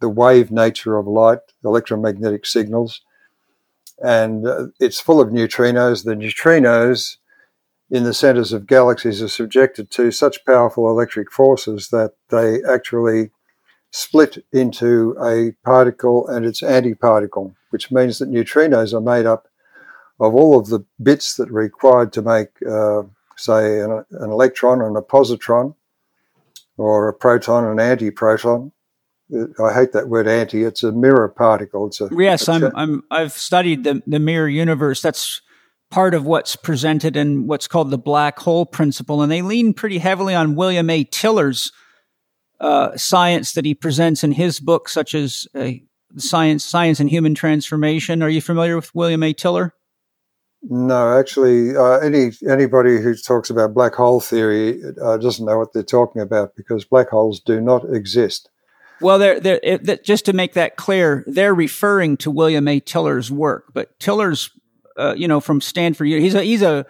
[0.00, 3.00] the wave nature of light, electromagnetic signals,
[4.02, 6.04] and uh, it's full of neutrinos.
[6.04, 7.16] The neutrinos
[7.90, 13.30] in the centers of galaxies are subjected to such powerful electric forces that they actually
[13.90, 19.46] split into a particle and its antiparticle, which means that neutrinos are made up
[20.22, 23.02] of all of the bits that are required to make, uh,
[23.36, 25.74] say, an, an electron and a positron,
[26.76, 28.70] or a proton and an antiproton.
[29.62, 30.62] I hate that word anti.
[30.62, 31.88] It's a mirror particle.
[31.88, 35.02] It's a Yes, it's I'm, I'm, I've studied the, the mirror universe.
[35.02, 35.40] That's
[35.90, 39.22] part of what's presented in what's called the black hole principle.
[39.22, 41.02] And they lean pretty heavily on William A.
[41.04, 41.72] Tiller's
[42.60, 45.70] uh, science that he presents in his book, such as uh,
[46.16, 48.22] Science, Science and Human Transformation.
[48.22, 49.32] Are you familiar with William A.
[49.32, 49.74] Tiller?
[50.64, 55.72] No, actually, uh, any anybody who talks about black hole theory uh, doesn't know what
[55.72, 58.48] they're talking about because black holes do not exist.
[59.00, 62.78] Well, they're, they're, it, just to make that clear, they're referring to William A.
[62.78, 63.72] Tiller's work.
[63.74, 64.50] But Tiller's,
[64.96, 66.86] uh, you know, from Stanford, he's a he's a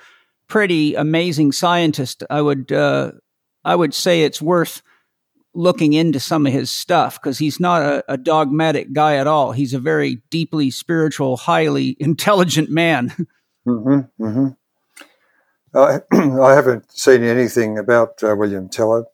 [0.48, 2.22] pretty amazing scientist.
[2.28, 3.12] I would uh,
[3.64, 4.82] I would say it's worth
[5.54, 9.52] looking into some of his stuff because he's not a, a, dogmatic guy at all.
[9.52, 13.14] He's a very deeply spiritual, highly intelligent man.
[13.66, 14.48] Mm-hmm, mm-hmm.
[15.74, 16.00] I,
[16.42, 19.04] I haven't seen anything about uh, William Teller.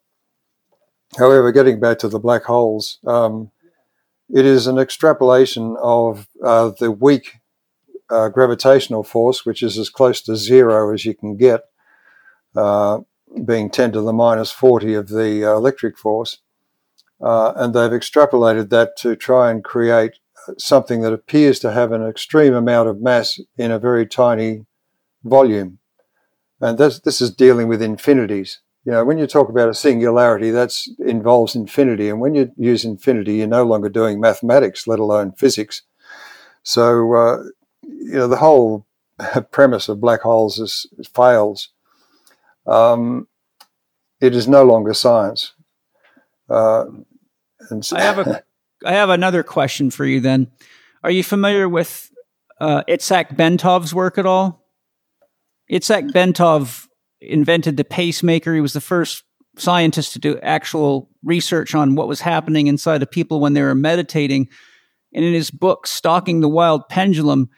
[1.16, 3.50] However, getting back to the black holes, um,
[4.28, 7.36] it is an extrapolation of uh, the weak
[8.10, 11.62] uh, gravitational force, which is as close to zero as you can get,
[12.56, 13.00] uh,
[13.44, 16.38] being 10 to the minus 40 of the uh, electric force.
[17.20, 20.18] And they've extrapolated that to try and create
[20.56, 24.66] something that appears to have an extreme amount of mass in a very tiny
[25.24, 25.78] volume.
[26.60, 28.60] And this, this is dealing with infinities.
[28.84, 32.08] You know, when you talk about a singularity, that involves infinity.
[32.08, 35.82] And when you use infinity, you're no longer doing mathematics, let alone physics.
[36.62, 37.42] So, uh,
[37.82, 38.86] you know, the whole
[39.50, 41.70] premise of black holes is, fails.
[42.66, 43.28] Um,
[44.20, 45.52] it is no longer science.
[46.48, 46.86] Uh,
[47.70, 48.42] and so I have a,
[48.84, 50.20] I have another question for you.
[50.20, 50.48] Then,
[51.02, 52.10] are you familiar with
[52.60, 54.64] uh, Itzhak Bentov's work at all?
[55.70, 56.86] Itzhak Bentov
[57.20, 58.54] invented the pacemaker.
[58.54, 59.24] He was the first
[59.56, 63.74] scientist to do actual research on what was happening inside of people when they were
[63.74, 64.48] meditating.
[65.12, 67.50] And in his book, Stalking the Wild Pendulum,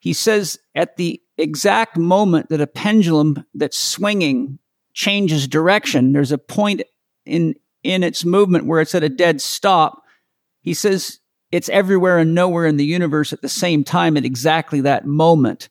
[0.00, 4.58] he says at the exact moment that a pendulum that's swinging
[4.94, 6.82] changes direction, there's a point
[7.24, 10.02] in, in its movement where it's at a dead stop.
[10.68, 11.18] He says
[11.50, 15.70] it's everywhere and nowhere in the universe at the same time at exactly that moment.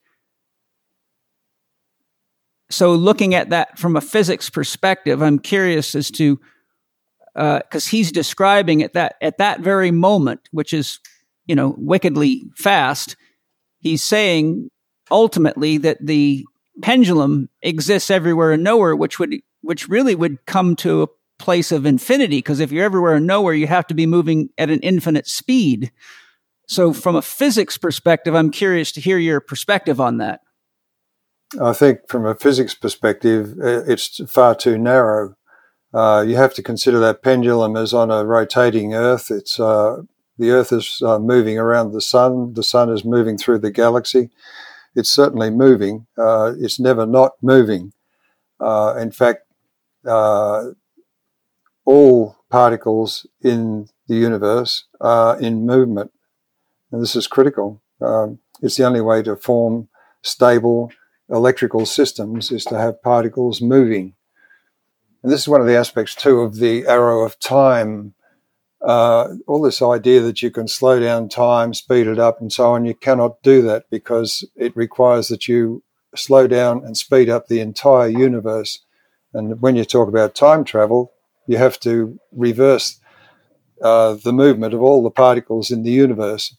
[2.71, 6.39] So, looking at that from a physics perspective, I'm curious as to
[7.35, 10.99] because uh, he's describing at that at that very moment, which is
[11.45, 13.15] you know wickedly fast
[13.79, 14.71] he's saying
[15.11, 16.43] ultimately that the
[16.81, 21.03] pendulum exists everywhere and nowhere, which would which really would come to
[21.39, 22.39] place of infinity.
[22.39, 25.91] Because if you're everywhere and nowhere, you have to be moving at an infinite speed.
[26.67, 30.41] So, from a physics perspective, I'm curious to hear your perspective on that.
[31.61, 35.35] I think, from a physics perspective, it's far too narrow.
[35.93, 39.31] Uh, you have to consider that pendulum as on a rotating Earth.
[39.31, 40.01] It's uh,
[40.37, 42.53] the Earth is uh, moving around the Sun.
[42.53, 44.29] The Sun is moving through the galaxy.
[44.95, 46.07] It's certainly moving.
[46.17, 47.93] Uh, it's never not moving.
[48.59, 49.43] Uh, in fact,
[50.05, 50.71] uh,
[51.87, 56.11] all particles in the universe are in movement.
[56.91, 57.81] And this is critical.
[58.01, 59.87] Um, it's the only way to form
[60.21, 60.91] stable
[61.29, 64.15] electrical systems is to have particles moving.
[65.23, 68.13] And this is one of the aspects, too, of the arrow of time
[68.81, 72.73] uh, all this idea that you can slow down time, speed it up, and so
[72.73, 75.83] on, you cannot do that because it requires that you
[76.15, 78.85] slow down and speed up the entire universe.
[79.33, 81.11] And when you talk about time travel,
[81.47, 82.99] you have to reverse
[83.81, 86.55] uh, the movement of all the particles in the universe.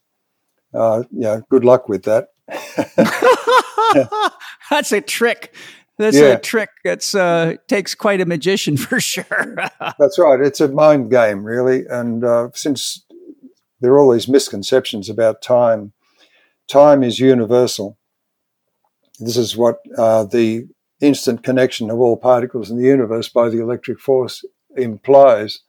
[0.74, 2.28] Uh, yeah, good luck with that.
[4.70, 5.54] That's a trick
[5.98, 6.34] that's yeah.
[6.34, 9.56] a trick that uh, takes quite a magician for sure.
[9.98, 10.40] That's right.
[10.40, 11.84] It's a mind game, really.
[11.86, 13.04] And uh, since
[13.80, 15.92] there are all these misconceptions about time,
[16.68, 17.98] time is universal.
[19.18, 20.68] This is what uh, the
[21.00, 24.44] instant connection of all particles in the universe by the electric force
[24.78, 25.60] implies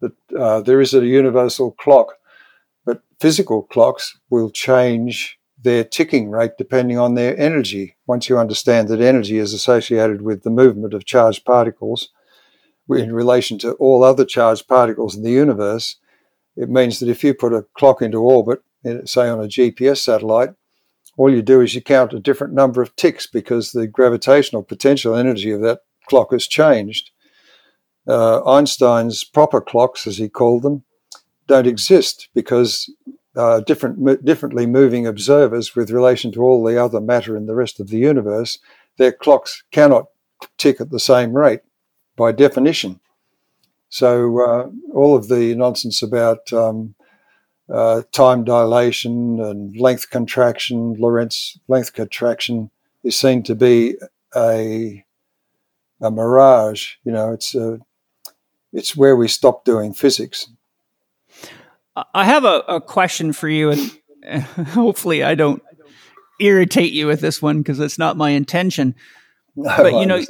[0.00, 2.14] that uh, there is a universal clock.
[2.84, 7.96] But physical clocks will change their ticking rate depending on their energy.
[8.06, 12.08] Once you understand that energy is associated with the movement of charged particles
[12.88, 15.96] in relation to all other charged particles in the universe,
[16.56, 18.62] it means that if you put a clock into orbit,
[19.04, 20.50] say on a GPS satellite,
[21.16, 25.14] all you do is you count a different number of ticks because the gravitational potential
[25.14, 27.10] energy of that clock has changed.
[28.10, 30.82] Uh, Einstein's proper clocks, as he called them,
[31.46, 32.92] don't exist because
[33.36, 37.78] uh, different, differently moving observers with relation to all the other matter in the rest
[37.78, 38.58] of the universe,
[38.98, 40.06] their clocks cannot
[40.58, 41.60] tick at the same rate
[42.16, 42.98] by definition.
[43.88, 46.96] So uh, all of the nonsense about um,
[47.72, 52.70] uh, time dilation and length contraction, Lorentz length contraction,
[53.04, 53.96] is seen to be
[54.34, 55.04] a
[56.00, 56.94] a mirage.
[57.04, 57.78] You know, it's a,
[58.72, 60.48] it's where we stop doing physics.
[62.14, 63.70] I have a, a question for you,
[64.24, 65.62] and hopefully I don't
[66.40, 68.94] irritate you with this one because it's not my intention.
[69.56, 70.22] No, but you know,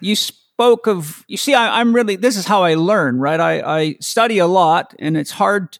[0.00, 1.24] you spoke of.
[1.26, 2.16] You see, I, am really.
[2.16, 3.40] This is how I learn, right?
[3.40, 5.78] I, I study a lot, and it's hard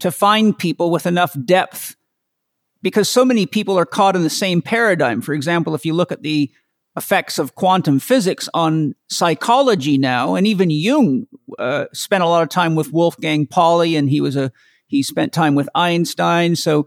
[0.00, 1.96] to find people with enough depth
[2.82, 5.20] because so many people are caught in the same paradigm.
[5.20, 6.50] For example, if you look at the
[6.96, 11.26] effects of quantum physics on psychology now, and even Jung
[11.58, 14.52] uh, spent a lot of time with Wolfgang Pauli, and he was a
[14.86, 16.56] he spent time with Einstein.
[16.56, 16.86] So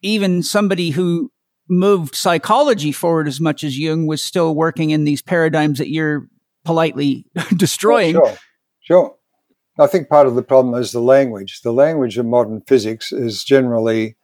[0.00, 1.30] even somebody who
[1.68, 6.28] moved psychology forward as much as Jung was still working in these paradigms that you're
[6.64, 7.26] politely
[7.56, 8.16] destroying.
[8.16, 8.36] Oh, sure,
[8.80, 9.16] sure.
[9.78, 11.62] I think part of the problem is the language.
[11.62, 14.16] The language of modern physics is generally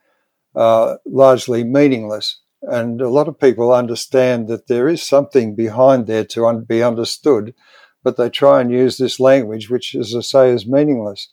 [0.55, 2.41] uh, largely meaningless.
[2.62, 6.82] And a lot of people understand that there is something behind there to un- be
[6.82, 7.55] understood,
[8.02, 11.28] but they try and use this language, which, as I say, is meaningless.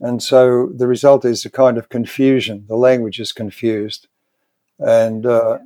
[0.00, 2.66] And so the result is a kind of confusion.
[2.68, 4.08] The language is confused.
[4.78, 5.58] And, uh,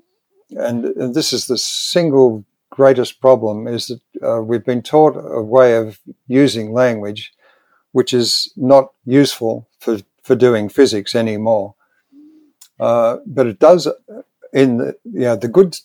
[0.50, 5.42] and, and this is the single greatest problem is that uh, we've been taught a
[5.42, 5.98] way of
[6.28, 7.32] using language
[7.96, 11.74] which is not useful for, for doing physics anymore.
[12.78, 13.88] Uh, but it does,
[14.56, 15.76] in the, you know, the good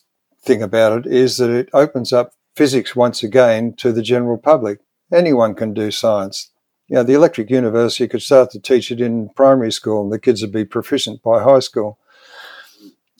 [0.42, 4.80] thing about it is that it opens up physics once again to the general public.
[5.12, 6.50] Anyone can do science.
[6.88, 10.10] You know, the Electric Universe, you could start to teach it in primary school and
[10.10, 11.98] the kids would be proficient by high school.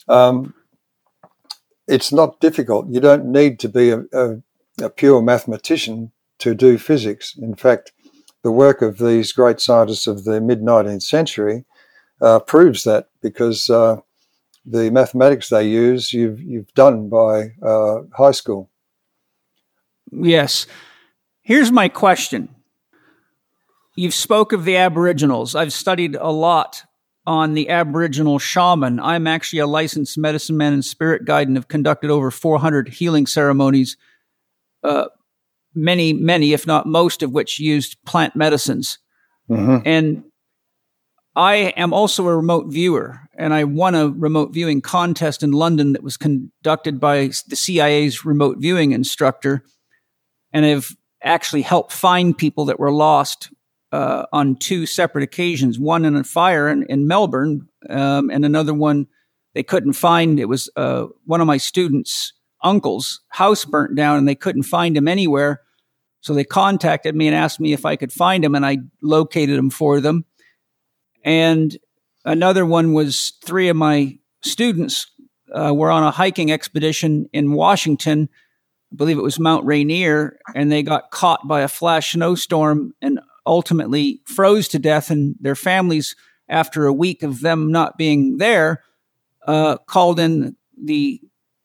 [0.08, 0.54] Um,
[1.86, 2.88] it's not difficult.
[2.88, 4.42] You don't need to be a, a,
[4.80, 7.36] a pure mathematician to do physics.
[7.36, 7.92] In fact,
[8.42, 11.66] the work of these great scientists of the mid 19th century
[12.22, 13.98] uh, proves that because uh,
[14.64, 18.70] the mathematics they use you've you've done by uh, high school.
[20.10, 20.66] Yes.
[21.42, 22.54] Here's my question.
[23.96, 25.54] You've spoke of the Aboriginals.
[25.54, 26.84] I've studied a lot
[27.26, 29.00] on the Aboriginal shaman.
[29.00, 33.26] I'm actually a licensed medicine man and spirit guide and have conducted over 400 healing
[33.26, 33.96] ceremonies.
[34.82, 35.06] Uh,
[35.74, 38.98] many, many, if not most of which used plant medicines.
[39.50, 39.86] Mm-hmm.
[39.86, 40.24] And
[41.34, 45.92] I am also a remote viewer, and I won a remote viewing contest in London
[45.92, 49.64] that was conducted by the CIA's remote viewing instructor.
[50.52, 53.50] And I've actually helped find people that were lost
[53.92, 58.74] uh, on two separate occasions one in a fire in, in Melbourne, um, and another
[58.74, 59.06] one
[59.54, 60.38] they couldn't find.
[60.38, 62.32] It was uh, one of my students'
[62.62, 65.62] uncle's house burnt down, and they couldn't find him anywhere.
[66.20, 69.58] So they contacted me and asked me if I could find him, and I located
[69.58, 70.24] him for them.
[71.24, 71.76] And
[72.24, 75.06] another one was three of my students
[75.54, 78.28] uh, were on a hiking expedition in Washington.
[78.92, 83.20] I believe it was Mount Rainier, and they got caught by a flash snowstorm and
[83.46, 85.10] ultimately froze to death.
[85.10, 86.14] And their families,
[86.48, 88.82] after a week of them not being there,
[89.46, 91.20] uh, called in the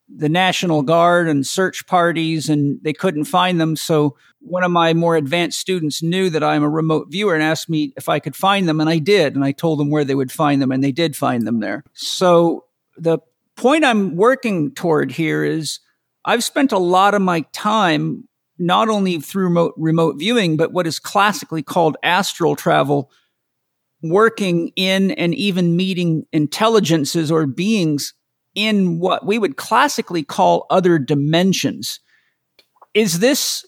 [0.08, 3.76] the National Guard and search parties, and they couldn't find them.
[3.76, 7.68] So one of my more advanced students knew that I'm a remote viewer and asked
[7.68, 9.34] me if I could find them, and I did.
[9.34, 11.84] And I told them where they would find them, and they did find them there.
[11.92, 12.64] So
[12.96, 13.18] the
[13.56, 15.80] point I'm working toward here is
[16.24, 18.28] I've spent a lot of my time
[18.58, 23.10] not only through remote, remote viewing, but what is classically called astral travel,
[24.02, 28.14] working in and even meeting intelligences or beings
[28.54, 32.00] in what we would classically call other dimensions.
[32.94, 33.64] Is this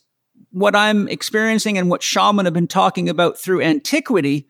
[0.51, 4.49] what I'm experiencing and what shaman have been talking about through antiquity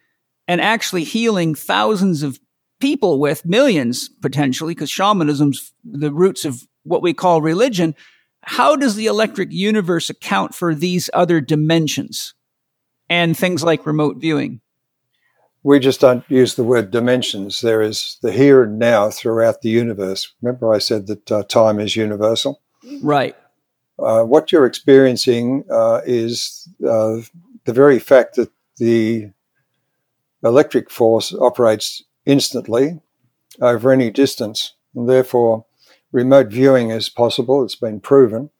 [0.48, 2.40] and actually healing thousands of
[2.80, 7.94] people with millions potentially, because shamanism's the roots of what we call religion.
[8.42, 12.34] How does the electric universe account for these other dimensions
[13.08, 14.62] and things like remote viewing?
[15.62, 17.60] We just don't use the word dimensions.
[17.60, 20.32] There is the here and now throughout the universe.
[20.40, 22.62] Remember, I said that uh, time is universal?
[23.02, 23.36] Right.
[24.02, 27.18] Uh, what you're experiencing uh, is uh,
[27.64, 29.30] the very fact that the
[30.42, 33.00] electric force operates instantly
[33.60, 35.66] over any distance, and therefore
[36.12, 37.62] remote viewing is possible.
[37.62, 38.50] It's been proven.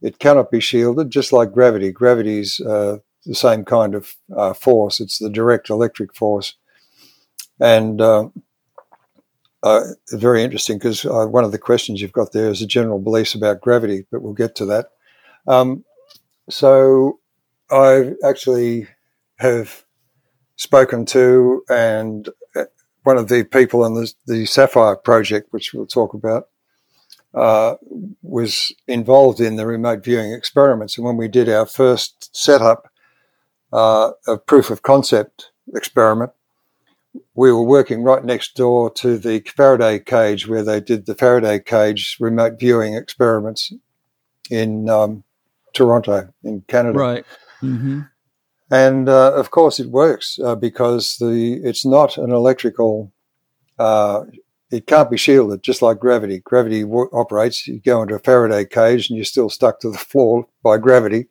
[0.00, 1.92] It cannot be shielded, just like gravity.
[1.92, 4.98] Gravity is uh, the same kind of force.
[4.98, 6.54] It's the direct electric force,
[7.60, 8.00] and
[9.62, 9.82] uh,
[10.12, 13.34] very interesting because uh, one of the questions you've got there is a general beliefs
[13.34, 14.86] about gravity, but we'll get to that.
[15.46, 15.84] Um,
[16.48, 17.20] so
[17.70, 18.88] I actually
[19.38, 19.84] have
[20.56, 22.64] spoken to and uh,
[23.04, 26.48] one of the people in the, the SAFIRE project, which we'll talk about,
[27.34, 27.76] uh,
[28.22, 30.96] was involved in the remote viewing experiments.
[30.96, 32.90] And when we did our first setup
[33.72, 36.32] uh, of proof of concept experiment,
[37.34, 41.58] we were working right next door to the Faraday cage where they did the Faraday
[41.58, 43.72] cage remote viewing experiments
[44.50, 45.24] in um,
[45.72, 46.98] Toronto, in Canada.
[46.98, 47.24] Right.
[47.62, 48.00] Mm-hmm.
[48.70, 53.12] And uh, of course, it works uh, because the it's not an electrical.
[53.78, 54.24] Uh,
[54.70, 56.38] it can't be shielded, just like gravity.
[56.38, 57.66] Gravity w- operates.
[57.66, 61.26] You go into a Faraday cage, and you're still stuck to the floor by gravity.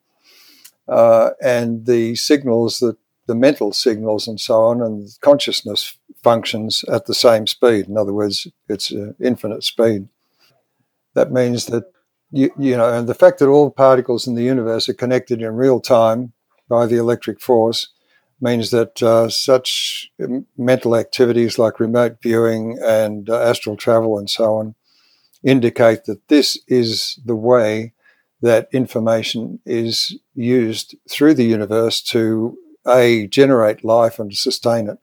[0.89, 2.97] uh, and the signals that
[3.29, 7.87] the mental signals and so on, and consciousness functions at the same speed.
[7.87, 10.09] In other words, it's uh, infinite speed.
[11.13, 11.83] That means that
[12.31, 15.55] you, you know, and the fact that all particles in the universe are connected in
[15.55, 16.33] real time
[16.67, 17.89] by the electric force
[18.41, 20.11] means that uh, such
[20.57, 24.73] mental activities like remote viewing and uh, astral travel and so on
[25.43, 27.93] indicate that this is the way
[28.41, 32.57] that information is used through the universe to
[32.89, 34.97] a generate life and sustain it.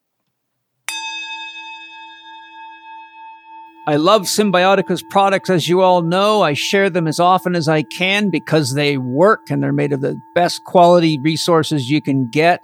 [3.89, 6.43] I love Cymbiotika's products, as you all know.
[6.43, 10.01] I share them as often as I can because they work and they're made of
[10.01, 12.61] the best quality resources you can get.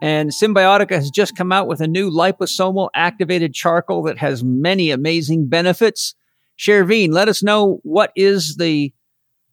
[0.00, 4.92] And Cymbiotika has just come out with a new liposomal activated charcoal that has many
[4.92, 6.14] amazing benefits.
[6.56, 8.92] Shervin, let us know what is the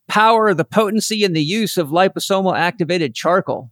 [0.07, 3.71] power, the potency, and the use of liposomal activated charcoal.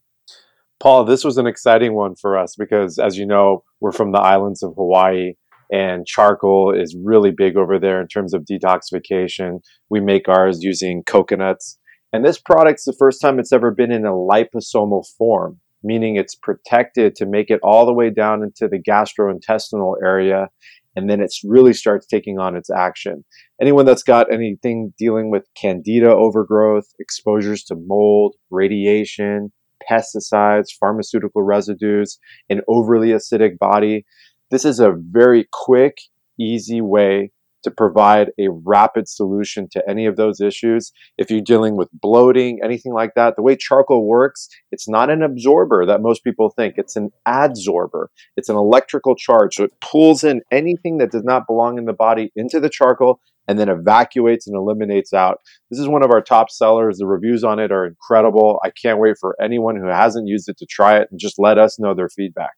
[0.79, 4.19] Paul, this was an exciting one for us because, as you know, we're from the
[4.19, 5.33] islands of Hawaii,
[5.71, 9.59] and charcoal is really big over there in terms of detoxification.
[9.89, 11.77] We make ours using coconuts.
[12.11, 16.33] And this product's the first time it's ever been in a liposomal form, meaning it's
[16.33, 20.47] protected to make it all the way down into the gastrointestinal area
[20.95, 23.23] and then it really starts taking on its action.
[23.61, 29.51] Anyone that's got anything dealing with candida overgrowth, exposures to mold, radiation,
[29.89, 32.19] pesticides, pharmaceutical residues,
[32.49, 34.05] an overly acidic body,
[34.51, 35.97] this is a very quick,
[36.39, 37.31] easy way
[37.63, 40.91] to provide a rapid solution to any of those issues.
[41.17, 45.21] If you're dealing with bloating, anything like that, the way charcoal works, it's not an
[45.21, 46.75] absorber that most people think.
[46.77, 48.07] It's an adsorber.
[48.37, 49.55] It's an electrical charge.
[49.55, 53.19] So it pulls in anything that does not belong in the body into the charcoal
[53.47, 55.39] and then evacuates and eliminates out.
[55.71, 56.99] This is one of our top sellers.
[56.99, 58.59] The reviews on it are incredible.
[58.63, 61.57] I can't wait for anyone who hasn't used it to try it and just let
[61.57, 62.53] us know their feedback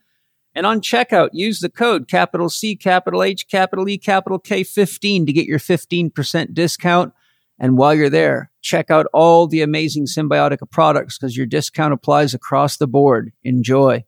[0.54, 5.26] And on checkout, use the code capital C, capital H, capital E, capital K 15
[5.26, 7.14] to get your 15% discount.
[7.58, 12.34] And while you're there, check out all the amazing Cymbiotika products because your discount applies
[12.34, 13.32] across the board.
[13.44, 14.04] Enjoy.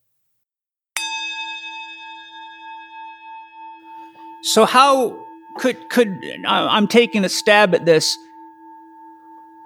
[4.42, 5.23] So how
[5.58, 8.18] could could I'm taking a stab at this.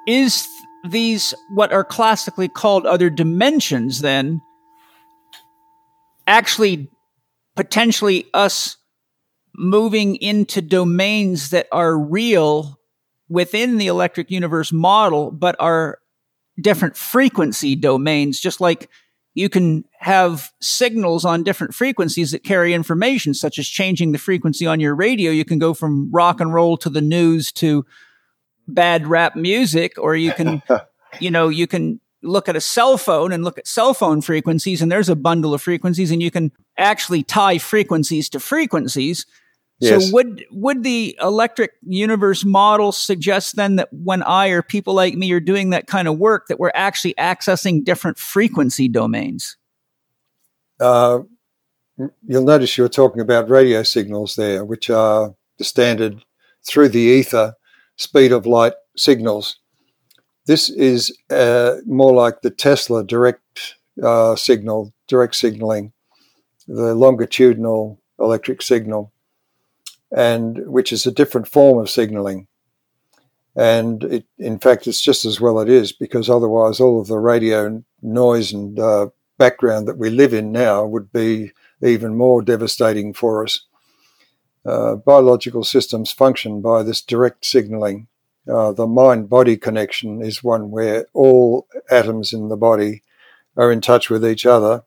[0.07, 0.47] Is
[0.83, 4.41] these what are classically called other dimensions then
[6.25, 6.89] actually
[7.55, 8.77] potentially us
[9.55, 12.79] moving into domains that are real
[13.29, 15.99] within the electric universe model but are
[16.61, 18.89] different frequency domains just like
[19.37, 24.65] you can have signals on different frequencies that carry information, such as changing the frequency
[24.65, 25.29] on your radio.
[25.29, 27.85] You can go from rock and roll to the news to
[28.67, 30.63] bad rap music, or you can,
[31.19, 34.81] you know, you can look at a cell phone and look at cell phone frequencies,
[34.81, 39.27] and there's a bundle of frequencies, and you can actually tie frequencies to frequencies.
[39.79, 40.07] Yes.
[40.07, 45.13] So would would the electric universe model suggest then that when I or people like
[45.13, 49.55] me are doing that kind of work that we're actually accessing different frequency domains?
[50.79, 51.19] Uh,
[52.27, 56.23] you'll notice you're talking about radio signals there, which are the standard
[56.65, 57.53] through the ether
[57.97, 59.59] speed of light signals.
[60.47, 65.93] This is uh, more like the Tesla direct uh, signal, direct signaling,
[66.67, 69.11] the longitudinal electric signal
[70.15, 72.47] and which is a different form of signaling.
[73.55, 77.17] And it, in fact, it's just as well it is because otherwise, all of the
[77.17, 79.07] radio noise and uh,
[79.37, 81.51] background that we live in now would be
[81.81, 83.65] even more devastating for us.
[84.65, 88.07] Uh, biological systems function by this direct signaling.
[88.51, 93.01] Uh, the mind body connection is one where all atoms in the body
[93.55, 94.83] are in touch with each other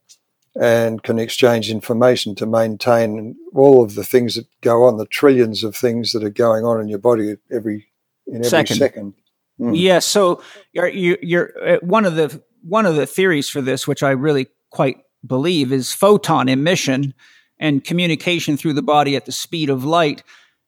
[0.58, 5.62] and can exchange information to maintain all of the things that go on, the trillions
[5.62, 7.88] of things that are going on in your body every
[8.26, 8.76] in every second.
[8.76, 9.14] second.
[9.60, 9.72] Mm.
[9.76, 10.00] Yeah.
[10.00, 14.10] So you're, you're uh, one of the one of the theories for this, which I
[14.10, 17.14] really quite believe, is photon emission
[17.58, 20.22] and communication through the body at the speed of light.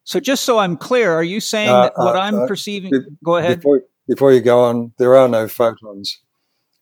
[0.04, 2.90] So just so I'm clear, are you saying uh, that what uh, I'm uh, perceiving?
[2.90, 3.58] Be, go ahead.
[3.58, 6.20] Before, before you go on, there are no photons.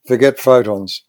[0.07, 1.05] Forget photons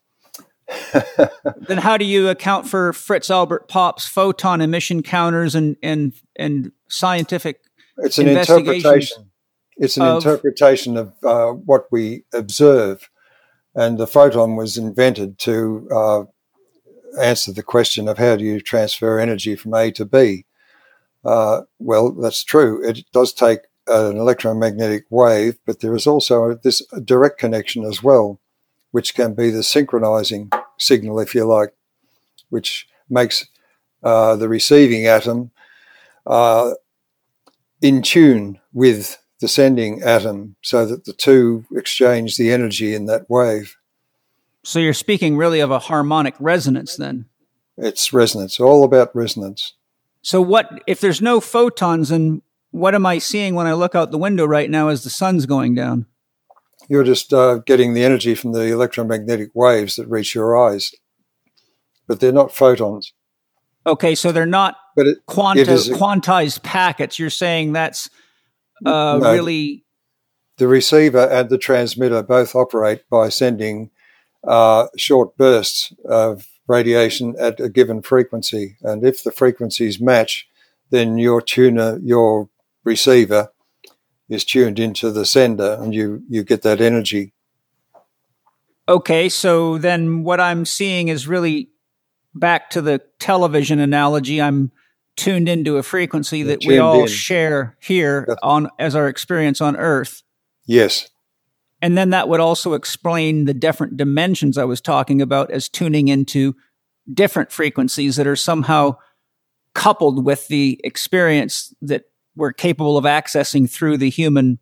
[1.68, 6.72] then how do you account for Fritz Albert Popp's photon emission counters and and and
[6.90, 7.62] scientific?
[7.98, 9.32] It's an interpretation.
[9.78, 13.10] It's an of, interpretation of uh, what we observe,
[13.76, 16.24] and the photon was invented to uh,
[17.20, 20.46] answer the question of how do you transfer energy from A to B.
[21.24, 22.88] Uh, well, that's true.
[22.88, 28.40] It does take an electromagnetic wave, but there is also this direct connection as well,
[28.92, 31.74] which can be the synchronizing signal, if you like,
[32.50, 33.48] which makes
[34.04, 35.52] uh, the receiving atom
[36.26, 36.72] uh,
[37.82, 43.30] in tune with the sending atom so that the two exchange the energy in that
[43.30, 43.76] wave.
[44.64, 47.26] So you're speaking really of a harmonic resonance then?
[47.78, 49.74] It's resonance, all about resonance.
[50.22, 54.12] So what if there's no photons and what am I seeing when I look out
[54.12, 56.06] the window right now as the sun's going down?
[56.92, 60.92] You're just uh, getting the energy from the electromagnetic waves that reach your eyes,
[62.06, 63.14] but they're not photons.
[63.88, 67.18] Okay, so they're not but it, is a, quantized packets.
[67.18, 68.10] You're saying that's
[68.86, 69.86] uh, no, really
[70.58, 73.90] the receiver and the transmitter both operate by sending
[74.46, 80.46] uh, short bursts of radiation at a given frequency, and if the frequencies match,
[80.90, 82.50] then your tuner, your
[82.84, 83.50] receiver,
[84.32, 87.34] is tuned into the sender, and you you get that energy.
[88.88, 91.70] Okay, so then what I'm seeing is really
[92.34, 94.42] back to the television analogy.
[94.42, 94.72] I'm
[95.18, 97.08] tuned into a frequency that we all in.
[97.08, 100.24] share here That's on as our experience on Earth.
[100.66, 101.10] Yes.
[101.82, 106.08] And then that would also explain the different dimensions I was talking about as tuning
[106.08, 106.56] into
[107.12, 108.98] different frequencies that are somehow
[109.74, 112.04] coupled with the experience that
[112.36, 114.60] we're capable of accessing through the human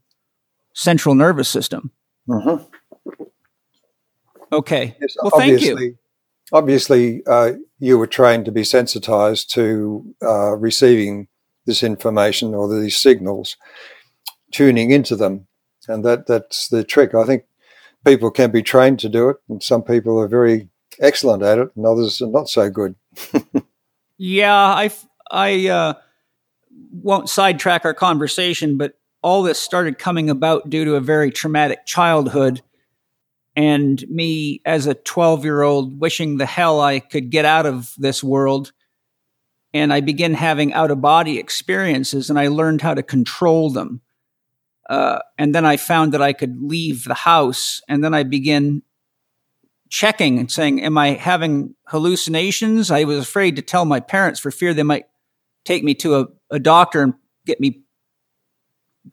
[0.73, 1.91] central nervous system.
[2.27, 2.63] Mm-hmm.
[4.51, 4.95] Okay.
[4.99, 5.97] Yes, well, thank you.
[6.51, 11.27] Obviously, uh, you were trained to be sensitized to uh, receiving
[11.65, 13.55] this information or these signals,
[14.51, 15.45] tuning into them,
[15.87, 17.13] and that that's the trick.
[17.13, 17.43] I think
[18.03, 20.69] people can be trained to do it, and some people are very
[20.99, 22.95] excellent at it, and others are not so good.
[24.17, 24.91] yeah, I
[25.29, 25.93] I uh,
[26.91, 31.85] won't sidetrack our conversation, but all this started coming about due to a very traumatic
[31.85, 32.61] childhood
[33.55, 37.93] and me as a 12 year old wishing the hell I could get out of
[37.97, 38.71] this world.
[39.73, 44.01] And I began having out of body experiences and I learned how to control them.
[44.89, 47.81] Uh, and then I found that I could leave the house.
[47.87, 48.81] And then I began
[49.89, 52.89] checking and saying, Am I having hallucinations?
[52.89, 55.05] I was afraid to tell my parents for fear they might
[55.65, 57.13] take me to a, a doctor and
[57.45, 57.83] get me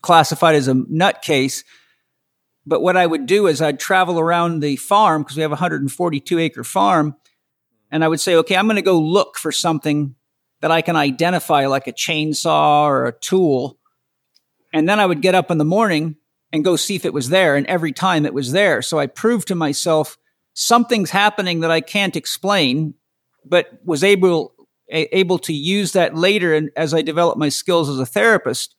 [0.02, 1.64] classified as a nutcase.
[2.66, 5.54] But what I would do is I'd travel around the farm because we have a
[5.54, 7.16] 142 acre farm.
[7.90, 10.16] And I would say, okay, I'm going to go look for something
[10.60, 13.78] that I can identify like a chainsaw or a tool.
[14.72, 16.16] And then I would get up in the morning
[16.52, 17.54] and go see if it was there.
[17.54, 18.82] And every time it was there.
[18.82, 20.18] So I proved to myself
[20.54, 22.94] something's happening that I can't explain,
[23.44, 24.54] but was able,
[24.88, 26.54] able to use that later.
[26.54, 28.74] And as I developed my skills as a therapist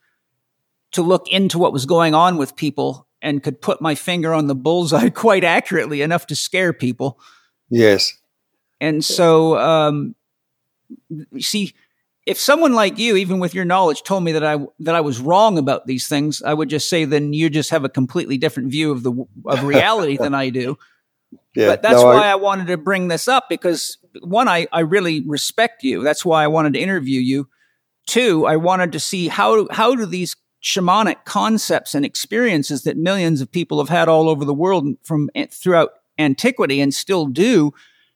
[0.92, 4.48] to look into what was going on with people and could put my finger on
[4.48, 7.20] the bullseye quite accurately enough to scare people.
[7.70, 8.18] Yes.
[8.80, 10.16] And so, um,
[11.40, 11.74] see,
[12.26, 15.20] if someone like you, even with your knowledge, told me that I that I was
[15.20, 18.70] wrong about these things, I would just say, then you just have a completely different
[18.70, 20.78] view of the of reality than I do.
[21.56, 24.68] Yeah, but that's no, why I, I, wanted to bring this up because one, I,
[24.72, 26.04] I really respect you.
[26.04, 27.48] That's why I wanted to interview you.
[28.08, 33.42] Two, I wanted to see how how do these shamanic concepts and experiences that millions
[33.42, 37.72] of people have had all over the world from throughout antiquity and still do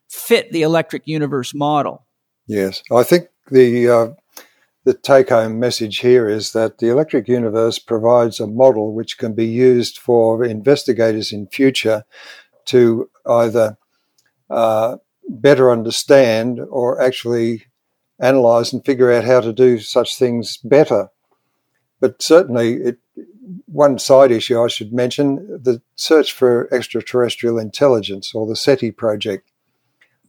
[0.09, 2.05] fit the electric universe model.
[2.47, 4.07] Yes, I think the uh,
[4.83, 9.33] the take home message here is that the electric universe provides a model which can
[9.33, 12.03] be used for investigators in future
[12.65, 13.77] to either
[14.49, 17.65] uh, better understand or actually
[18.19, 21.09] analyze and figure out how to do such things better
[22.01, 22.97] but certainly, it,
[23.67, 29.49] one side issue I should mention the search for extraterrestrial intelligence or the SETI project.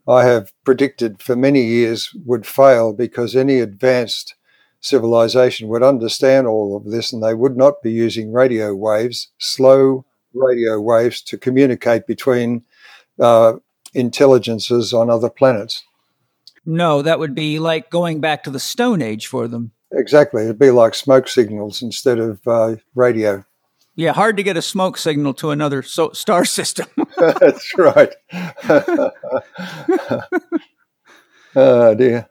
[0.07, 4.35] I have predicted for many years would fail because any advanced
[4.81, 10.05] civilization would understand all of this and they would not be using radio waves, slow
[10.35, 12.65] radio waves, to communicate between
[13.19, 13.55] uh,
[13.95, 15.85] intelligences on other planets.
[16.65, 19.73] No, that would be like going back to the Stone Age for them.
[19.93, 20.45] Exactly.
[20.45, 23.45] It'd be like smoke signals instead of uh, radio.
[23.95, 26.87] Yeah, hard to get a smoke signal to another so- star system.
[27.19, 28.15] That's right.
[31.55, 32.29] oh, dear.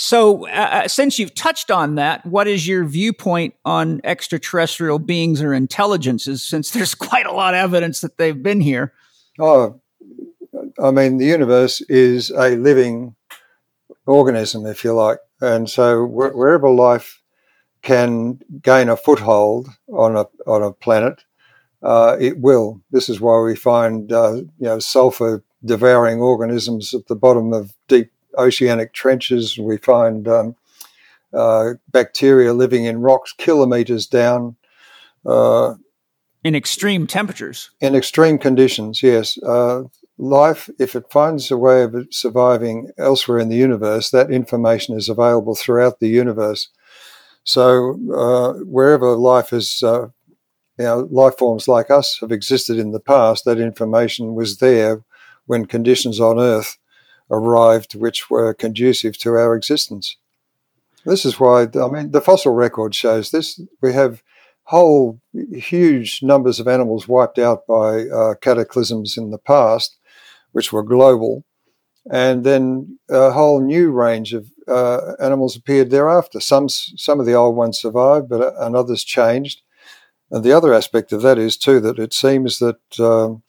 [0.00, 0.50] So, uh,
[0.84, 6.42] uh, since you've touched on that, what is your viewpoint on extraterrestrial beings or intelligences?
[6.46, 8.92] Since there's quite a lot of evidence that they've been here.
[9.40, 9.80] Oh,
[10.82, 13.14] I mean, the universe is a living
[14.06, 15.18] organism, if you like.
[15.40, 17.22] And so wh- wherever life
[17.82, 21.24] can gain a foothold on a on a planet,
[21.82, 22.80] uh, it will.
[22.90, 27.74] This is why we find uh, you know sulfur devouring organisms at the bottom of
[27.86, 29.58] deep oceanic trenches.
[29.58, 30.56] We find um,
[31.32, 34.56] uh, bacteria living in rocks kilometers down.
[35.24, 35.74] Uh,
[36.44, 37.70] in extreme temperatures.
[37.80, 39.38] In extreme conditions, yes.
[40.18, 45.08] Life, if it finds a way of surviving elsewhere in the universe, that information is
[45.08, 46.68] available throughout the universe.
[47.44, 50.08] So uh, wherever life is, uh,
[50.78, 55.02] you know, life forms like us have existed in the past, that information was there
[55.46, 56.78] when conditions on Earth
[57.30, 60.16] arrived which were conducive to our existence.
[61.04, 63.60] This is why, I mean, the fossil record shows this.
[63.80, 64.22] We have
[64.64, 65.20] whole
[65.52, 69.97] huge numbers of animals wiped out by uh, cataclysms in the past,
[70.52, 71.44] which were global.
[72.10, 76.40] And then a whole new range of uh, animals appeared thereafter.
[76.40, 79.62] Some, some of the old ones survived, but uh, and others changed.
[80.30, 83.42] And the other aspect of that is too that it seems that um,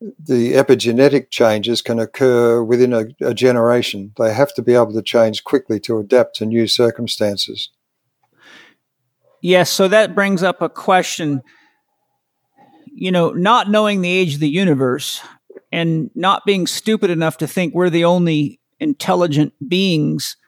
[0.00, 4.12] the epigenetic changes can occur within a, a, generation.
[4.18, 7.70] They have to be able to change quickly to adapt to new circumstances.
[9.40, 11.42] Yes, so that brings up a question.
[12.92, 15.20] You know, not knowing the age of the universe
[15.76, 20.38] and not being stupid enough to think we're the only intelligent beings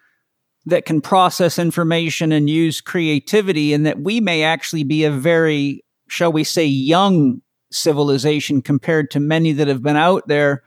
[0.64, 5.84] that can process information and use creativity, and that we may actually be a very,
[6.08, 10.62] shall we say, young civilization compared to many that have been out there.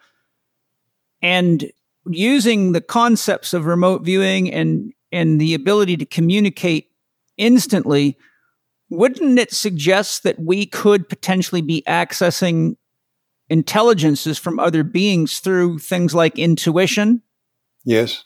[1.24, 1.72] And
[2.06, 6.92] using the concepts of remote viewing and, and the ability to communicate
[7.38, 8.16] instantly,
[8.92, 12.76] wouldn't it suggest that we could potentially be accessing
[13.52, 17.22] intelligences from other beings through things like intuition?
[17.84, 18.24] Yes.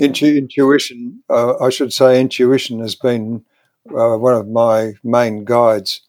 [0.00, 3.44] Intu- intuition, uh, I should say, intuition has been
[3.88, 6.00] uh, one of my main guides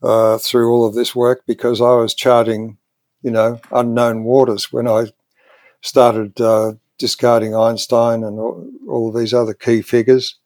[0.00, 2.78] uh, through all of this work because I was charting,
[3.22, 5.06] you know, unknown waters when I
[5.80, 10.38] started uh, discarding Einstein and all, all, these other key figures.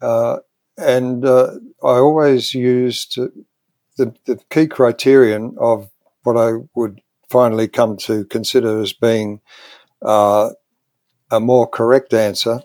[0.00, 0.38] Uh,
[0.76, 3.18] and uh, I always used
[3.98, 5.90] the, the key criterion of
[6.22, 9.40] what I would finally come to consider as being
[10.00, 10.50] uh,
[11.30, 12.62] a more correct answer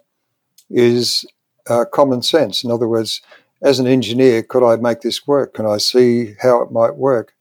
[0.69, 1.25] is
[1.67, 2.63] uh, common sense.
[2.63, 3.21] In other words,
[3.61, 5.55] as an engineer, could I make this work?
[5.55, 7.33] Can I see how it might work?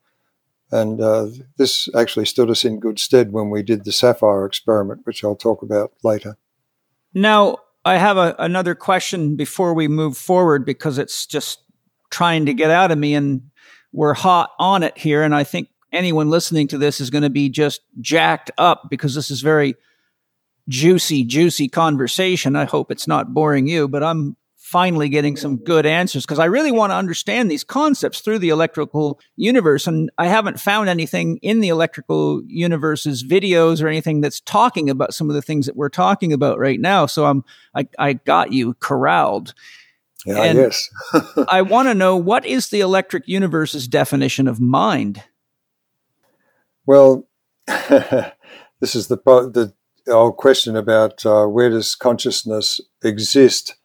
[0.71, 5.01] And uh, this actually stood us in good stead when we did the SAFIRE experiment,
[5.05, 6.35] which I'll talk about later.
[7.13, 11.59] Now, I have a, another question before we move forward because it's just
[12.09, 13.51] trying to get out of me and
[13.93, 15.23] we're hot on it here.
[15.23, 19.15] And I think anyone listening to this is going to be just jacked up because
[19.15, 19.75] this is very
[20.67, 22.55] juicy, juicy conversation.
[22.55, 26.45] I hope it's not boring you, but I'm finally getting some good answers because I
[26.45, 29.85] really want to understand these concepts through the electrical universe.
[29.85, 35.13] And I haven't found anything in the electrical universe's videos or anything that's talking about
[35.13, 37.05] some of the things that we're talking about right now.
[37.05, 37.43] So I'm,
[37.75, 39.53] I, I got you corralled.
[40.25, 40.89] Yeah, and yes.
[41.49, 45.23] I want to know what is the electric universe's definition of mind?
[46.85, 47.27] Well,
[47.67, 49.73] this is the, the
[50.11, 53.75] old question about uh, where does consciousness exist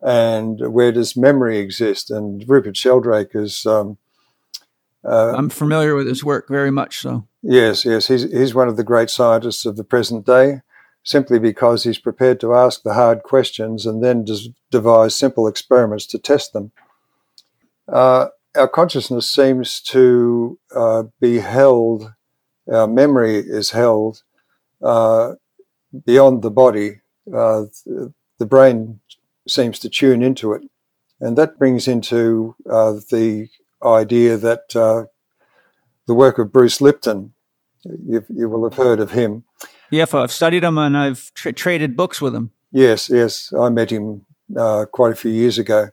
[0.00, 2.10] and where does memory exist?
[2.10, 3.66] And Rupert Sheldrake is.
[3.66, 3.98] Um,
[5.04, 7.28] uh, I'm familiar with his work very much so.
[7.42, 8.08] Yes, yes.
[8.08, 10.62] He's, he's one of the great scientists of the present day
[11.06, 16.04] simply because he's prepared to ask the hard questions and then des- devise simple experiments
[16.04, 16.72] to test them.
[17.88, 18.26] Uh,
[18.56, 22.12] our consciousness seems to uh, be held,
[22.70, 24.24] our memory is held
[24.82, 25.34] uh,
[26.04, 27.00] beyond the body.
[27.32, 27.66] Uh,
[28.38, 28.98] the brain
[29.46, 30.62] seems to tune into it.
[31.20, 33.48] And that brings into uh, the
[33.80, 35.04] idea that uh,
[36.08, 37.32] the work of Bruce Lipton,
[37.84, 39.44] you, you, will have heard of him.
[39.90, 42.50] Yeah, I've studied him and I've tra- traded books with him.
[42.72, 43.52] Yes, yes.
[43.58, 44.26] I met him
[44.56, 45.88] uh, quite a few years ago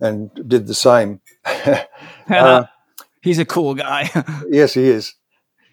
[0.00, 1.20] and did the same.
[2.30, 2.64] uh,
[3.22, 4.10] He's a cool guy.
[4.48, 5.14] yes, he is.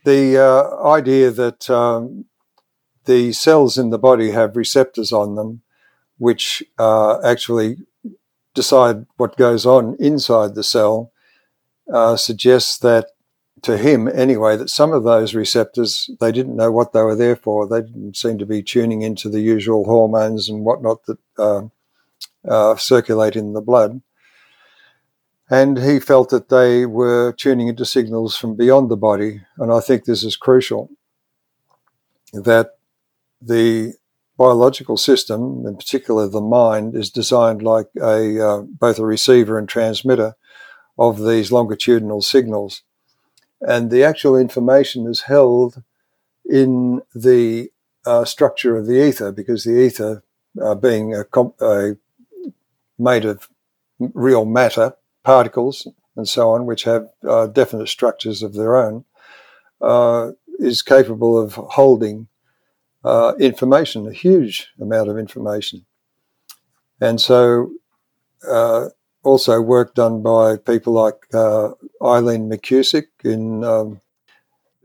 [0.06, 2.26] The uh, idea that um,
[3.06, 5.62] the cells in the body have receptors on them
[6.24, 7.78] which uh, actually
[8.54, 11.12] decide what goes on inside the cell,
[11.94, 13.08] uh, suggests that
[13.64, 17.36] to him anyway that some of those receptors they didn't know what they were there
[17.36, 17.68] for.
[17.68, 21.62] They didn't seem to be tuning into the usual hormones and whatnot that uh,
[22.48, 24.02] uh, circulate in the blood.
[25.50, 29.42] And he felt that they were tuning into signals from beyond the body.
[29.58, 30.90] And I think this is crucial
[32.34, 32.72] that
[33.42, 33.94] the
[34.38, 39.70] biological system, in particular the mind, is designed like a uh, both a receiver and
[39.70, 40.36] transmitter
[40.98, 42.84] of these longitudinal signals,
[43.68, 45.84] and the actual information is held
[46.46, 47.70] in the
[48.06, 50.24] uh, structure of the ether because the ether,
[50.62, 51.98] uh, being a, comp- a
[53.00, 53.50] made of
[54.00, 59.06] real matter particles and so on, which have uh, definite structures of their own,
[59.82, 62.28] uh, is capable of holding
[63.04, 65.86] uh, information, a huge amount of information.
[67.02, 67.72] And so,
[68.48, 68.90] uh,
[69.24, 71.72] also work done by people like uh,
[72.02, 73.64] Eileen McKusick in.
[73.64, 74.02] Um,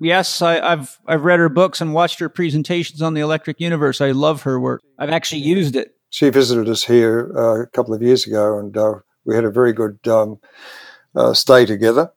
[0.00, 4.00] yes, I, have I've read her books and watched her presentations on the Electric Universe.
[4.00, 4.82] I love her work.
[4.98, 5.94] I've actually used it.
[6.10, 8.94] She visited us here uh, a couple of years ago, and uh,
[9.24, 10.38] we had a very good um,
[11.14, 12.12] uh, stay together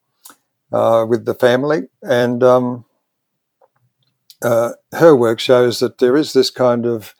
[0.72, 1.89] with the family.
[2.02, 2.85] And um,
[4.41, 7.14] uh, her work shows that there is this kind of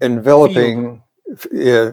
[0.00, 1.02] enveloping,
[1.52, 1.92] yeah,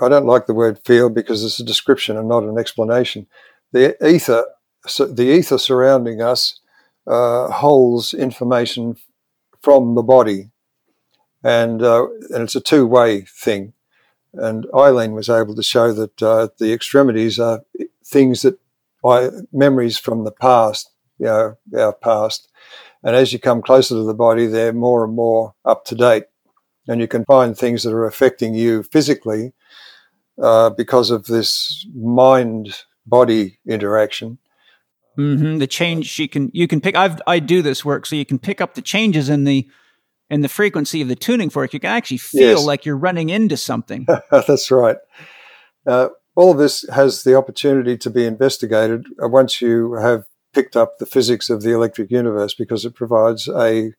[0.00, 3.26] I don't like the word field because it's a description and not an explanation.
[3.72, 4.44] The ether,
[4.86, 6.60] so the ether surrounding us
[7.06, 8.96] uh, holds information
[9.62, 10.50] from the body,
[11.42, 13.72] and uh, and it's a two way thing.
[14.32, 17.62] And Eileen was able to show that uh, the extremities are
[18.04, 18.58] things that
[19.04, 22.50] I, memories from the past, you know, our past,
[23.02, 26.24] and as you come closer to the body, they're more and more up to date.
[26.88, 29.52] And you can find things that are affecting you physically
[30.40, 34.38] uh, because of this mind body interaction.
[35.18, 35.58] Mm-hmm.
[35.58, 36.96] The change you can you can pick.
[36.96, 39.68] I've, I do this work, so you can pick up the changes in the
[40.28, 41.72] in the frequency of the tuning fork.
[41.72, 42.64] You can actually feel yes.
[42.64, 44.06] like you're running into something.
[44.30, 44.96] That's right.
[45.86, 50.76] Uh, all of this has the opportunity to be investigated uh, once you have picked
[50.76, 53.92] up the physics of the electric universe because it provides a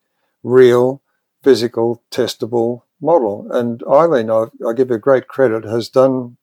[0.44, 1.02] real,
[1.44, 3.47] physical, testable model.
[3.51, 6.38] And Eileen, I, I give her great credit, has done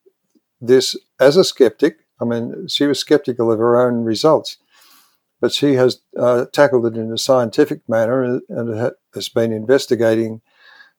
[0.60, 1.98] this as a skeptic.
[2.20, 4.58] I mean, she was skeptical of her own results,
[5.40, 10.40] but she has uh, tackled it in a scientific manner and, and has been investigating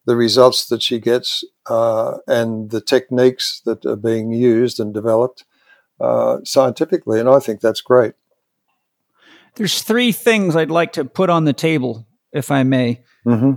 [0.05, 5.45] the results that she gets uh, and the techniques that are being used and developed
[6.01, 7.19] uh, scientifically.
[7.19, 8.13] And I think that's great.
[9.55, 13.01] There's three things I'd like to put on the table, if I may.
[13.25, 13.53] Mm-hmm.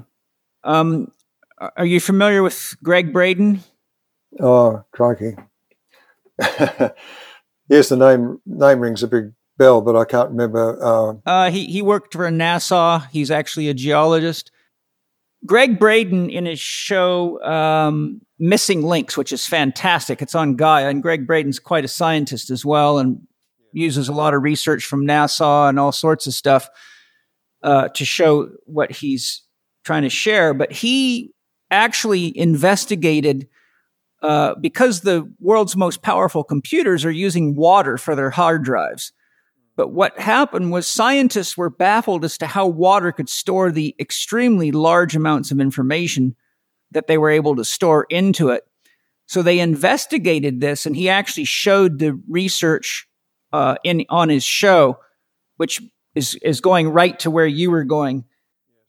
[0.63, 1.11] Um,
[1.59, 3.61] are you familiar with Gregg Braden?
[4.41, 5.37] Oh, crikey.
[7.69, 10.79] yes, the name name rings a big bell, but I can't remember.
[10.83, 13.09] Uh, uh, he he worked for NASA.
[13.11, 14.51] He's actually a geologist.
[15.45, 20.21] Gregg Braden in his show um, Missing Links, which is fantastic.
[20.21, 23.21] It's on Gaia, and Gregg Braden's quite a scientist as well, and
[23.73, 26.69] uses a lot of research from NASA and all sorts of stuff
[27.63, 29.43] uh, to show what he's
[29.85, 30.53] trying to share.
[30.55, 31.33] But he
[31.71, 33.49] actually investigated
[34.23, 39.13] uh, because the world's most powerful computers are using water for their hard drives.
[39.77, 44.73] But what happened was scientists were baffled as to how water could store the extremely
[44.73, 46.35] large amounts of information
[46.93, 48.65] that they were able to store into it.
[49.27, 53.07] So they investigated this, and he actually showed the research
[53.53, 54.99] uh, in on his show,
[55.57, 55.83] which
[56.15, 58.25] is is going right to where you were going.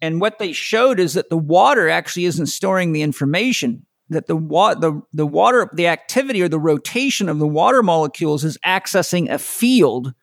[0.01, 3.85] And what they showed is that the water actually isn't storing the information.
[4.09, 8.45] That the wa- the the water the activity or the rotation of the water molecules
[8.45, 10.13] is accessing a field.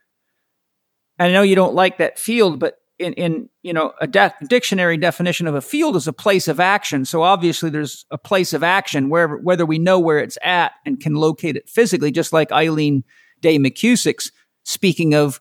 [1.19, 4.97] I know you don't like that field, but in, in you know a de- dictionary
[4.97, 7.05] definition of a field is a place of action.
[7.05, 11.01] So obviously there's a place of action wherever whether we know where it's at and
[11.01, 13.05] can locate it physically, just like Eileen
[13.41, 14.33] Day McKusick's
[14.65, 15.41] speaking of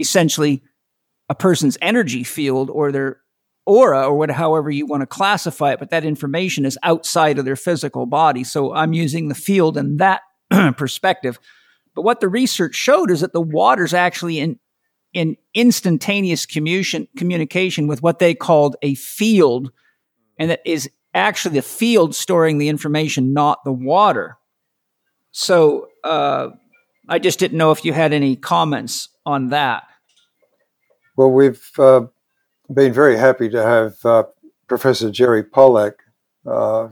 [0.00, 0.62] essentially
[1.28, 3.20] a person's energy field or their
[3.66, 7.44] aura or what, however you want to classify it, but that information is outside of
[7.44, 8.44] their physical body.
[8.44, 10.22] So I'm using the field in that
[10.76, 11.38] perspective.
[11.94, 14.58] But what the research showed is that the water's actually in
[15.12, 19.72] in instantaneous communication communication with what they called a field,
[20.38, 24.36] and that is actually the field storing the information, not the water.
[25.32, 26.50] So uh,
[27.08, 29.84] I just didn't know if you had any comments on that.
[31.16, 32.02] Well, we've uh,
[32.72, 34.24] been very happy to have uh,
[34.68, 35.98] Professor Jerry Pollack
[36.46, 36.88] uh,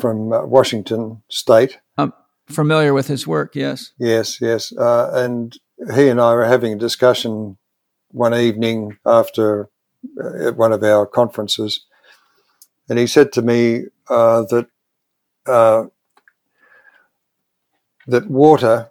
[0.00, 1.78] from uh, Washington State.
[1.96, 2.12] I'm
[2.48, 3.92] familiar with his work, yes.
[3.98, 4.72] Yes, yes.
[4.76, 5.56] Uh, and
[5.94, 7.56] he and I were having a discussion
[8.12, 9.68] one evening after
[10.22, 11.86] uh, at one of our conferences.
[12.88, 14.68] And he said to me that
[18.10, 18.90] that water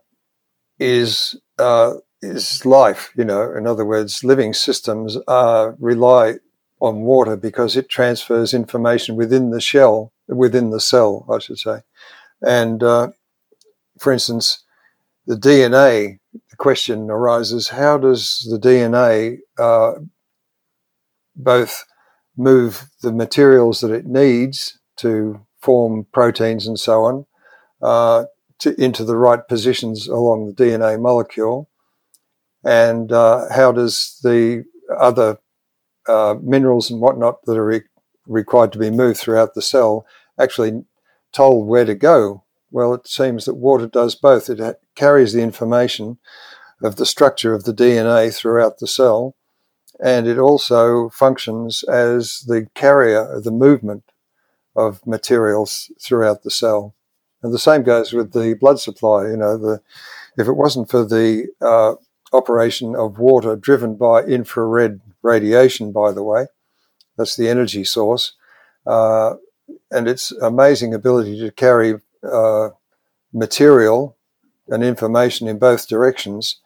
[0.80, 3.12] is uh, is life.
[3.16, 6.36] You know, in other words, living systems uh, rely
[6.80, 11.82] on water because it transfers information within the shell, within the cell, I should say.
[12.42, 13.10] And uh,
[14.00, 14.64] for instance,
[15.28, 20.00] the DNA, the question arises how does the DNA uh,
[21.36, 21.86] both
[22.38, 27.26] move the materials that it needs to form proteins and so on
[27.82, 28.26] uh,
[28.60, 31.70] to, into the right positions along the DNA molecule?
[32.64, 34.66] And uh, how does the
[34.98, 35.38] other
[36.08, 37.82] uh, minerals and whatnot that are re-
[38.26, 40.06] required to be moved throughout the cell
[40.40, 40.84] actually
[41.32, 42.44] told where to go?
[42.72, 44.50] Well, it seems that water does both.
[44.50, 46.18] It carries the information
[46.84, 49.36] of the structure of the DNA throughout the cell,
[50.00, 54.04] and it also functions as the carrier of the movement
[54.76, 56.96] of materials throughout the cell.
[57.42, 59.28] And the same goes with the blood supply.
[59.28, 59.82] You know, the
[60.38, 61.96] if it wasn't for the uh,
[62.34, 66.48] operation of water driven by infrared radiation, by the way,
[67.18, 68.34] that's the energy source,
[68.86, 69.36] uh,
[69.92, 72.70] and its amazing ability to carry uh,
[73.34, 74.18] material
[74.68, 76.60] and information in both directions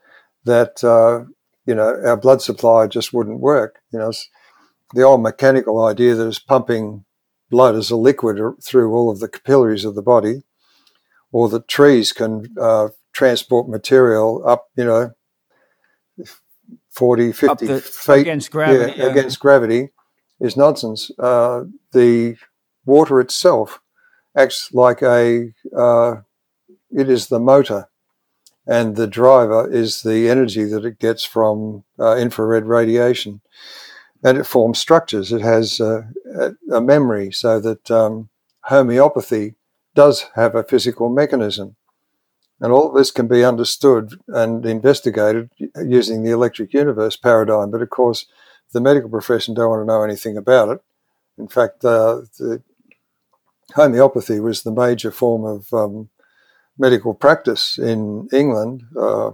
[0.45, 1.25] that uh,
[1.65, 3.79] you know our blood supply just wouldn't work.
[3.91, 4.13] You know,
[4.93, 7.05] the old mechanical idea that is pumping
[7.49, 10.43] blood as a liquid through all of the capillaries of the body,
[11.31, 15.11] or that trees can uh, transport material up, you know,
[16.93, 19.11] 40, 50 the, feet against gravity, yeah, yeah.
[19.11, 19.89] against gravity
[20.39, 21.11] is nonsense.
[21.19, 22.37] Uh, the
[22.85, 23.81] water itself
[24.35, 26.15] acts like a, uh,
[26.91, 27.87] it is the motor
[28.65, 33.41] and the driver is the energy that it gets from uh, infrared radiation.
[34.23, 35.33] And it forms structures.
[35.33, 36.03] It has uh,
[36.71, 38.29] a memory so that um,
[38.61, 39.55] homeopathy
[39.95, 41.75] does have a physical mechanism.
[42.63, 45.49] And all of this can be understood and investigated
[45.85, 47.71] using the electric universe paradigm.
[47.71, 48.25] But of course,
[48.71, 50.79] the medical profession don't want to know anything about it.
[51.37, 52.21] In fact, uh,
[53.75, 56.09] homeopathy was the major form of um,
[56.77, 59.31] medical practice in England uh,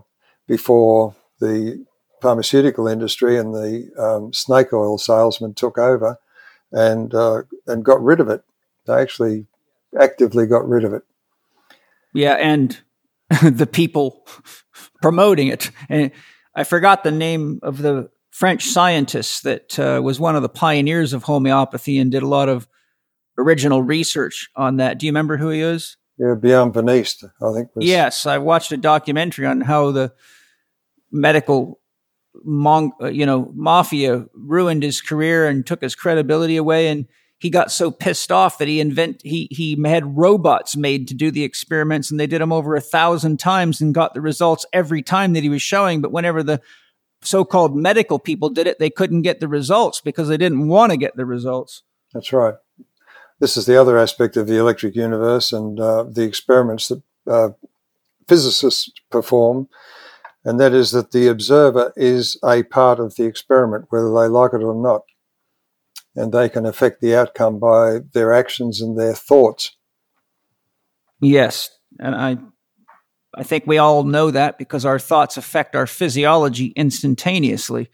[0.48, 1.86] before the
[2.24, 6.18] pharmaceutical industry and the um, snake oil salesman took over
[6.72, 8.42] and uh, and got rid of it.
[8.88, 9.46] They actually
[10.00, 11.04] actively got rid of it.
[12.12, 12.80] Yeah, and
[13.44, 14.26] the people
[15.02, 15.72] promoting it.
[15.88, 16.12] And
[16.56, 21.14] I forgot the name of the French scientist that uh, was one of the pioneers
[21.14, 22.68] of homeopathy and did a lot of
[23.38, 25.00] original research on that.
[25.00, 25.98] Do you remember who he is?
[26.18, 27.70] Yeah, Benveniste, I think.
[27.76, 27.86] Was...
[27.86, 30.14] Yes, I watched a documentary on how the
[31.12, 31.80] medical,
[32.44, 37.08] mon- uh, you know, mafia ruined his career and took his credibility away, and
[37.40, 41.32] he got so pissed off that he invent he he had robots made to do
[41.32, 45.02] the experiments, and they did them over a thousand times and got the results every
[45.02, 46.02] time that he was showing.
[46.02, 46.62] But whenever the
[47.22, 50.98] so-called medical people did it, they couldn't get the results because they didn't want to
[50.98, 51.84] get the results.
[52.14, 52.56] That's right
[53.40, 57.50] this is the other aspect of the electric universe and uh, the experiments that uh,
[58.28, 59.68] physicists perform,
[60.44, 64.54] and that is that the observer is a part of the experiment, whether they like
[64.54, 65.04] it or not.
[66.20, 69.78] And they can affect the outcome by their actions and their thoughts.
[71.22, 71.70] Yes.
[72.00, 72.38] And I
[73.36, 77.90] I think we all know that because our thoughts affect our physiology instantaneously.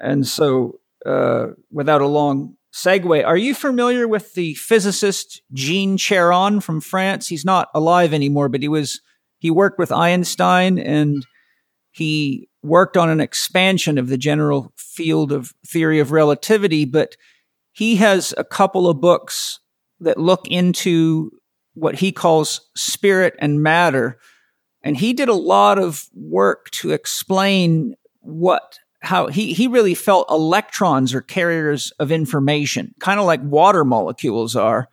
[0.00, 3.24] And so, uh, without a long segue.
[3.24, 7.28] Are you familiar with the physicist Jean Charon from France?
[7.28, 9.00] He's not alive anymore, but he was
[9.38, 11.24] he worked with Einstein and
[11.92, 17.16] he worked on an expansion of the general field of theory of relativity, but
[17.74, 19.58] he has a couple of books
[20.00, 21.32] that look into
[21.74, 24.18] what he calls spirit and matter.
[24.84, 30.30] And he did a lot of work to explain what how he, he really felt
[30.30, 34.88] electrons are carriers of information, kind of like water molecules are,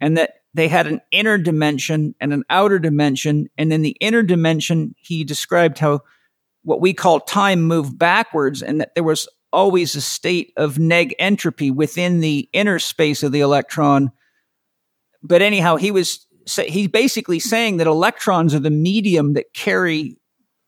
[0.00, 3.48] and that they had an inner dimension and an outer dimension.
[3.56, 6.00] And in the inner dimension, he described how
[6.62, 11.74] what we call time moved backwards and that there was always a state of negentropy
[11.74, 14.10] within the inner space of the electron.
[15.22, 16.26] But anyhow, he was
[16.66, 20.16] he's basically saying that electrons are the medium that carry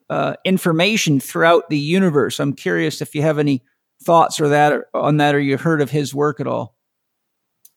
[0.09, 2.40] uh, information throughout the universe.
[2.40, 3.62] I'm curious if you have any
[4.02, 6.74] thoughts or that or, on that, or you've heard of his work at all.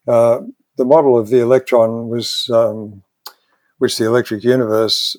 [0.06, 0.40] Uh,
[0.76, 3.02] the model of the electron was, um,
[3.78, 5.16] which the electric universe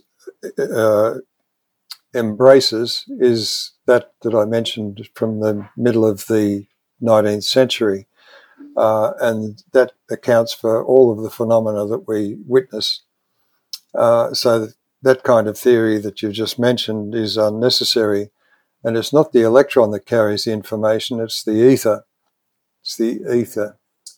[0.59, 1.15] uh,
[2.15, 6.65] embraces, is that that I mentioned from the middle of the
[7.01, 8.07] 19th century,
[8.77, 13.01] uh, and that accounts for all of the phenomena that we witness.
[13.93, 14.69] Uh, so
[15.01, 18.31] that kind of theory that you've just mentioned is unnecessary.
[18.83, 22.05] And it's not the electron that carries the information, it's the ether.
[22.81, 23.77] It's the ether.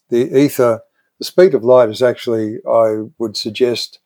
[0.10, 0.82] The ether,
[1.20, 4.00] the speed of light is actually, I would suggest,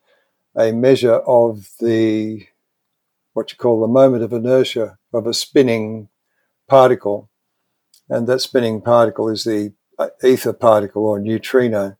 [0.56, 2.46] a measure of the
[3.32, 6.08] what you call the moment of inertia of a spinning
[6.68, 7.30] particle.
[8.08, 11.96] And that spinning particle is the uh, ether particle or neutrino.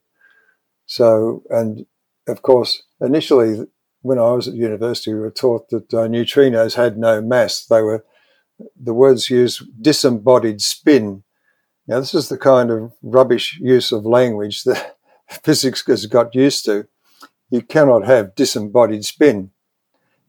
[0.85, 1.85] So, and
[2.27, 3.65] of course, initially
[4.01, 7.65] when I was at university, we were taught that uh, neutrinos had no mass.
[7.65, 8.05] They were,
[8.79, 11.23] the words used disembodied spin.
[11.87, 14.97] Now, this is the kind of rubbish use of language that
[15.43, 16.87] physics has got used to.
[17.49, 19.51] You cannot have disembodied spin.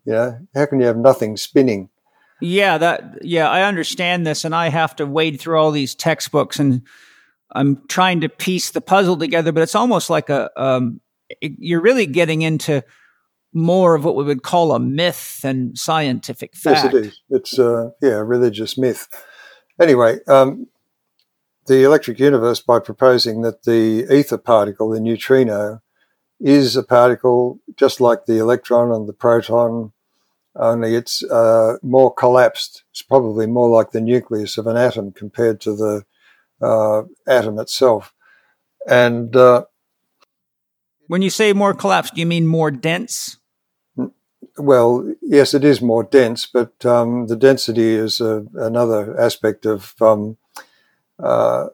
[0.05, 1.89] You know, how can you have nothing spinning?
[2.41, 6.59] Yeah, that yeah, I understand this and I have to wade through all these textbooks
[6.59, 6.83] and
[7.53, 11.01] I'm trying to piece the puzzle together, but it's almost like a um,
[11.41, 12.83] you're really getting into
[13.53, 16.85] more of what we would call a myth than scientific fact.
[16.85, 17.21] Yes, it is.
[17.31, 19.09] It's uh, yeah, a religious myth.
[19.81, 20.67] Anyway, um,
[21.67, 25.81] the electric universe, by proposing that the ether particle, the neutrino,
[26.41, 29.93] is a particle just like the electron and the proton,
[30.57, 32.85] only it's uh, more collapsed.
[32.91, 36.05] It's probably more like the nucleus of an atom compared to the
[36.63, 38.13] uh, atom itself.
[38.89, 39.65] And uh,
[41.09, 43.39] when you say more collapsed, do you mean more dense?
[44.57, 49.95] Well, yes, it is more dense, but um, the density is a, another aspect of
[50.01, 50.37] um,
[51.19, 51.69] uh,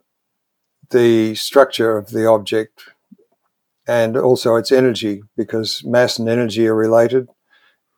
[0.89, 2.85] the structure of the object
[3.87, 7.29] and also its energy, because mass and energy are related.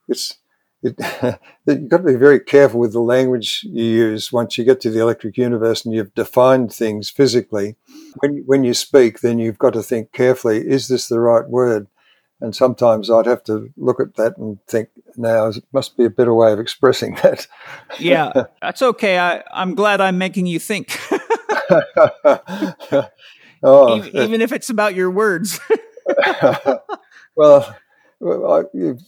[0.08, 0.38] It's
[0.82, 0.98] it,
[1.66, 4.90] you've got to be very careful with the language you use once you get to
[4.90, 7.76] the electric universe and you've defined things physically.
[8.18, 11.86] When, when you speak, then you've got to think carefully is this the right word?
[12.40, 16.10] And sometimes I'd have to look at that and think, now it must be a
[16.10, 17.46] better way of expressing that.
[18.00, 19.16] yeah, that's okay.
[19.18, 20.98] I, I'm glad I'm making you think.
[23.62, 25.60] oh, even, even, if it's about your words.
[27.36, 27.76] well,
[28.24, 28.62] I,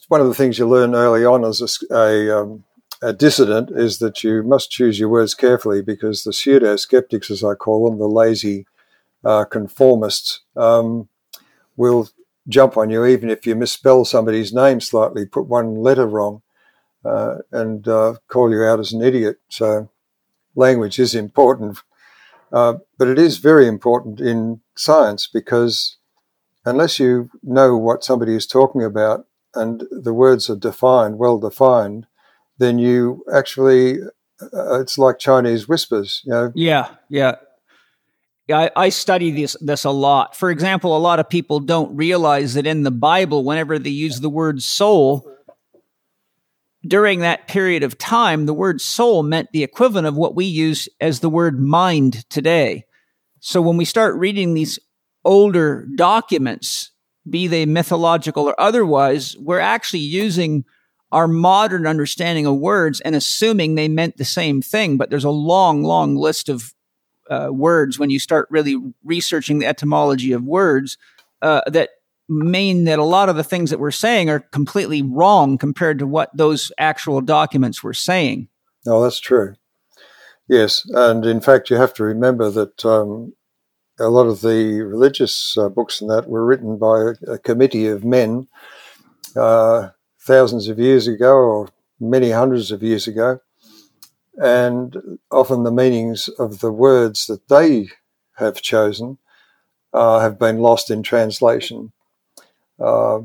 [0.08, 2.64] one of the things you learn early on as a, a, um,
[3.00, 7.44] a, dissident is that you must choose your words carefully because the pseudo skeptics, as
[7.44, 8.66] I call them, the lazy
[9.24, 11.08] uh, conformists, um,
[11.76, 12.08] will
[12.48, 16.42] jump on you even if you misspell somebody's name slightly, put one letter wrong,
[17.04, 19.36] uh, and uh, call you out as an idiot.
[19.48, 19.90] So,
[20.56, 21.78] language is important,
[22.52, 25.98] uh, but it is very important in science because
[26.64, 32.06] unless you know what somebody is talking about and the words are defined, well defined,
[32.58, 33.98] then you actually
[34.40, 36.52] uh, it's like Chinese whispers, you know.
[36.54, 37.36] Yeah, yeah.
[38.52, 40.36] I, I study this this a lot.
[40.36, 44.20] For example, a lot of people don't realize that in the Bible, whenever they use
[44.20, 45.30] the word soul,
[46.86, 50.88] during that period of time, the word soul meant the equivalent of what we use
[51.00, 52.84] as the word mind today.
[53.40, 54.78] So when we start reading these
[55.24, 56.90] older documents,
[57.28, 60.64] be they mythological or otherwise, we're actually using
[61.12, 64.96] our modern understanding of words and assuming they meant the same thing.
[64.96, 66.74] But there's a long, long list of
[67.30, 70.98] uh, words when you start really researching the etymology of words
[71.40, 71.90] uh, that
[72.28, 76.06] mean that a lot of the things that we're saying are completely wrong compared to
[76.06, 78.48] what those actual documents were saying.
[78.86, 79.54] Oh, that's true.
[80.48, 83.32] Yes, and in fact, you have to remember that um,
[83.98, 87.86] a lot of the religious uh, books and that were written by a, a committee
[87.86, 88.48] of men
[89.36, 89.90] uh,
[90.20, 91.68] thousands of years ago or
[92.00, 93.40] many hundreds of years ago
[94.36, 97.88] and often the meanings of the words that they
[98.36, 99.18] have chosen
[99.92, 101.92] uh, have been lost in translation.
[102.80, 103.20] Uh,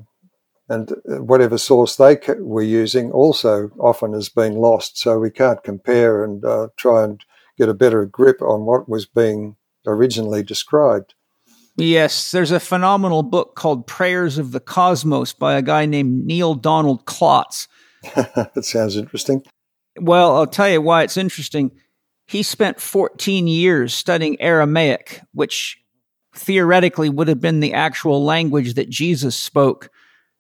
[0.68, 5.00] and whatever source they were using also often has been lost.
[5.00, 7.24] So we can't compare and uh, try and
[7.58, 9.56] get a better grip on what was being
[9.90, 11.14] originally described.
[11.76, 16.54] Yes, there's a phenomenal book called Prayers of the Cosmos by a guy named Neil
[16.54, 17.68] Donald Klotz.
[18.16, 19.44] that sounds interesting.
[20.00, 21.72] Well, I'll tell you why it's interesting.
[22.28, 25.82] He spent 14 years studying Aramaic, which
[26.36, 29.90] theoretically would have been the actual language that Jesus spoke.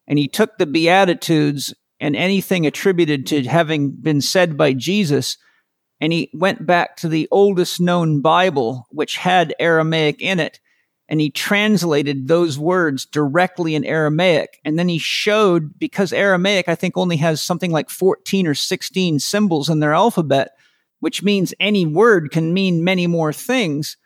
[0.08, 5.38] And he took the Beatitudes and anything attributed to having been said by Jesus,
[6.02, 10.60] and he went back to the oldest known Bible, which had Aramaic in it,
[11.10, 14.60] and he translated those words directly in Aramaic.
[14.64, 19.20] And then he showed, because Aramaic, I think, only has something like 14 or 16
[19.20, 20.52] symbols in their alphabet,
[21.00, 23.98] which means any word can mean many more things.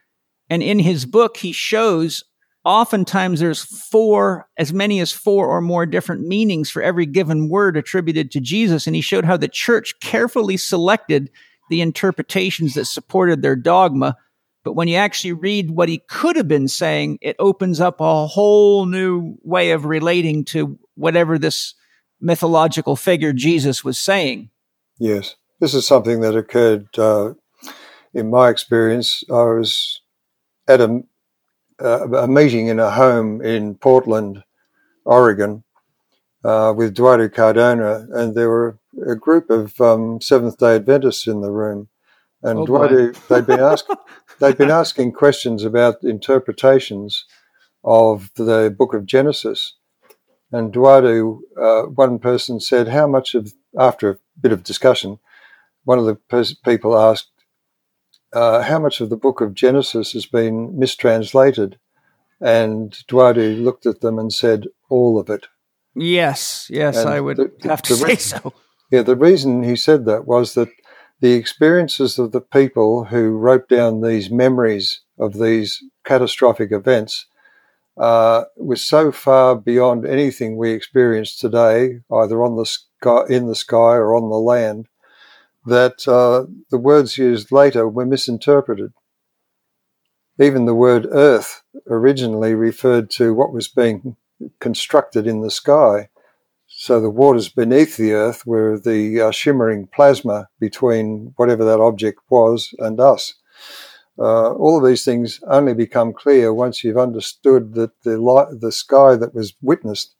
[0.49, 2.23] And in his book, he shows
[2.63, 7.75] oftentimes there's four, as many as four or more different meanings for every given word
[7.75, 8.87] attributed to Jesus.
[8.87, 11.29] And he showed how the church carefully selected
[11.69, 14.17] the interpretations that supported their dogma
[14.63, 18.27] But when you actually read what he could have been saying, it opens up a
[18.27, 21.73] whole new way of relating to whatever this
[22.21, 24.49] mythological figure Jesus was saying.
[24.97, 27.33] Yes, this is something that occurred uh,
[28.13, 29.23] in my experience.
[29.29, 30.01] I was
[30.67, 31.03] at a,
[31.83, 34.43] uh, a meeting in a home in Portland,
[35.03, 35.65] Oregon,
[36.45, 38.77] uh, with Dwardu Cardona, and there were
[39.07, 41.89] a group of um, Seventh Day Adventists in the room.
[42.41, 43.89] And oh Dwardu, they'd been asked,
[44.39, 47.25] they'd been asking questions about interpretations
[47.83, 49.75] of the Book of Genesis.
[50.51, 55.17] And Dwardu, uh, one person said, "How much of?" After a bit of discussion,
[55.83, 57.31] one of the pers- people asked,
[58.33, 61.79] uh, "How much of the Book of Genesis has been mistranslated?"
[62.39, 65.47] And Dwardu looked at them and said, "All of it."
[65.95, 68.53] Yes, yes, and I would the, have to say so.
[68.93, 70.69] Yeah, the reason he said that was that
[71.19, 77.25] the experiences of the people who wrote down these memories of these catastrophic events
[77.97, 83.55] uh, was so far beyond anything we experience today, either on the sky, in the
[83.55, 84.87] sky, or on the land,
[85.65, 88.93] that uh, the words used later were misinterpreted.
[90.39, 94.17] Even the word earth originally referred to what was being
[94.59, 96.09] constructed in the sky.
[96.83, 102.19] So the waters beneath the earth were the uh, shimmering plasma between whatever that object
[102.29, 103.35] was and us.
[104.19, 108.69] Uh, all of these things only become clear once you've understood that the light, the
[108.69, 110.13] sky that was witnessed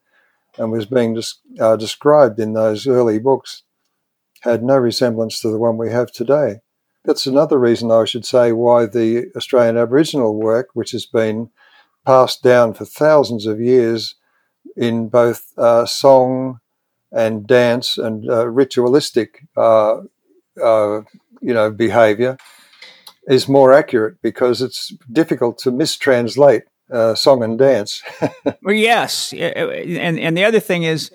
[0.58, 1.22] and was being
[1.60, 3.64] uh, described in those early books
[4.40, 6.62] had no resemblance to the one we have today.
[7.04, 11.50] That's another reason I should say why the Australian Aboriginal work, which has been
[12.06, 14.16] passed down for thousands of years
[14.76, 16.60] in both uh, song
[17.12, 20.02] and dance and uh, ritualistic, uh,
[20.62, 21.02] uh,
[21.42, 22.38] you know, behaviour,
[23.28, 28.02] is more accurate because it's difficult to mistranslate uh, song and dance.
[28.62, 31.12] well, yes, and and the other thing is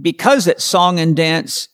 [0.00, 1.68] because it's song and dance,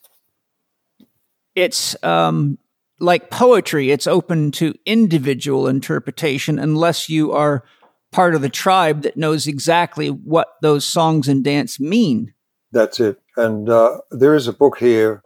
[1.54, 2.58] it's um,
[2.98, 3.90] like poetry.
[3.90, 7.64] It's open to individual interpretation unless you are
[8.12, 12.34] part of the tribe that knows exactly what those songs and dance mean.
[12.70, 13.18] That's it.
[13.36, 15.22] And uh, there is a book here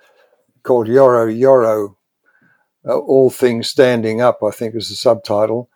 [0.63, 1.97] called Yorro Yorro
[2.89, 5.69] uh, All Things Standing Up, I think is the subtitle.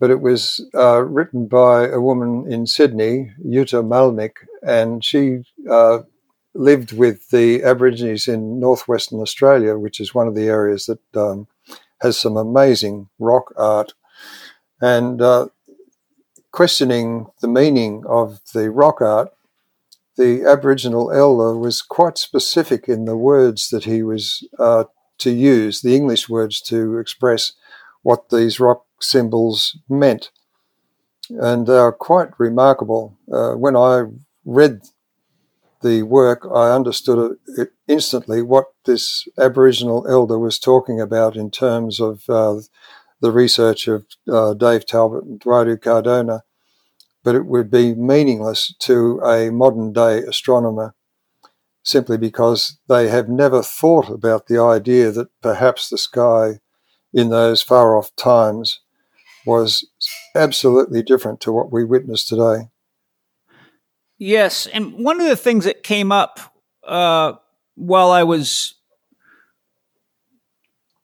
[0.00, 6.00] But it was uh, written by a woman in Sydney, Jutta Malnic, and she uh,
[6.54, 11.48] lived with the Aborigines in northwestern Australia, which is one of the areas that um,
[12.00, 13.94] has some amazing rock art.
[14.80, 15.48] And uh,
[16.52, 19.30] questioning the meaning of the rock art,
[20.16, 24.84] the Aboriginal elder was quite specific in the words that he was uh,
[25.18, 27.52] to use the English words to express
[28.02, 30.30] what these rock symbols meant.
[31.30, 33.16] And they are quite remarkable.
[33.32, 34.04] Uh, when I
[34.44, 34.80] read
[35.82, 37.36] the work, I understood
[37.86, 42.60] instantly what this Aboriginal elder was talking about in terms of uh,
[43.20, 46.42] the research of uh, Dave Talbot and Dwardu Cardona,
[47.24, 50.94] but it would be meaningless to a modern day astronomer
[51.82, 56.60] simply because they have never thought about the idea that perhaps the sky
[57.14, 58.80] in those far off times
[59.46, 59.88] was
[60.34, 62.68] absolutely different to what we witness today.
[64.18, 66.40] Yes, and one of the things that came up
[66.86, 67.34] uh,
[67.76, 68.74] while I was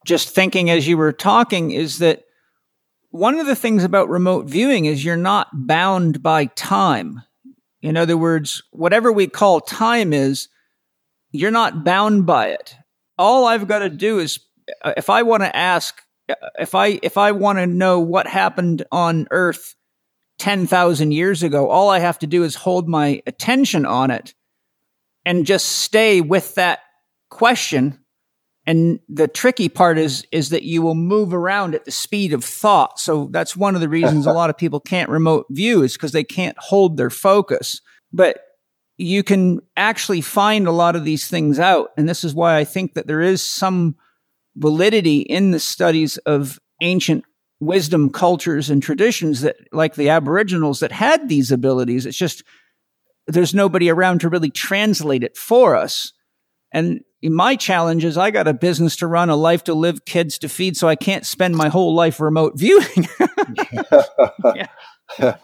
[0.05, 2.23] just thinking as you were talking is that
[3.09, 7.21] one of the things about remote viewing is you're not bound by time.
[7.81, 10.47] In other words, whatever we call time is,
[11.31, 12.75] you're not bound by it.
[13.17, 14.39] All I've got to do is
[14.83, 16.01] uh, if I want to ask
[16.57, 19.75] if I if I want to know what happened on earth
[20.39, 24.33] 10,000 years ago, all I have to do is hold my attention on it
[25.23, 26.79] and just stay with that
[27.29, 27.99] question.
[28.67, 32.43] And the tricky part is is that you will move around at the speed of
[32.43, 32.99] thought.
[32.99, 36.13] So that's one of the reasons a lot of people can't remote view is because
[36.13, 37.81] they can't hold their focus.
[38.11, 38.39] But
[38.97, 41.89] you can actually find a lot of these things out.
[41.97, 43.95] And this is why I think that there is some
[44.55, 47.23] validity in the studies of ancient
[47.59, 52.05] wisdom cultures and traditions that, like the Aboriginals, that had these abilities.
[52.05, 52.43] It's just
[53.27, 56.13] there's nobody around to really translate it for us.
[56.75, 60.37] And my challenge is I got a business to run, a life to live, kids
[60.39, 63.07] to feed, so I can't spend my whole life remote viewing.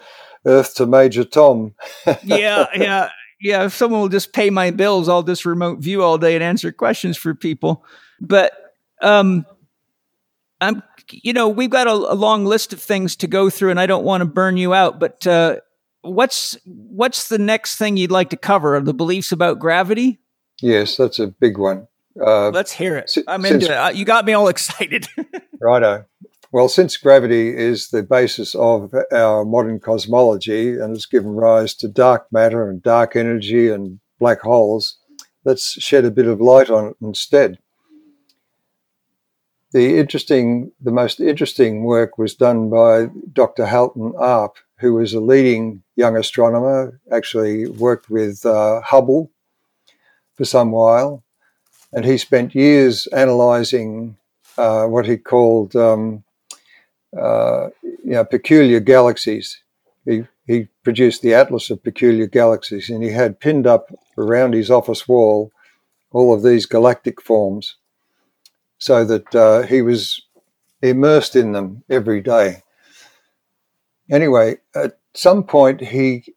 [0.46, 1.74] Earth to Major Tom.
[2.24, 3.10] yeah, yeah
[3.42, 6.44] yeah, if someone will just pay my bills, I'll just remote view all day and
[6.44, 7.84] answer questions for people.
[8.20, 8.54] But
[9.02, 9.46] um,
[10.62, 13.80] I'm you know, we've got a, a, long list of things to go through, and
[13.80, 15.00] I don't want to burn you out.
[15.00, 15.58] But uh,
[16.02, 18.76] what's what's the next thing you'd like to cover?
[18.76, 20.20] Are the beliefs about gravity?
[20.62, 21.88] Yes, that's a big one.
[22.20, 23.12] Uh, Let's hear it.
[23.28, 23.72] I'm into it.
[23.72, 25.08] Uh, you got me all excited.
[25.60, 26.06] righto.
[26.52, 31.88] Well, since gravity is the basis of our modern cosmology and has given rise to
[31.88, 34.98] dark matter and dark energy and black holes,
[35.46, 37.58] let's shed a bit of light on it instead.
[39.72, 43.66] The interesting, the most interesting work was done by Dr.
[43.66, 49.32] Halton Arp, who was a leading young astronomer, actually worked with uh, Hubble
[50.42, 51.24] for some while,
[51.94, 54.18] and he spent years analysing
[54.58, 56.24] uh, what he called um,
[57.16, 59.62] uh, you know, peculiar galaxies.
[60.04, 64.72] He, he produced the Atlas of Peculiar Galaxies, and he had pinned up around his
[64.72, 65.52] office wall
[66.12, 67.76] all of these galactic forms
[68.80, 70.24] so that uh, he was
[70.82, 72.64] immersed in them every day.
[74.10, 76.34] Anyway, at some point, he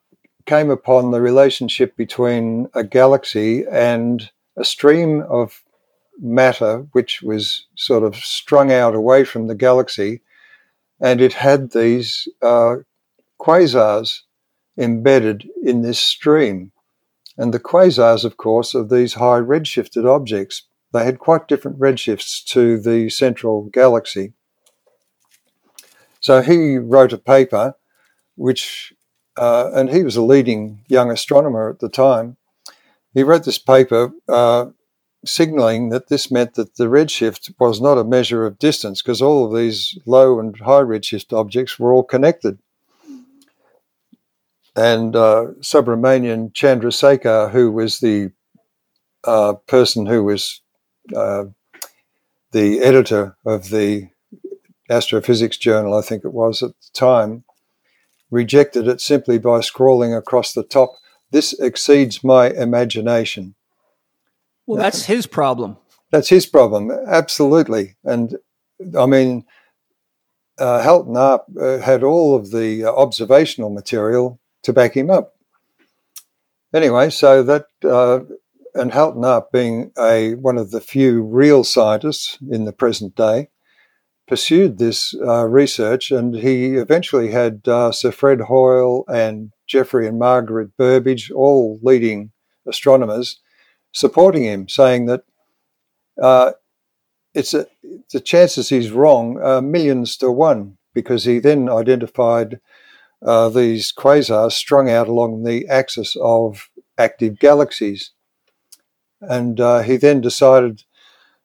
[0.46, 5.62] came upon the relationship between a galaxy and a stream of
[6.20, 10.20] matter which was sort of strung out away from the galaxy
[11.00, 12.76] and it had these uh,
[13.40, 14.20] quasars
[14.78, 16.72] embedded in this stream.
[17.36, 20.62] And the quasars, of course, are these high redshifted objects.
[20.92, 24.32] They had quite different redshifts to the central galaxy.
[26.20, 27.74] So he wrote a paper,
[28.36, 28.93] which,
[29.36, 32.36] uh, and he was a leading young astronomer at the time.
[33.12, 34.66] He wrote this paper uh,
[35.24, 39.46] signaling that this meant that the redshift was not a measure of distance because all
[39.46, 42.58] of these low and high redshift objects were all connected.
[44.76, 48.32] And uh, Subrahmanyan Chandrasekhar, who was the
[49.22, 50.60] uh, person who was
[51.14, 51.44] uh,
[52.50, 54.08] the editor of the
[54.90, 57.44] Astrophysics Journal, I think it was at the time,
[58.34, 60.90] rejected it simply by scrawling across the top,
[61.30, 63.54] This exceeds my imagination.
[64.66, 65.78] Well, that's his problem.
[66.10, 67.96] That's his problem, absolutely.
[68.04, 68.36] And
[68.98, 69.44] I mean,
[70.58, 75.34] uh, Halton Arp uh, had all of the uh, observational material to back him up.
[76.72, 78.20] Anyway, so that uh,
[78.74, 83.48] and Halton Arp, being a one of the few real scientists in the present day,
[84.26, 90.18] pursued this uh, research, and he eventually had uh, Sir Fred Hoyle and Geoffrey and
[90.18, 92.32] Margaret Burbidge, all leading
[92.66, 93.40] astronomers,
[93.92, 95.24] supporting him, saying that
[96.20, 96.52] uh,
[97.34, 97.66] it's a,
[98.12, 102.60] the chances he's wrong are millions to one, because he then identified
[103.22, 108.12] uh, these quasars strung out along the axis of active galaxies.
[109.20, 110.84] And uh, he then decided,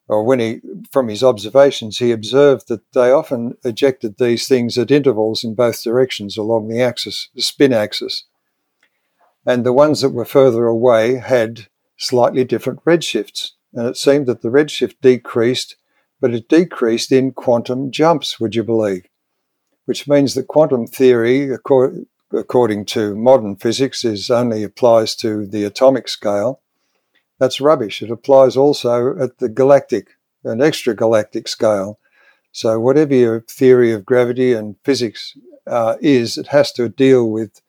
[0.10, 0.60] or when he,
[0.92, 5.84] from his observations, he observed that they often ejected these things at intervals in both
[5.84, 8.26] directions along the axis, the spin axis.
[9.46, 13.52] And the ones that were further away had slightly different redshifts.
[13.74, 15.76] And it seemed that the redshift decreased,
[16.20, 19.06] but it decreased in quantum jumps, would you believe?
[19.86, 21.52] Which means that quantum theory,
[22.34, 26.62] according to modern physics, is only applies to the atomic scale.
[27.40, 28.02] That's rubbish.
[28.02, 30.10] It applies also at the galactic
[30.44, 32.00] and extragalactic scale.
[32.52, 35.38] So, whatever your theory of gravity and physics
[35.68, 37.62] uh, is, it has to deal with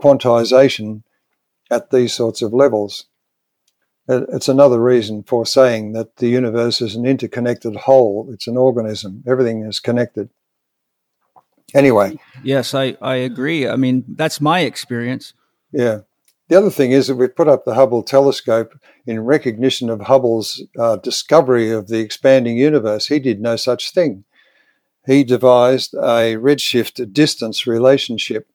[0.00, 1.02] quantization
[1.70, 3.06] at these sorts of levels.
[4.08, 8.28] It's another reason for saying that the universe is an interconnected whole.
[8.32, 9.22] It's an organism.
[9.26, 10.28] Everything is connected.
[11.72, 12.18] Anyway.
[12.42, 13.68] Yes, I, I agree.
[13.68, 15.34] I mean, that's my experience.
[15.72, 16.00] Yeah.
[16.52, 20.62] The other thing is that we've put up the Hubble telescope in recognition of Hubble's
[20.78, 23.06] uh, discovery of the expanding universe.
[23.06, 24.24] He did no such thing.
[25.06, 28.48] He devised a redshift distance relationship,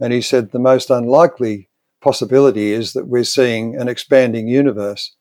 [0.00, 1.68] and he said the most unlikely
[2.00, 5.14] possibility is that we're seeing an expanding universe.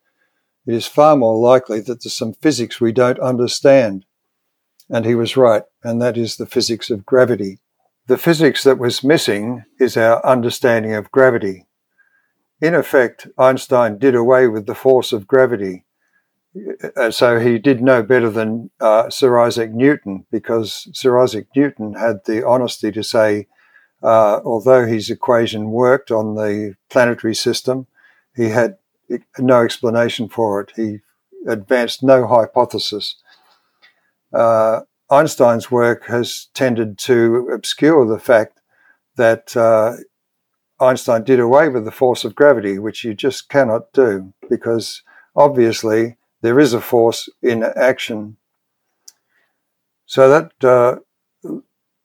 [0.65, 4.05] It is far more likely that there's some physics we don't understand.
[4.89, 7.59] And he was right, and that is the physics of gravity.
[8.07, 11.65] The physics that was missing is our understanding of gravity.
[12.61, 15.83] In effect, Einstein did away with the force of gravity.
[16.95, 21.93] Uh, so he did no better than uh, Sir Isaac Newton because Sir Isaac Newton
[21.93, 23.47] had the honesty to say
[24.03, 27.87] uh, although his equation worked on the planetary system,
[28.35, 28.77] he had
[29.37, 30.71] no explanation for it.
[30.75, 30.99] He
[31.47, 33.15] advanced no hypothesis.
[34.33, 38.59] Uh, Einstein's work has tended to obscure the fact
[39.17, 39.97] that uh,
[40.81, 45.03] Einstein did away with the force of gravity, which you just cannot do because
[45.35, 48.37] obviously there is a force in action.
[50.05, 50.99] So that uh,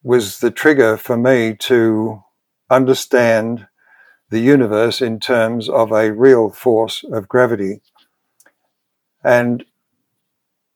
[0.02, 2.22] was the trigger for me to
[2.70, 3.66] understand
[4.30, 7.80] the universe in terms of a real force of gravity.
[9.24, 9.64] And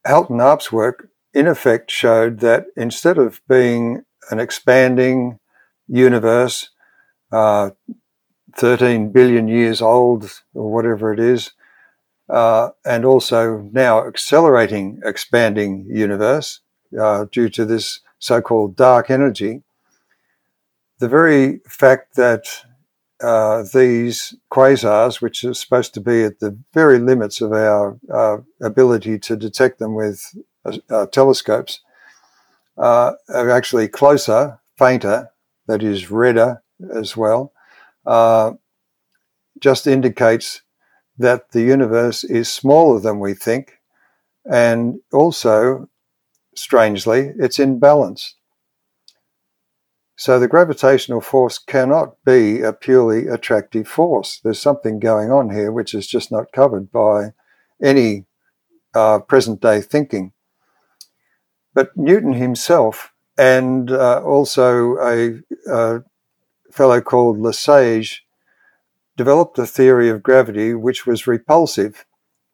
[0.05, 5.39] Halton Arp's work, in effect, showed that instead of being an expanding
[5.87, 6.69] universe,
[7.31, 7.71] uh,
[8.57, 11.51] 13 billion years old, or whatever it is,
[12.29, 16.61] uh, and also now accelerating, expanding universe
[16.99, 19.63] uh, due to this so called dark energy,
[20.99, 22.45] the very fact that
[23.21, 28.37] uh, these quasars, which are supposed to be at the very limits of our uh,
[28.61, 30.35] ability to detect them with
[30.65, 31.81] uh, uh telescopes,
[32.77, 35.29] uh, are actually closer, fainter,
[35.67, 36.60] that is redder
[36.93, 37.53] as well,
[38.05, 38.51] uh,
[39.59, 40.61] just indicates
[41.17, 43.73] that the universe is smaller than we think,
[44.49, 45.89] and also,
[46.55, 48.35] strangely, it's in balance.
[50.15, 54.39] So the gravitational force cannot be a purely attractive force.
[54.43, 57.31] There's something going on here which is just not covered by
[57.81, 58.25] any
[58.93, 60.33] uh, present day thinking.
[61.73, 66.03] But Newton himself, and uh, also a, a,
[66.71, 68.25] fellow called Lesage,
[69.17, 72.05] developed a theory of gravity which was repulsive,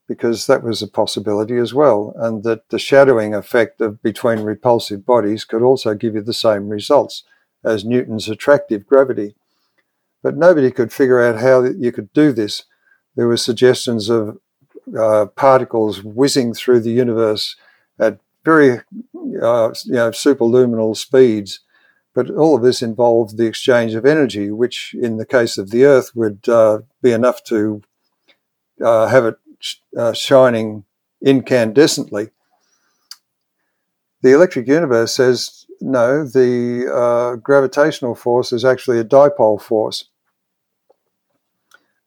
[0.07, 5.05] because that was a possibility as well, and that the shadowing effect of between repulsive
[5.05, 7.23] bodies could also give you the same results
[7.63, 9.35] as Newton's attractive gravity.
[10.23, 12.63] But nobody could figure out how you could do this.
[13.15, 14.39] There were suggestions of
[14.97, 17.55] uh, particles whizzing through the universe
[17.99, 18.79] at very
[19.41, 21.59] uh, you know, superluminal speeds.
[22.17, 25.85] But all of this involved the exchange of energy, which in the case of the
[25.85, 27.83] Earth would uh, be enough to
[28.83, 29.35] uh, have it
[29.95, 30.85] uh, shining
[31.23, 32.31] incandescently.
[34.23, 40.09] The electric universe says no, the uh, gravitational force is actually a dipole force.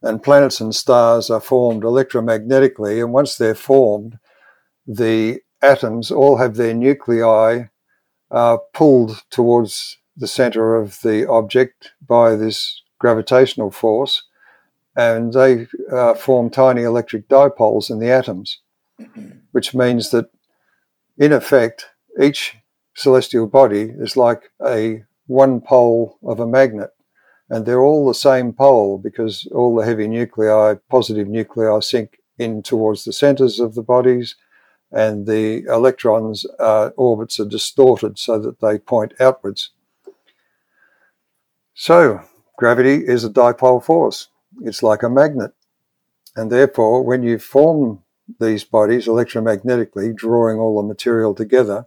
[0.03, 4.19] And planets and stars are formed electromagnetically, and once they're formed,
[4.89, 7.67] the atoms all have their nuclei
[8.33, 14.25] uh, pulled towards the center of the object by this gravitational force,
[14.97, 18.61] and they uh, form tiny electric dipoles in the atoms,
[19.53, 20.31] which means that,
[21.17, 21.87] in effect,
[22.21, 22.57] each
[22.95, 26.91] celestial body is like a one pole of a magnet.
[27.49, 32.63] And they're all the same pole because all the heavy nuclei, positive nuclei, sink in
[32.63, 34.37] towards the centers of the bodies,
[34.93, 39.71] and the electrons' uh, orbits are distorted so that they point outwards.
[41.83, 42.21] So,
[42.59, 44.29] gravity is a dipole force.
[44.61, 45.53] It's like a magnet.
[46.37, 48.03] And therefore, when you form
[48.39, 51.87] these bodies electromagnetically, drawing all the material together,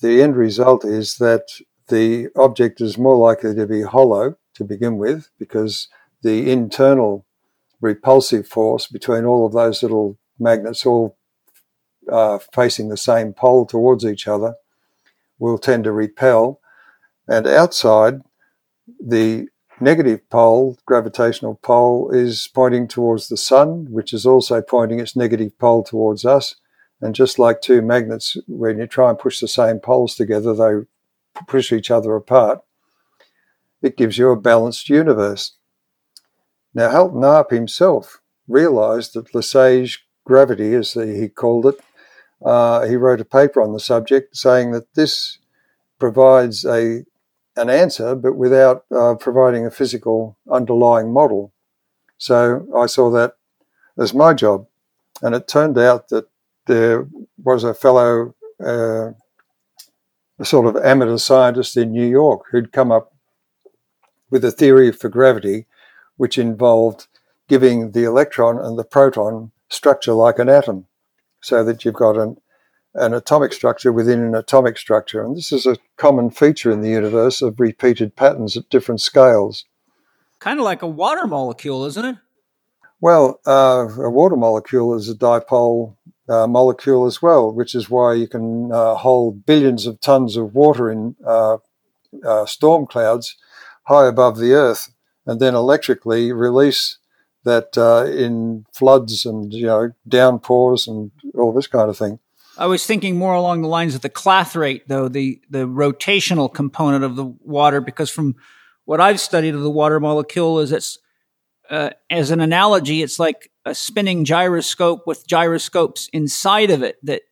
[0.00, 1.42] the end result is that
[1.88, 5.88] the object is more likely to be hollow to begin with because
[6.22, 7.26] the internal
[7.82, 11.18] repulsive force between all of those little magnets all
[12.10, 14.54] uh, facing the same pole towards each other
[15.38, 16.58] will tend to repel.
[17.28, 18.22] And outside,
[19.04, 19.48] the
[19.80, 25.58] negative pole, gravitational pole, is pointing towards the sun, which is also pointing its negative
[25.58, 26.56] pole towards us.
[27.00, 30.86] And just like two magnets, when you try and push the same poles together, they
[31.46, 32.60] push each other apart.
[33.82, 35.56] It gives you a balanced universe.
[36.72, 41.76] Now, Halton Arp himself realized that Lesage gravity, as he called it,
[42.44, 45.38] uh, he wrote a paper on the subject saying that this
[45.98, 47.04] provides a
[47.56, 51.52] an answer, but without uh, providing a physical underlying model.
[52.18, 53.34] So I saw that
[53.98, 54.66] as my job.
[55.22, 56.26] And it turned out that
[56.66, 57.06] there
[57.42, 58.34] was a fellow,
[58.64, 59.12] uh,
[60.38, 63.14] a sort of amateur scientist in New York who'd come up
[64.30, 65.66] with a theory for gravity
[66.16, 67.06] which involved
[67.48, 70.86] giving the electron and the proton structure like an atom
[71.40, 72.36] so that you've got an,
[72.94, 75.24] an atomic structure within an atomic structure.
[75.24, 79.64] And this is a common feature in the universe of repeated patterns at different scales.
[80.38, 82.16] Kind of like a water molecule, isn't it?
[83.00, 85.96] Well, uh, a water molecule is a dipole
[86.28, 90.54] uh, molecule as well, which is why you can uh, hold billions of tons of
[90.54, 91.58] water in uh,
[92.24, 93.36] uh, storm clouds
[93.84, 94.92] high above the Earth,
[95.26, 96.98] and then electrically release
[97.44, 102.18] that uh, in floods and you know downpours and all this kind of thing.
[102.56, 107.04] I was thinking more along the lines of the clathrate, though the the rotational component
[107.04, 108.36] of the water, because from
[108.84, 110.98] what I've studied of the water molecule is it's
[111.70, 117.22] uh, as an analogy, it's like a spinning gyroscope with gyroscopes inside of it that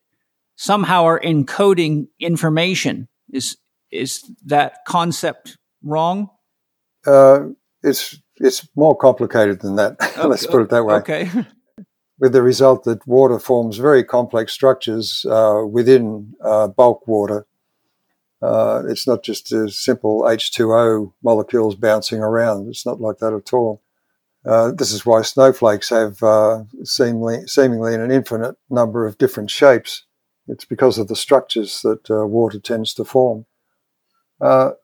[0.55, 3.07] somehow are encoding information.
[3.31, 3.57] Is
[3.91, 6.29] is that concept wrong?
[7.05, 7.49] Uh,
[7.83, 9.97] it's it's more complicated than that.
[10.13, 10.27] Okay.
[10.27, 10.95] Let's put it that way.
[10.95, 11.29] Okay.
[12.19, 17.45] With the result that water forms very complex structures uh, within uh, bulk water.
[18.41, 22.67] Uh, it's not just a simple H2O molecules bouncing around.
[22.67, 23.81] It's not like that at all.
[24.45, 30.03] Uh, this is why snowflakes have uh, seemingly, seemingly an infinite number of different shapes.
[30.47, 33.45] It's because of the structures that uh, water tends to form.
[34.39, 34.77] The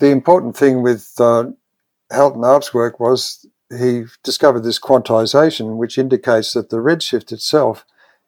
[0.00, 3.41] important thing with Halton Arp's work was
[3.78, 7.84] he discovered this quantization, which indicates that the redshift itself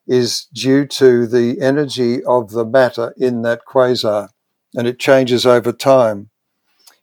[0.06, 4.28] is due to the energy of the matter in that quasar,
[4.74, 6.31] and it changes over time.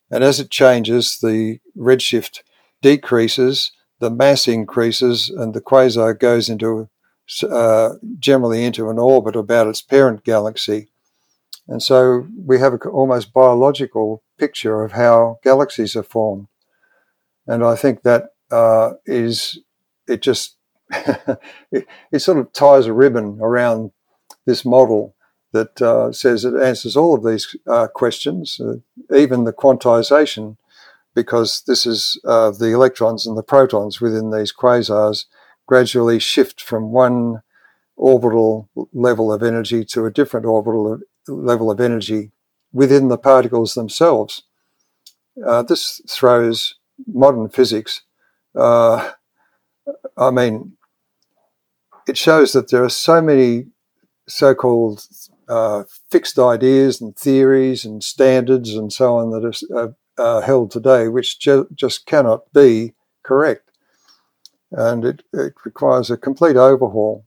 [0.09, 2.39] And as it changes, the redshift
[2.81, 6.89] decreases, the mass increases, and the quasar goes into
[7.49, 10.89] uh, generally into an orbit about its parent galaxy.
[11.67, 16.47] And so we have an almost biological picture of how galaxies are formed.
[17.47, 19.59] And I think that uh, is
[20.07, 20.57] it just
[21.71, 23.91] it, it, sort of ties a ribbon around
[24.45, 25.15] this model
[25.53, 28.75] that uh, says it answers all of these uh, questions, uh,
[29.15, 30.57] even the quantization
[31.13, 35.25] because this is uh, the electrons and the protons within these quasars
[35.65, 37.41] gradually shift from one
[37.95, 42.31] orbital level of energy to a different orbital level of energy
[42.71, 44.43] within the particles themselves.
[45.45, 46.75] Uh, this throws
[47.07, 48.01] modern physics.
[48.55, 49.11] Uh,
[50.17, 50.73] I mean,
[52.07, 53.67] it shows that there are so many
[54.27, 55.05] so called
[55.47, 61.07] uh, fixed ideas and theories and standards and so on that are uh, held today,
[61.07, 63.71] which ju- just cannot be correct.
[64.71, 67.25] And it, it requires a complete overhaul.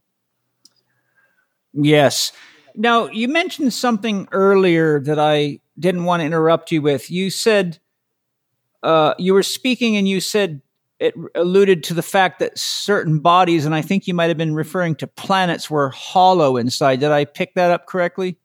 [1.73, 2.31] Yes.
[2.75, 7.11] Now, you mentioned something earlier that I didn't want to interrupt you with.
[7.11, 7.79] You said
[8.85, 10.61] uh, you were speaking and you said
[10.99, 14.53] it alluded to the fact that certain bodies, and I think you might have been
[14.55, 16.99] referring to planets, were hollow inside.
[16.99, 18.37] Did I pick that up correctly?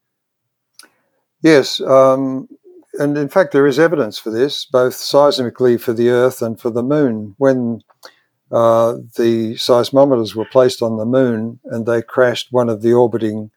[1.43, 1.81] Yes.
[1.81, 2.49] Um,
[2.95, 6.71] and in fact, there is evidence for this, both seismically for the Earth and for
[6.71, 7.35] the Moon.
[7.39, 7.83] When
[8.51, 13.51] uh, the seismometers were placed on the Moon and they crashed one of the orbiting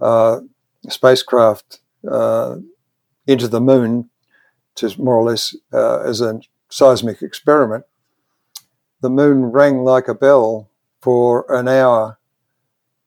[0.00, 0.40] uh,
[0.88, 1.78] spacecraft
[2.10, 2.56] uh,
[3.26, 4.10] into the Moon
[4.76, 7.84] to more or less uh, as a seismic experiment,
[9.00, 10.70] the Moon rang like a bell
[11.00, 12.18] for an hour,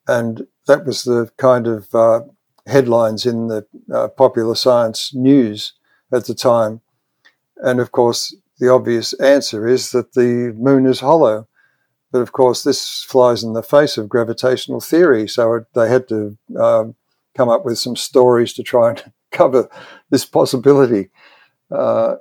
[0.06, 2.20] and that was the kind of uh,
[2.66, 5.72] headlines in the uh, popular science news
[6.12, 6.80] at the time.
[7.56, 11.48] And of course, the obvious answer is that the moon is hollow.
[12.10, 15.28] But of course, this flies in the face of gravitational theory.
[15.28, 16.94] So they had to um,
[17.36, 19.68] come up with some stories to try and cover
[20.10, 21.10] this possibility.
[21.70, 22.16] Uh,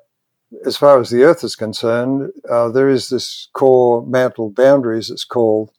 [0.65, 5.09] as far as the Earth is concerned, uh, there is this core mantle boundary, as
[5.09, 5.71] it's called.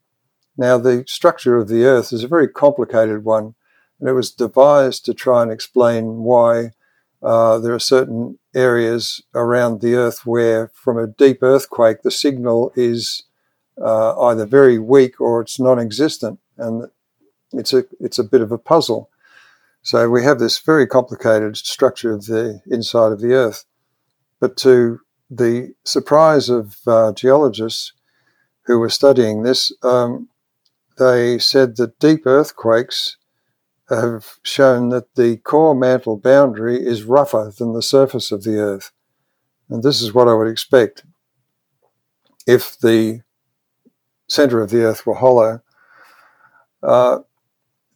[0.57, 3.55] Now, the structure of the Earth is a very complicated one
[4.01, 6.71] and it was devised to try and explain why
[7.23, 12.73] uh, there are certain areas around the Earth where, from a deep earthquake, the signal
[12.77, 13.25] is
[13.81, 16.89] uh, either very weak or it's non-existent, and
[17.53, 19.11] it's a it's a bit of a puzzle.
[19.83, 23.65] So we have this very complicated structure of the inside of the Earth,
[24.41, 25.01] but to
[25.31, 27.93] the surprise of uh, geologists
[28.67, 30.29] who were studying this, um,
[30.99, 33.17] they said that deep earthquakes
[33.89, 38.93] have shown that the core mantle boundary is rougher than the surface of the Earth.
[39.71, 41.05] And this is what I would expect
[42.47, 43.21] if the
[44.29, 45.61] center of the Earth were hollow.
[46.83, 47.21] Uh,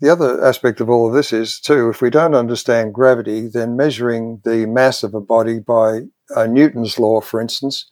[0.02, 3.76] the other aspect of all of this is, too, if we don't understand gravity, then
[3.76, 6.00] measuring the mass of a body by
[6.34, 7.86] uh, Newton's law, for instance,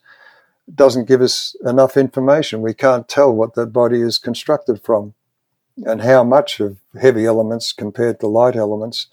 [0.75, 2.61] doesn't give us enough information.
[2.61, 5.13] We can't tell what that body is constructed from
[5.85, 9.07] and how much of heavy elements compared to light elements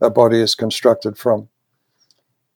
[0.00, 1.48] a body is constructed from.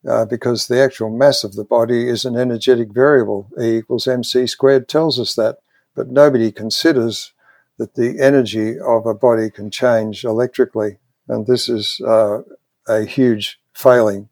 [0.07, 3.49] Uh, because the actual mass of the body is an energetic variable.
[3.63, 5.59] E equals mc squared tells us that,
[5.95, 7.33] but nobody considers
[7.79, 12.43] that the energy of a body can change electrically, and this is uh,
[12.87, 14.29] a huge failing.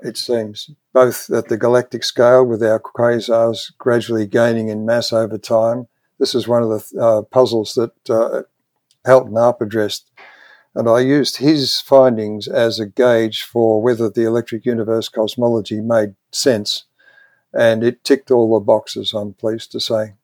[0.00, 5.38] It seems both at the galactic scale, with our quasars gradually gaining in mass over
[5.38, 5.88] time,
[6.20, 8.42] this is one of the uh, puzzles that uh,
[9.06, 10.10] Halton Arp addressed.
[10.74, 16.14] And I used his findings as a gauge for whether the electric universe cosmology made
[16.30, 16.84] sense.
[17.52, 20.14] And it ticked all the boxes, I'm pleased to say.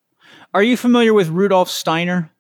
[0.57, 2.31] Are you familiar with Rudolf Steiner?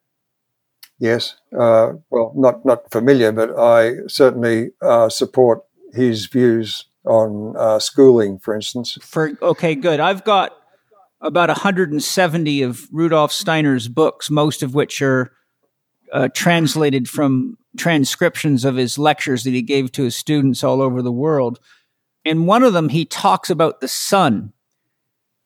[0.99, 1.35] Yes.
[1.53, 8.39] Uh, well, not not familiar, but I certainly uh, support his views on uh, schooling,
[8.39, 8.97] for instance.
[9.03, 10.01] For okay, good.
[10.01, 10.53] I've got
[11.21, 15.31] about 170 of Rudolf Steiner's books, most of which are
[16.11, 21.03] uh, translated from transcriptions of his lectures that he gave to his students all over
[21.03, 21.61] the world.
[22.25, 24.55] In one of them, he talks about the sun.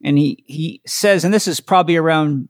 [0.03, 2.49] And he, he says, and this is probably around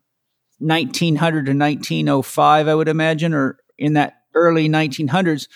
[0.61, 5.49] 1900 to 1905, I would imagine, or in that early 1900s.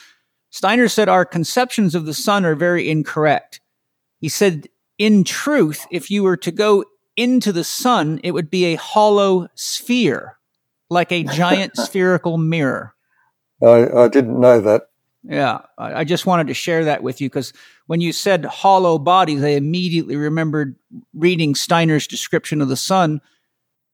[0.51, 3.61] Steiner said our conceptions of the sun are very incorrect.
[4.21, 4.69] He said,
[4.99, 6.85] in truth, if you were to go
[7.17, 10.39] into the sun, it would be a hollow sphere,
[10.89, 12.95] like a giant spherical mirror.
[13.63, 14.89] I, I didn't know that.
[15.27, 17.55] Yeah, I just wanted to share that with you because
[17.87, 20.77] when you said hollow bodies, I immediately remembered
[21.15, 23.23] reading Steiner's description of the sun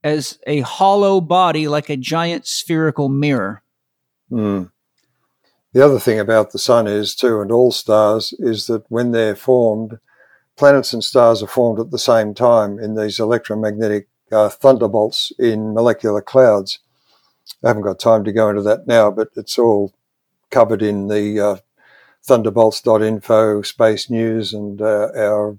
[0.03, 3.63] as a hollow body like a giant spherical mirror.
[4.31, 4.71] Mm.
[5.73, 9.37] The other thing about the sun is, too, and all stars, is that when they're
[9.37, 9.99] formed,
[10.57, 15.75] planets and stars are formed at the same time in these electromagnetic uh, thunderbolts in
[15.75, 16.81] molecular clouds.
[17.65, 19.93] I haven't got time to go into that now, but it's all
[20.51, 21.57] covered in the uh,
[22.25, 25.57] thunderbolts.info space news and uh, our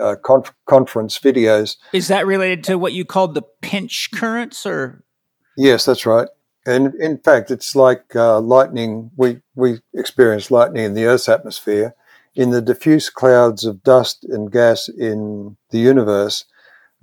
[0.00, 1.76] uh, conf- conference videos.
[1.92, 5.04] Is that related to what you called the pinch currents, or?
[5.56, 6.28] Yes, that's right.
[6.64, 9.10] And in fact, it's like uh, lightning.
[9.16, 11.94] We we experience lightning in the Earth's atmosphere.
[12.34, 16.46] In the diffuse clouds of dust and gas in the universe,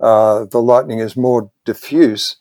[0.00, 2.36] uh, the lightning is more diffuse,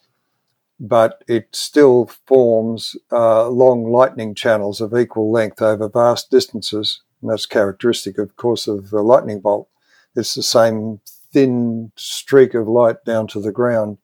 [0.80, 7.02] but it still forms uh, long lightning channels of equal length over vast distances.
[7.22, 9.68] And that's characteristic, of course, of a lightning bolt.
[10.16, 11.00] It's the same
[11.32, 13.98] thin streak of light down to the ground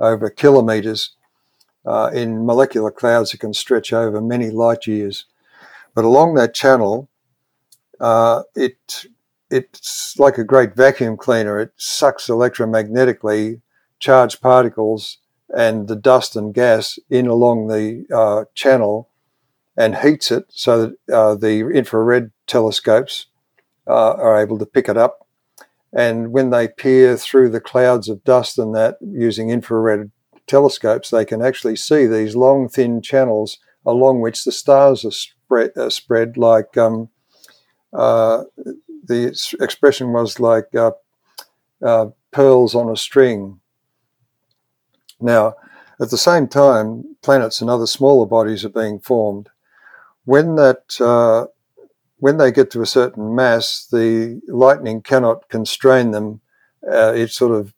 [0.00, 1.14] over kilometers.
[1.84, 5.26] Uh, in molecular clouds, it can stretch over many light years.
[5.94, 7.08] But along that channel,
[8.00, 9.06] uh, it
[9.50, 11.60] it's like a great vacuum cleaner.
[11.60, 13.60] It sucks electromagnetically
[13.98, 15.18] charged particles
[15.54, 19.10] and the dust and gas in along the uh, channel
[19.76, 23.26] and heats it so that uh, the infrared telescopes
[23.86, 25.26] uh, are able to pick it up
[25.92, 30.10] and when they peer through the clouds of dust and that using infrared
[30.46, 35.72] telescopes, they can actually see these long, thin channels along which the stars are spread,
[35.76, 37.08] are spread like um,
[37.92, 38.44] uh,
[39.04, 39.26] the
[39.60, 40.92] expression was like uh,
[41.84, 43.60] uh, pearls on a string.
[45.20, 45.54] Now,
[46.00, 49.50] at the same time, planets and other smaller bodies are being formed.
[50.24, 51.46] When that uh,
[52.22, 56.40] when they get to a certain mass, the lightning cannot constrain them.
[56.88, 57.74] Uh, it sort of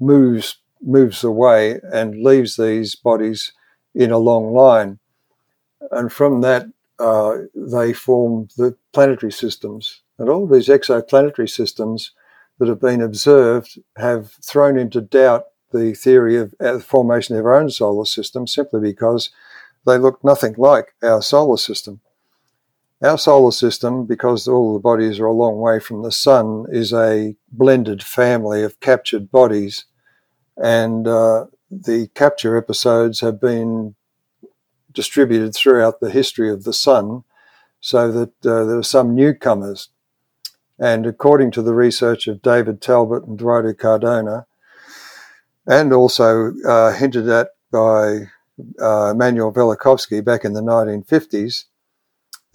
[0.00, 3.52] moves moves away and leaves these bodies
[3.94, 4.98] in a long line,
[5.92, 6.66] and from that
[6.98, 10.02] uh, they form the planetary systems.
[10.18, 12.10] And all these exoplanetary systems
[12.58, 17.54] that have been observed have thrown into doubt the theory of the formation of our
[17.54, 19.30] own solar system simply because
[19.86, 22.00] they look nothing like our solar system.
[23.04, 26.90] Our solar system, because all the bodies are a long way from the sun, is
[26.90, 29.84] a blended family of captured bodies.
[30.56, 33.94] And uh, the capture episodes have been
[34.90, 37.24] distributed throughout the history of the sun
[37.78, 39.90] so that uh, there are some newcomers.
[40.78, 44.46] And according to the research of David Talbot and Dwardu Cardona,
[45.66, 48.28] and also uh, hinted at by
[48.80, 51.64] uh, Immanuel Velikovsky back in the 1950s,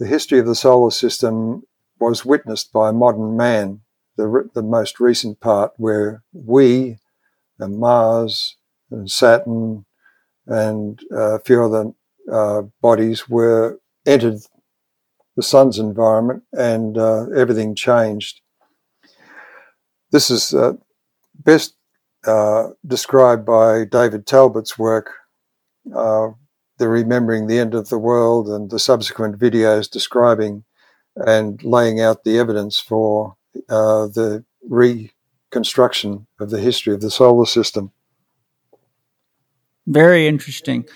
[0.00, 1.62] the history of the solar system
[2.00, 3.82] was witnessed by modern man,
[4.16, 6.96] the, the most recent part where we
[7.58, 8.56] and Mars
[8.90, 9.84] and Saturn
[10.46, 11.92] and a few other
[12.32, 14.40] uh, bodies were entered
[15.36, 18.40] the sun's environment and uh, everything changed.
[20.12, 20.72] This is uh,
[21.34, 21.74] best
[22.26, 25.10] uh, described by David Talbot's work,
[25.94, 26.30] uh,
[26.80, 30.64] the remembering the end of the world and the subsequent videos describing
[31.14, 33.36] and laying out the evidence for
[33.68, 37.92] uh, the reconstruction of the history of the solar system.
[39.86, 40.86] Very interesting.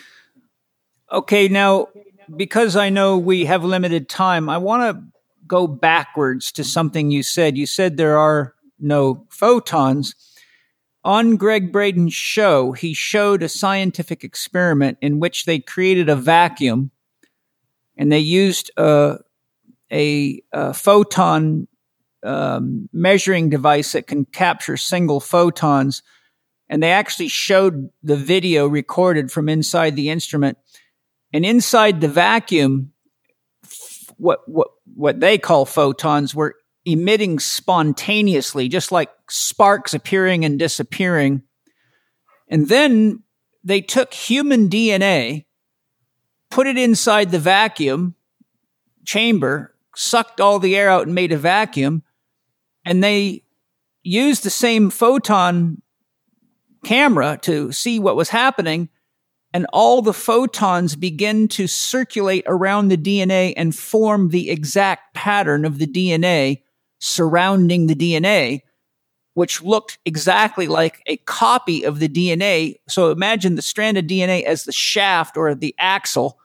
[1.13, 1.89] Okay, now
[2.35, 5.05] because I know we have limited time, I want to
[5.47, 7.59] go backwards to something you said.
[7.59, 10.15] You said there are no photons
[11.05, 16.91] on Gregg Braden's show, he showed a scientific experiment in which they created a vacuum
[17.97, 19.19] and they used a,
[19.93, 21.69] a, a photon
[22.23, 26.03] um, measuring device that can capture single photons.
[26.69, 30.57] And they actually showed the video recorded from inside the instrument.
[31.33, 32.93] And inside the vacuum,
[34.17, 36.57] what, what, what they call photons were
[36.87, 41.43] emitting spontaneously, just like sparks appearing and disappearing.
[42.49, 43.23] And then
[43.63, 45.47] they took human DNA,
[46.51, 48.15] put it inside the vacuum
[49.05, 52.03] chamber, sucked all the air out and made a vacuum,
[52.85, 53.45] and they
[54.03, 55.81] used the same photon
[56.85, 58.91] camera to see what was happening.
[59.55, 65.65] And all the photons begin to circulate around the DNA and form the exact pattern
[65.65, 66.63] of the DNA
[67.05, 68.63] surrounding the DNA,
[69.35, 72.77] which looked exactly like a copy of the DNA.
[72.89, 76.39] So imagine the strand of DNA as the shaft or the axle,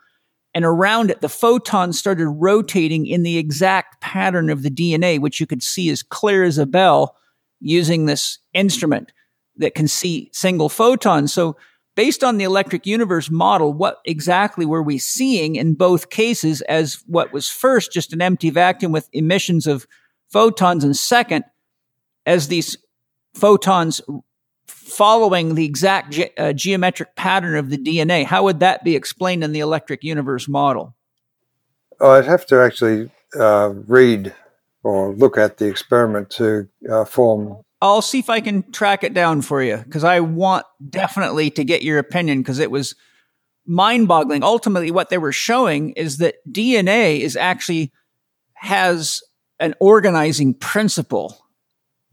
[0.53, 5.39] and around it, the photons started rotating in the exact pattern of the DNA, which
[5.39, 7.15] you could see as clear as a bell
[7.61, 9.11] using this instrument
[9.57, 11.31] that can see single photons.
[11.31, 11.55] So
[11.95, 17.03] based on the electric universe model, what exactly were we seeing in both cases as
[17.05, 19.85] what was first just an empty vacuum with emissions of
[20.30, 21.45] photons, and second,
[22.25, 22.77] as these
[23.33, 24.01] photons
[24.67, 28.25] following the exact ge- uh, geometric pattern of the DNA.
[28.25, 30.95] How would that be explained in the electric universe model?
[31.99, 34.33] Oh, I'd have to actually uh, read
[34.83, 37.58] or look at the experiment to uh, form.
[37.82, 41.64] I'll see if I can track it down for you because I want definitely to
[41.64, 42.95] get your opinion because it was
[43.66, 44.43] mind boggling.
[44.43, 47.91] Ultimately, what they were showing is that DNA is actually
[48.56, 49.22] has
[49.59, 51.45] an organizing principle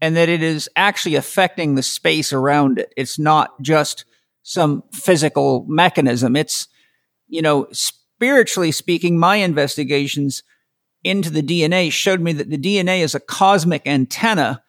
[0.01, 2.93] and that it is actually affecting the space around it.
[2.95, 4.05] It's not just
[4.43, 6.35] some physical mechanism.
[6.35, 6.67] It's,
[7.27, 10.43] you know, spiritually speaking, my investigations
[11.03, 14.63] into the DNA showed me that the DNA is a cosmic antenna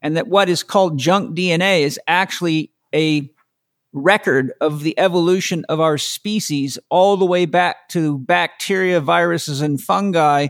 [0.00, 3.30] and that what is called junk DNA is actually a
[3.92, 9.80] record of the evolution of our species all the way back to bacteria, viruses, and
[9.80, 10.48] fungi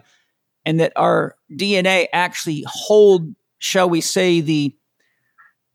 [0.64, 4.74] and that our DNA actually hold, shall we say, the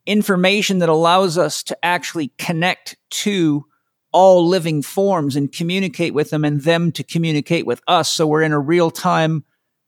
[0.06, 3.66] information that allows us to actually connect to
[4.12, 8.10] all living forms and communicate with them and them to communicate with us.
[8.10, 9.44] So we're in a real time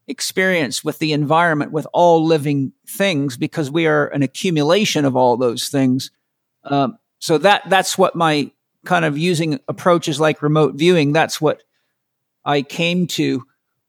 [0.08, 5.36] experience with the environment, with all living things, because we are an accumulation of all
[5.36, 6.10] those things.
[6.64, 8.50] Um, so that that's what my
[8.84, 11.12] kind of using approaches like remote viewing.
[11.12, 11.62] That's what
[12.44, 13.44] I came to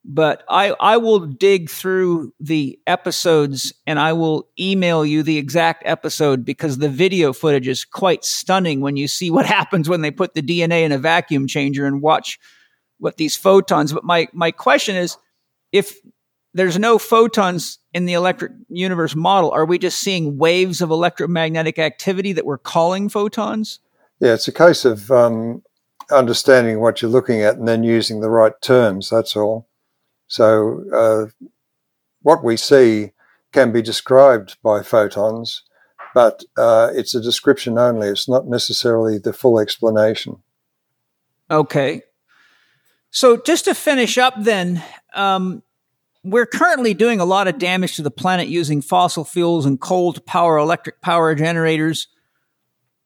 [0.09, 5.83] but I, I will dig through the episodes and I will email you the exact
[5.85, 10.11] episode because the video footage is quite stunning when you see what happens when they
[10.11, 12.39] put the DNA in a vacuum changer and watch
[12.99, 13.91] what these photons.
[13.91, 15.17] But my, my question is
[15.73, 15.97] if
[16.53, 21.77] there's no photons in the electric universe model, are we just seeing waves of electromagnetic
[21.79, 23.79] activity that we're calling photons?
[24.21, 25.63] Yeah, it's a case of um,
[26.09, 29.09] understanding what you're looking at and then using the right terms.
[29.09, 29.67] That's all.
[30.27, 31.47] So uh,
[32.21, 33.11] what we see
[33.51, 35.63] can be described by photons,
[36.13, 38.07] but uh, it's a description only.
[38.07, 40.37] It's not necessarily the full explanation.
[41.49, 42.01] Okay.
[43.09, 44.83] So just to finish up, then,
[45.13, 45.63] um,
[46.23, 50.11] we're currently doing a lot of damage to the planet using fossil fuels and coal
[50.11, 52.07] to power electric power generators.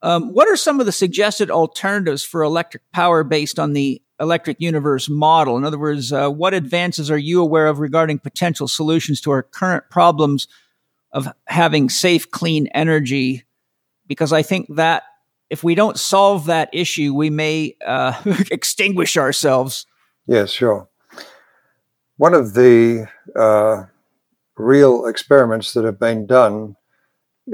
[0.01, 4.61] Um, what are some of the suggested alternatives for electric power based on the electric
[4.61, 5.57] universe model?
[5.57, 9.43] In other words, uh, what advances are you aware of regarding potential solutions to our
[9.43, 10.47] current problems
[11.11, 13.43] of having safe, clean energy?
[14.07, 15.03] Because I think that
[15.49, 18.13] if we don't solve that issue, we may uh,
[18.51, 19.85] extinguish ourselves.
[20.25, 20.87] Yes, sure.
[22.15, 23.85] One of the uh,
[24.55, 26.75] real experiments that have been done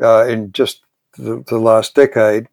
[0.01, 0.81] uh, in just
[1.17, 2.49] the, the last decade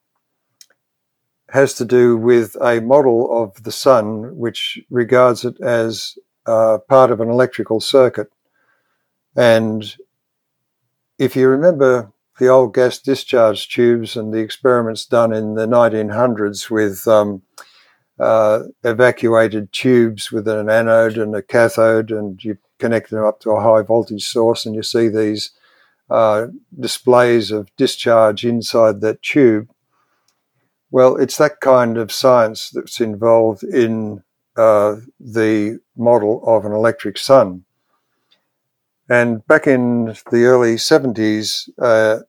[1.51, 6.17] has to do with a model of the sun which regards it as
[6.47, 8.29] uh, part of an electrical circuit.
[9.37, 9.97] And
[11.19, 16.71] if you remember the old gas discharge tubes and the experiments done in the 1900s
[16.71, 17.43] with um,
[18.19, 23.51] uh, evacuated tubes with an anode and a cathode, and you connect them up to
[23.51, 25.51] a high voltage source, and you see these
[26.11, 26.47] uh,
[26.79, 29.69] displays of discharge inside that tube.
[30.95, 34.23] Well, it's that kind of science that's involved in
[34.57, 37.65] uh, the model of an electric sun.
[39.11, 42.21] And back in the early 70s, uh,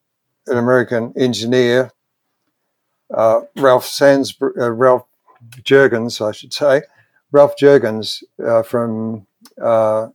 [0.48, 1.92] an American engineer,
[3.14, 5.06] uh, Ralph Sands, uh, Ralph
[5.61, 6.82] Jurgens, I should say,
[7.32, 9.27] Ralph Jurgens uh, from
[9.61, 10.08] uh,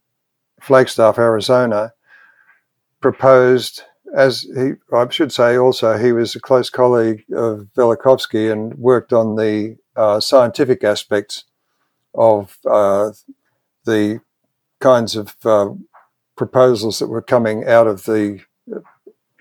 [0.60, 1.92] Flagstaff, Arizona,
[3.00, 8.74] proposed as he, I should say also, he was a close colleague of Velikovsky and
[8.74, 11.44] worked on the uh, scientific aspects
[12.14, 13.10] of uh,
[13.84, 14.20] the
[14.80, 15.70] kinds of uh,
[16.36, 18.40] proposals that were coming out of the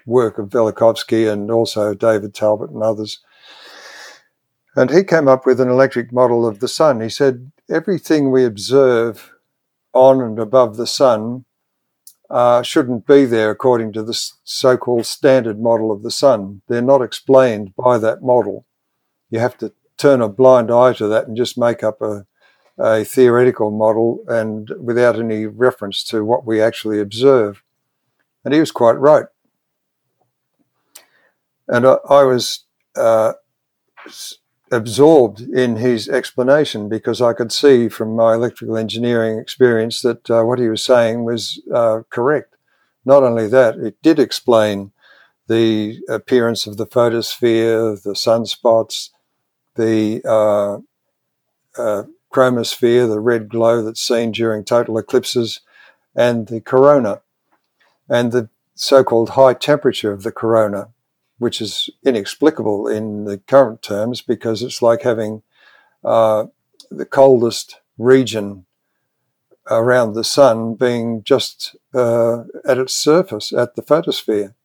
[0.06, 3.20] work of Velikovsky and also David Talbot and others.
[4.76, 7.02] And he came up with an electric model of the sun.
[7.02, 9.32] He said, everything we observe
[9.94, 11.46] on and above the sun
[12.30, 16.61] uh, shouldn't be there according to the so called standard model of the sun.
[16.67, 18.66] They're not explained by that model.
[19.30, 22.25] You have to turn a blind eye to that and just make up a,
[22.77, 27.64] a theoretical model and without any reference to what we actually observe.
[28.45, 29.25] And he was quite right.
[31.67, 33.33] And I, I was uh,
[34.72, 40.44] absorbed in his explanation because I could see from my electrical engineering experience that uh,
[40.44, 42.56] what he was saying was uh, correct.
[43.06, 44.92] Not only that, it did explain
[45.48, 49.10] the appearance of the photosphere, the sunspots,
[49.76, 50.80] the uh,
[51.82, 55.62] uh chromosphere, the red glow that's seen during total eclipses,
[56.16, 57.22] and the corona,
[58.08, 60.90] and the so called high temperature of the corona
[61.40, 65.42] which is inexplicable in the current terms because it's like having
[66.03, 66.45] uh,
[66.92, 68.66] the coldest region
[69.69, 74.56] around the sun being just uh, at its surface at the photosphere,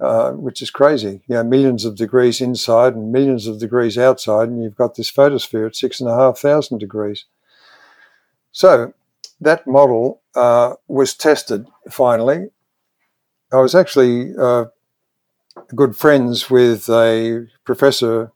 [0.00, 1.22] uh, which is crazy.
[1.26, 5.10] You know, millions of degrees inside and millions of degrees outside, and you've got this
[5.10, 7.26] photosphere at six and a half thousand degrees.
[8.52, 8.94] So
[9.40, 12.50] that model uh, was tested finally.
[13.52, 14.66] I was actually uh,
[15.74, 18.32] good friends with a professor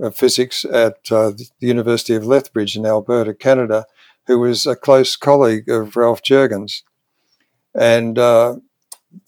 [0.00, 3.86] of physics at uh, the University of Lethbridge in Alberta, Canada,
[4.26, 6.82] who was a close colleague of Ralph Jurgens.
[7.74, 8.56] And uh,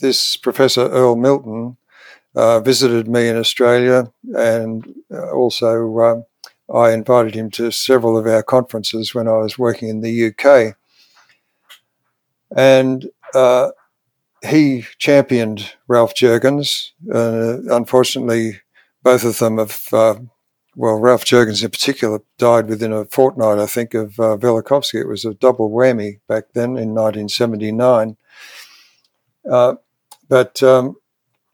[0.00, 1.76] this professor, Earl Milton,
[2.34, 6.24] uh, visited me in Australia, and uh, also um,
[6.72, 10.76] I invited him to several of our conferences when I was working in the UK.
[12.54, 13.70] And uh,
[14.46, 16.90] he championed Ralph Jurgens.
[17.12, 18.60] Uh, unfortunately,
[19.02, 20.16] both of them have, uh,
[20.76, 25.00] well, Ralph Jurgens in particular died within a fortnight, I think, of uh, Velikovsky.
[25.00, 28.16] It was a double whammy back then in 1979.
[29.50, 29.74] Uh,
[30.28, 30.96] but um,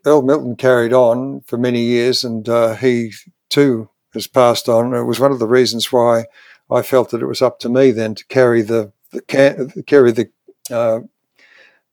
[0.04, 3.12] Earl Milton carried on for many years, and uh, he
[3.48, 4.94] too has passed on.
[4.94, 6.24] It was one of the reasons why
[6.70, 9.22] I felt that it was up to me then to carry the, the
[9.86, 10.30] carry the
[10.70, 11.00] uh,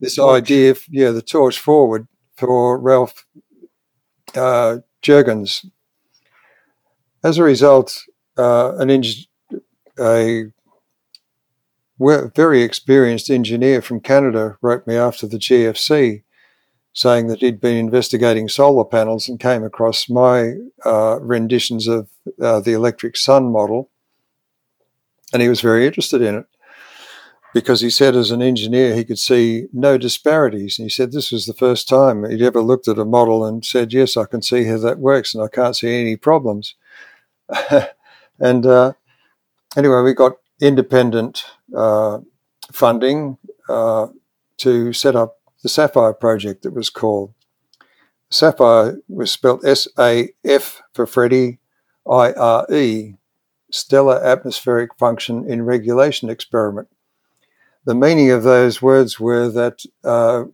[0.02, 0.44] this torch.
[0.44, 3.26] idea, of, yeah, the torch forward for Ralph
[4.36, 5.66] uh, Jurgens.
[7.24, 8.04] As a result,
[8.38, 8.90] uh, an
[10.00, 10.46] a
[12.00, 16.24] very experienced engineer from Canada wrote me after the GFC
[16.94, 22.10] saying that he'd been investigating solar panels and came across my uh, renditions of
[22.42, 23.90] uh, the electric sun model.
[25.32, 26.46] And he was very interested in it
[27.54, 30.80] because he said as an engineer he could see no disparities.
[30.80, 33.66] And he said this was the first time he'd ever looked at a model and
[33.66, 36.76] said, Yes, I can see how that works and I can't see any problems.
[38.40, 38.94] and uh,
[39.76, 41.44] anyway, we got independent
[41.76, 42.20] uh,
[42.72, 44.08] funding uh,
[44.58, 47.34] to set up the SAFIRE project, it was called.
[48.30, 51.60] SAFIRE was spelled S A F for Freddie,
[52.10, 53.16] I R E,
[53.72, 56.88] Stellar Atmospheric Function in Regulation Experiment
[57.86, 60.46] the meaning of those words were that uh,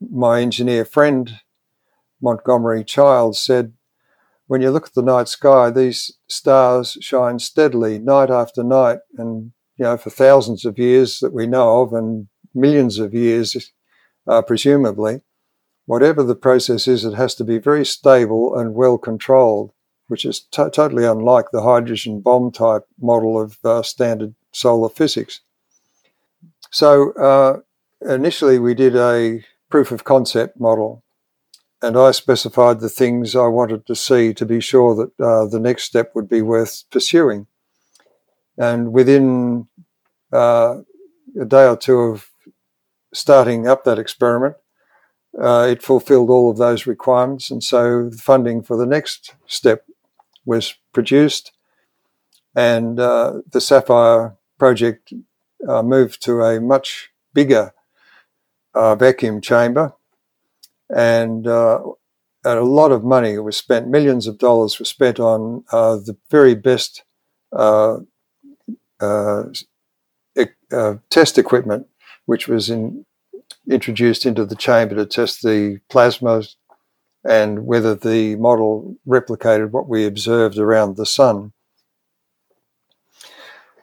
[0.00, 1.40] my engineer friend,
[2.20, 3.74] Montgomery Childs, said,
[4.46, 9.52] When you look at the night sky, these stars shine steadily night after night, and
[9.76, 13.72] you know, for thousands of years that we know of, and millions of years,
[14.26, 15.20] uh, presumably.
[15.86, 19.72] Whatever the process is, it has to be very stable and well controlled,
[20.06, 25.40] which is t- totally unlike the hydrogen bomb type model of uh, standard solar physics.
[26.72, 27.60] So uh,
[28.00, 31.04] initially, we did a proof of concept model,
[31.82, 35.60] and I specified the things I wanted to see to be sure that uh, the
[35.60, 37.46] next step would be worth pursuing.
[38.56, 39.68] And within
[40.32, 40.78] uh,
[41.38, 42.30] a day or two of
[43.12, 44.56] starting up that experiment,
[45.38, 49.84] uh, it fulfilled all of those requirements, and so funding for the next step
[50.46, 51.52] was produced,
[52.56, 55.12] and uh, the SAFIRE project
[55.68, 57.72] uh, moved to a much bigger
[58.74, 59.92] uh, vacuum chamber,
[60.94, 61.80] and, uh,
[62.44, 63.88] and, a lot of money was spent.
[63.88, 67.04] Millions of dollars were spent on uh, the very best
[67.52, 67.98] uh,
[69.00, 69.44] uh,
[71.10, 71.86] test equipment,
[72.26, 73.04] which was in,
[73.70, 76.54] introduced into the chamber to test the plasmas
[77.24, 81.52] and whether the model replicated what we observed around the sun.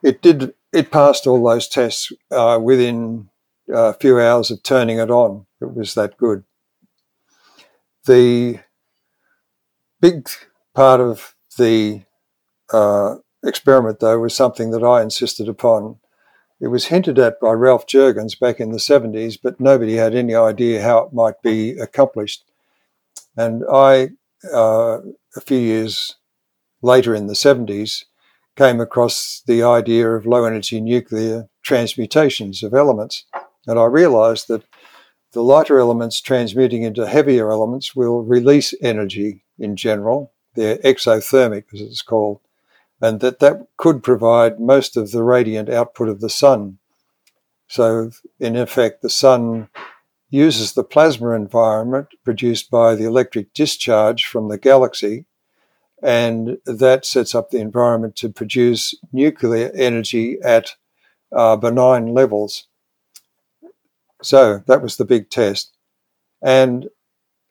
[0.03, 0.53] it did.
[0.71, 3.29] It passed all those tests uh, within
[3.73, 5.45] a few hours of turning it on.
[5.61, 6.43] It was that good.
[8.05, 8.59] The
[9.99, 10.29] big
[10.73, 12.03] part of the
[12.71, 15.97] uh, experiment, though, was something that I insisted upon.
[16.61, 20.35] It was hinted at by Ralph Jurgens back in the 70s, but nobody had any
[20.35, 22.43] idea how it might be accomplished.
[23.35, 24.09] And I,
[24.53, 24.99] uh,
[25.35, 26.15] a few years
[26.81, 28.05] later in the 70s,
[28.59, 33.23] came across the idea of low energy nuclear transmutations of elements.
[33.65, 34.65] And I realized that
[35.31, 40.33] the lighter elements transmuting into heavier elements will release energy in general.
[40.55, 42.41] They're exothermic, as it's called,
[43.01, 46.79] and that that could provide most of the radiant output of the sun.
[47.69, 49.69] So, in effect, the sun
[50.29, 55.27] uses the plasma environment produced by the electric discharge from the galaxy
[56.01, 60.75] and that sets up the environment to produce nuclear energy at
[61.35, 62.67] uh, benign levels.
[64.21, 65.75] So that was the big test.
[66.41, 66.87] And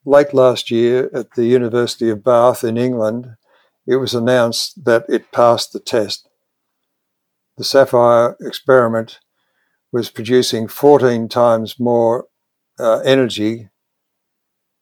[0.05, 3.37] late last year at the University of Bath in England,
[3.87, 6.29] it was announced that it passed the test.
[7.57, 9.19] The SAFIRE experiment
[9.93, 12.27] was producing 14 times more
[12.79, 13.69] uh, energy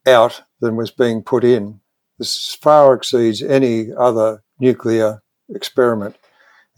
[0.06, 1.80] out than was being put in.
[2.18, 6.16] This far exceeds any other nuclear experiment,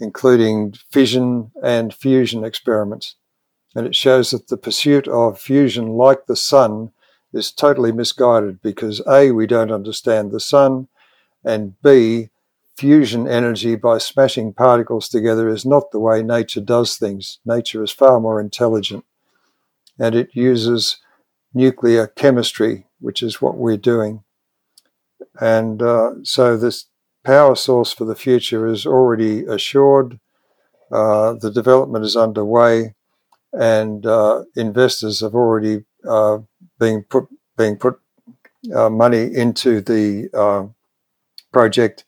[0.00, 3.16] including fission and fusion experiments.
[3.74, 6.92] And it shows that the pursuit of fusion, like the sun,
[7.32, 10.88] is totally misguided because A, we don't understand the sun,
[11.44, 12.30] and B,
[12.76, 17.38] fusion energy by smashing particles together is not the way nature does things.
[17.44, 19.04] Nature is far more intelligent
[19.98, 20.98] and it uses
[21.52, 24.22] nuclear chemistry, which is what we're doing.
[25.40, 26.86] And uh, so this
[27.24, 30.18] power source for the future is already assured.
[30.90, 32.94] Uh, the development is underway,
[33.52, 36.38] and uh, investors have already uh,
[36.78, 38.00] been put being put
[38.74, 40.66] uh, money into the uh,
[41.52, 42.04] project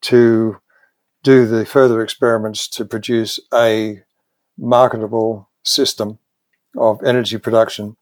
[0.00, 0.58] to
[1.22, 4.02] do the further experiments to produce a
[4.58, 6.18] marketable system
[6.76, 7.96] of energy production.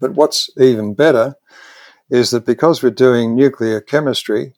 [0.00, 1.36] But what's even better
[2.10, 4.54] is that because we're doing nuclear chemistry,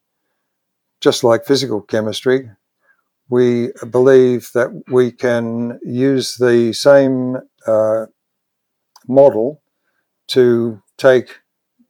[1.00, 2.50] just like physical chemistry,
[3.28, 8.06] we believe that we can use the same uh,
[9.06, 9.62] model
[10.28, 11.40] to take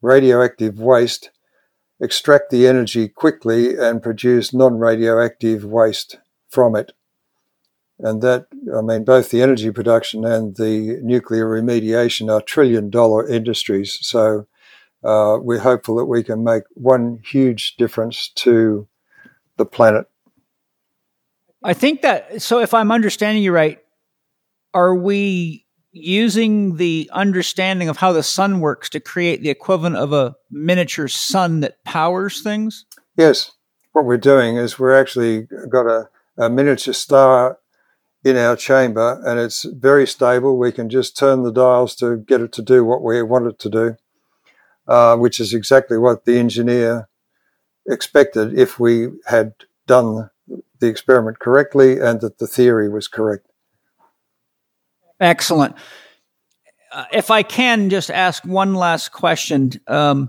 [0.00, 1.30] radioactive waste,
[2.00, 6.18] extract the energy quickly, and produce non radioactive waste
[6.48, 6.92] from it.
[7.98, 13.28] And that, I mean, both the energy production and the nuclear remediation are trillion dollar
[13.28, 13.98] industries.
[14.00, 14.46] So
[15.04, 18.86] uh, we're hopeful that we can make one huge difference to
[19.56, 20.06] the planet.
[21.64, 23.78] I think that, so if I'm understanding you right,
[24.74, 30.12] are we using the understanding of how the sun works to create the equivalent of
[30.12, 32.86] a miniature sun that powers things?
[33.16, 33.52] Yes.
[33.92, 36.08] What we're doing is we're actually got a,
[36.38, 37.58] a miniature star
[38.24, 40.56] in our chamber and it's very stable.
[40.56, 43.58] We can just turn the dials to get it to do what we want it
[43.60, 43.96] to do.
[44.92, 47.08] Uh, which is exactly what the engineer
[47.88, 49.54] expected if we had
[49.86, 50.28] done
[50.80, 53.46] the experiment correctly and that the theory was correct.
[55.18, 55.76] Excellent.
[56.92, 59.72] Uh, if I can just ask one last question.
[59.86, 60.28] Um,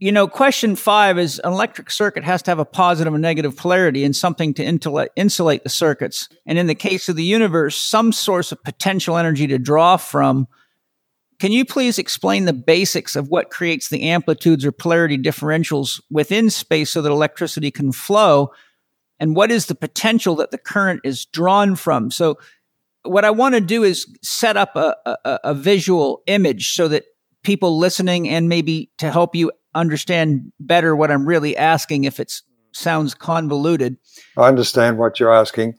[0.00, 3.56] you know, question five is an electric circuit has to have a positive and negative
[3.56, 6.28] polarity and something to insulate the circuits.
[6.46, 10.48] And in the case of the universe, some source of potential energy to draw from
[11.38, 16.50] can you please explain the basics of what creates the amplitudes or polarity differentials within
[16.50, 18.50] space so that electricity can flow?
[19.20, 22.10] And what is the potential that the current is drawn from?
[22.10, 22.38] So,
[23.04, 27.04] what I want to do is set up a, a, a visual image so that
[27.44, 32.32] people listening and maybe to help you understand better what I'm really asking if it
[32.72, 33.96] sounds convoluted.
[34.36, 35.74] I understand what you're asking.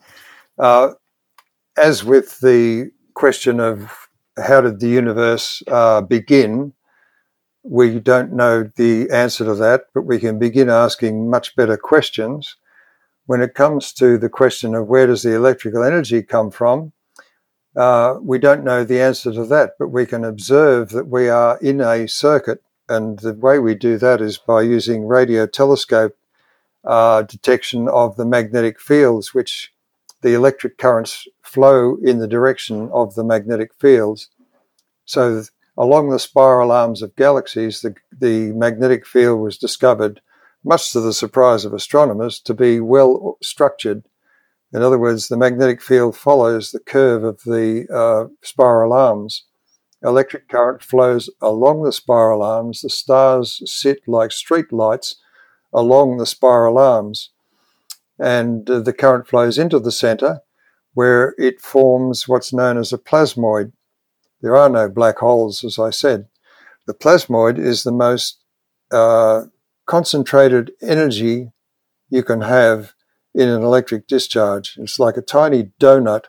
[0.58, 0.94] Uh,
[1.78, 3.99] as with the question of
[4.42, 6.74] how did the universe uh, begin?
[7.64, 12.56] We don't know the answer to that, but we can begin asking much better questions.
[13.26, 16.94] When it comes to the question of where does the electrical energy come from,
[17.76, 21.58] uh, we don't know the answer to that, but we can observe that we are
[21.60, 22.64] in a circuit.
[22.88, 26.18] And the way we do that is by using radio telescope
[26.84, 29.72] uh, detection of the magnetic fields, which
[30.22, 34.30] the electric currents flow in the direction of the magnetic fields.
[35.06, 35.44] So
[35.78, 40.22] along the spiral arms of galaxies, the, the magnetic field was discovered,
[40.64, 44.04] much to the surprise of astronomers, to be well structured
[44.72, 49.46] In other words, the magnetic field follows the curve of the uh, spiral arms.
[50.04, 52.82] Electric current flows along the spiral arms.
[52.82, 55.16] The stars sit like street lights
[55.74, 57.32] along the spiral arms.
[58.20, 60.42] And uh, the current flows into the center
[60.94, 63.72] where it forms what's known as a plasmoid.
[64.42, 66.28] There are no black holes, as I said.
[66.88, 68.40] The plasmoid is the most
[68.92, 69.44] uh,
[69.86, 71.52] concentrated energy
[72.10, 72.94] you can have
[73.34, 74.78] in an electric discharge.
[74.78, 76.26] It's like a tiny donut,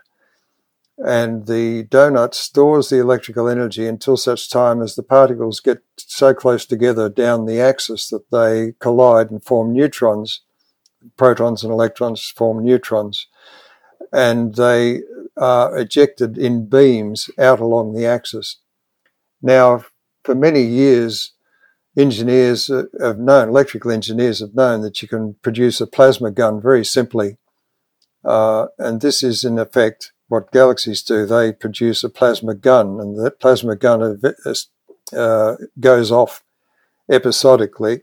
[0.99, 6.35] and the donut stores the electrical energy until such time as the particles get so
[6.35, 10.43] close together down the axis that they collide and form neutrons.
[11.17, 13.27] Protons and electrons form neutrons,
[14.13, 15.01] and they
[15.37, 18.57] are ejected in beams out along the axis.
[19.41, 19.85] Now,
[20.25, 21.33] for many years,
[21.97, 22.69] engineers
[23.01, 27.39] have known, electrical engineers have known that you can produce a plasma gun very simply.
[28.25, 31.25] Uh, and this is in effect what galaxies do.
[31.25, 34.21] They produce a plasma gun, and that plasma gun
[35.17, 36.45] uh, goes off
[37.09, 38.03] episodically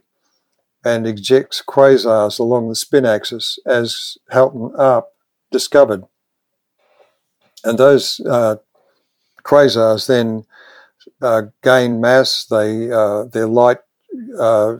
[0.88, 5.06] and ejects quasars along the spin axis, as Halton Arp
[5.50, 6.04] discovered.
[7.64, 8.56] And those uh,
[9.44, 10.44] quasars then
[11.20, 12.46] uh, gain mass.
[12.46, 13.78] They uh, their light
[14.38, 14.76] uh,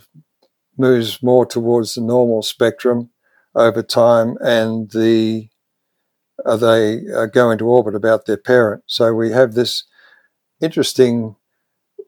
[0.76, 3.10] moves more towards the normal spectrum
[3.54, 5.48] over time, and the
[6.44, 8.82] uh, they uh, go into orbit about their parent.
[8.86, 9.84] So we have this
[10.60, 11.36] interesting,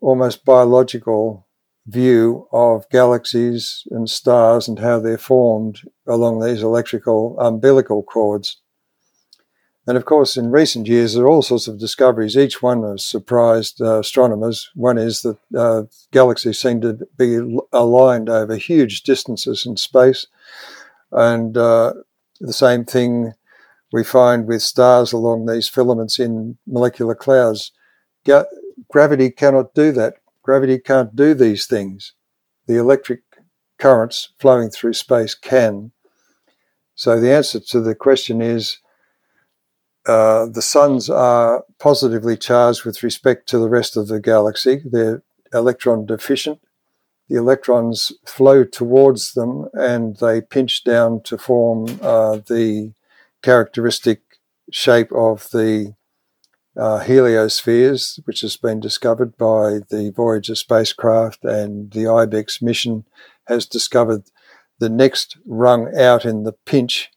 [0.00, 1.46] almost biological
[1.90, 8.58] view of galaxies and stars and how they're formed along these electrical umbilical cords.
[9.86, 12.36] And of course, in recent years, there are all sorts of discoveries.
[12.36, 14.70] Each one has surprised uh, astronomers.
[14.74, 17.40] One is that uh, galaxies seem to be
[17.72, 20.26] aligned over huge distances in space.
[21.10, 21.94] And uh,
[22.40, 23.32] the same thing
[23.92, 27.72] we find with stars along these filaments in molecular clouds.
[28.24, 28.44] Ga-
[28.88, 30.14] gravity cannot do that.
[30.50, 32.14] Gravity can't do these things.
[32.66, 33.20] The electric
[33.78, 35.92] currents flowing through space can.
[36.96, 38.78] So the answer to the question is
[40.06, 44.82] uh, the suns are positively charged with respect to the rest of the galaxy.
[44.84, 45.22] They're
[45.54, 46.58] electron deficient.
[47.28, 52.92] The electrons flow towards them and they pinch down to form uh, the
[53.40, 54.22] characteristic
[54.72, 55.94] shape of the
[56.76, 63.05] uh, heliospheres, which has been discovered by the Voyager spacecraft, and the IBEX mission
[63.47, 64.24] has discovered
[64.78, 67.10] the next rung out in the pinch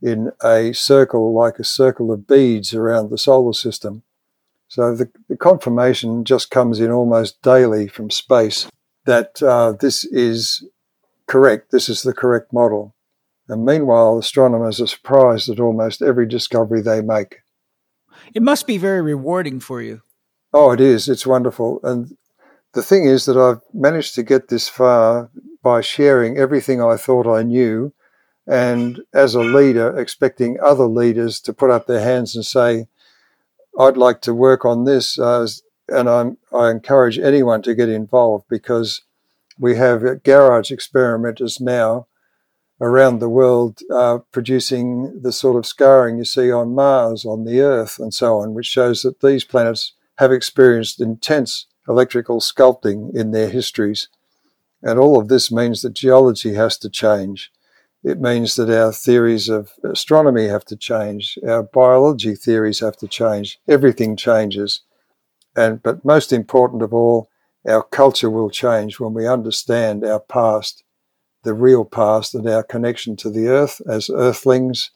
[0.00, 4.02] in a circle like a circle of beads around the solar system.
[4.68, 8.68] So the, the confirmation just comes in almost daily from space
[9.06, 10.64] that uh, this is
[11.26, 12.94] correct, this is the correct model.
[13.48, 17.38] And meanwhile, astronomers are surprised at almost every discovery they make.
[18.34, 20.02] It must be very rewarding for you.
[20.52, 21.08] Oh, it is.
[21.08, 21.80] It's wonderful.
[21.82, 22.16] And
[22.72, 25.30] the thing is that I've managed to get this far
[25.62, 27.92] by sharing everything I thought I knew
[28.46, 32.88] and as a leader, expecting other leaders to put up their hands and say,
[33.78, 35.18] I'd like to work on this.
[35.18, 35.46] Uh,
[35.88, 39.02] and I'm, I encourage anyone to get involved because
[39.58, 42.06] we have garage experimenters now
[42.80, 47.60] around the world uh, producing the sort of scarring you see on Mars, on the
[47.60, 53.30] Earth, and so on, which shows that these planets have experienced intense electrical sculpting in
[53.30, 54.08] their histories.
[54.82, 57.50] And all of this means that geology has to change.
[58.04, 63.08] It means that our theories of astronomy have to change, our biology theories have to
[63.08, 64.82] change, everything changes.
[65.56, 67.28] And, but most important of all,
[67.66, 70.84] our culture will change when we understand our past,
[71.42, 74.90] the real past, and our connection to the earth as earthlings,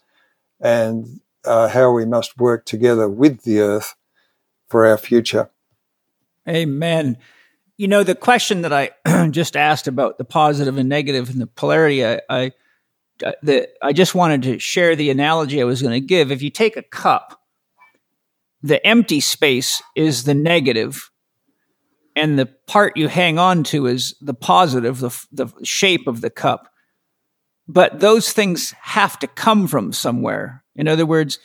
[0.60, 3.94] and uh, how we must work together with the earth
[4.68, 5.50] for our future.
[6.48, 7.18] Amen.
[7.76, 11.46] You know, the question that I just asked about the positive and negative and the
[11.46, 12.52] polarity, I, I
[13.42, 16.32] the, I just wanted to share the analogy I was going to give.
[16.32, 17.40] If you take a cup,
[18.62, 21.10] the empty space is the negative,
[22.14, 26.30] and the part you hang on to is the positive, the, the shape of the
[26.30, 26.68] cup.
[27.68, 30.64] But those things have to come from somewhere.
[30.76, 31.38] In other words,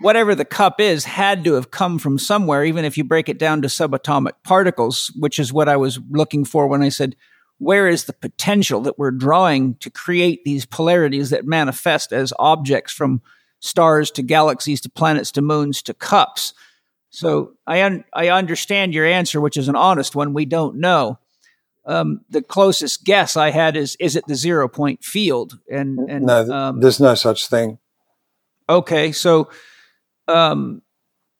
[0.00, 3.38] whatever the cup is had to have come from somewhere, even if you break it
[3.38, 7.16] down to subatomic particles, which is what I was looking for when I said
[7.58, 12.92] where is the potential that we're drawing to create these polarities that manifest as objects
[12.92, 13.22] from
[13.60, 16.52] stars to galaxies to planets to moons to cups?
[17.16, 20.34] So I un- I understand your answer, which is an honest one.
[20.34, 21.18] We don't know.
[21.86, 25.58] Um, the closest guess I had is is it the zero point field?
[25.70, 27.78] And and no, um, there's no such thing.
[28.68, 29.48] Okay, so
[30.28, 30.82] um,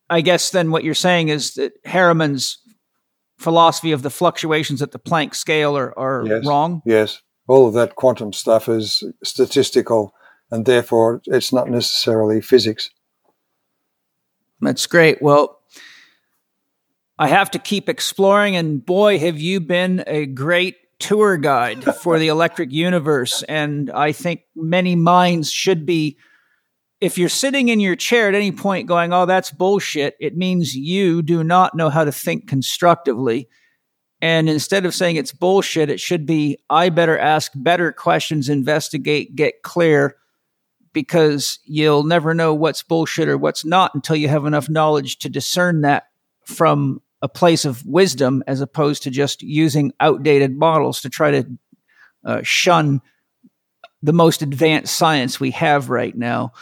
[0.09, 2.57] I guess then what you're saying is that Haramein's
[3.37, 6.47] philosophy of the fluctuations at the Planck scale are, are Yes.
[6.47, 6.81] wrong.
[6.87, 10.15] Yes, all of that quantum stuff is statistical,
[10.51, 12.89] and therefore it's not necessarily physics.
[14.63, 15.21] That's great.
[15.21, 15.61] Well,
[17.19, 22.19] I have to keep exploring, and boy, have you been a great tour guide for
[22.19, 23.43] the electric universe.
[23.49, 26.19] And I think many minds should be.
[26.99, 30.75] If you're sitting in your chair at any point going, oh, that's bullshit, it means
[30.75, 33.49] you do not know how to think constructively.
[34.23, 39.37] And instead of saying it's bullshit, it should be, I better ask better questions, investigate,
[39.37, 40.17] get clear,
[40.95, 45.29] because you'll never know what's bullshit or what's not until you have enough knowledge to
[45.29, 46.05] discern that
[46.47, 51.47] from a place of wisdom as opposed to just using outdated models to try to
[52.25, 53.01] uh, shun
[54.03, 56.53] the most advanced science we have right now.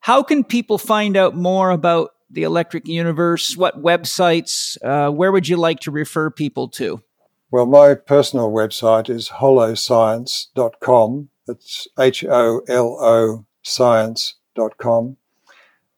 [0.00, 3.56] How can people find out more about the electric universe?
[3.56, 4.76] What websites?
[4.82, 7.02] Uh, where would you like to refer people to?
[7.50, 11.28] Well, my personal website is holoscience.com.
[11.46, 15.16] That's H O L O science.com.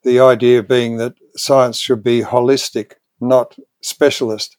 [0.03, 4.57] The idea being that science should be holistic, not specialist.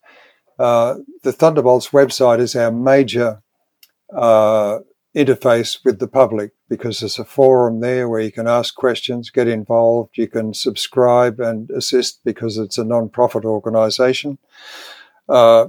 [0.59, 3.41] Uh, the Thunderbolts website is our major
[4.15, 4.79] uh,
[5.15, 9.47] interface with the public because there's a forum there where you can ask questions, get
[9.47, 14.37] involved, you can subscribe and assist because it's a non-profit organization.
[15.29, 15.67] Uh,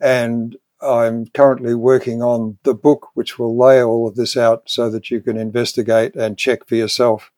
[0.00, 4.90] and I'm currently working on the book, which will lay all of this out so
[4.90, 7.30] that you can investigate and check for yourself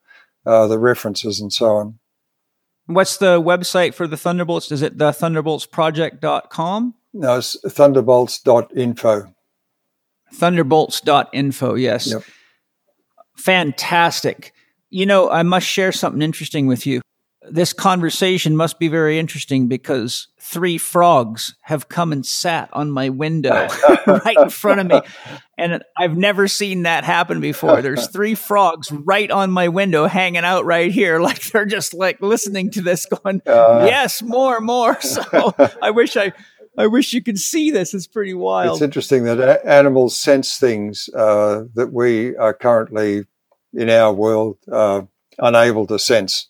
[0.45, 1.99] uh, the references and so on.
[2.87, 4.71] What's the website for the Thunderbolts?
[4.71, 6.93] Is it the thunderboltsproject.com?
[7.13, 9.33] No, it's thunderbolts.info.
[10.33, 12.11] Thunderbolts.info, yes.
[12.11, 12.23] Yep.
[13.37, 14.53] Fantastic.
[14.89, 17.01] You know, I must share something interesting with you.
[17.49, 23.09] This conversation must be very interesting because three frogs have come and sat on my
[23.09, 23.67] window
[24.07, 25.01] right in front of me.
[25.57, 27.81] And I've never seen that happen before.
[27.81, 31.19] There's three frogs right on my window hanging out right here.
[31.27, 34.99] Like they're just like listening to this going, Uh, yes, more, more.
[35.01, 36.31] So I wish I,
[36.77, 37.93] I wish you could see this.
[37.93, 38.75] It's pretty wild.
[38.75, 43.25] It's interesting that a- animals sense things uh, that we are currently
[43.73, 45.01] in our world uh,
[45.39, 46.47] unable to sense.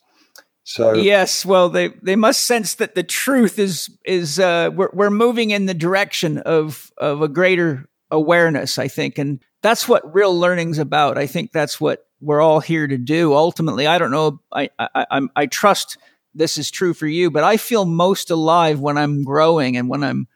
[0.70, 5.10] So Yes, well, they they must sense that the truth is is uh, we're we're
[5.10, 8.78] moving in the direction of of a greater awareness.
[8.78, 11.18] I think, and that's what real learning's about.
[11.18, 13.34] I think that's what we're all here to do.
[13.34, 14.42] Ultimately, I don't know.
[14.52, 15.98] I I I'm, I trust
[16.36, 20.04] this is true for you, but I feel most alive when I'm growing and when
[20.04, 20.28] I'm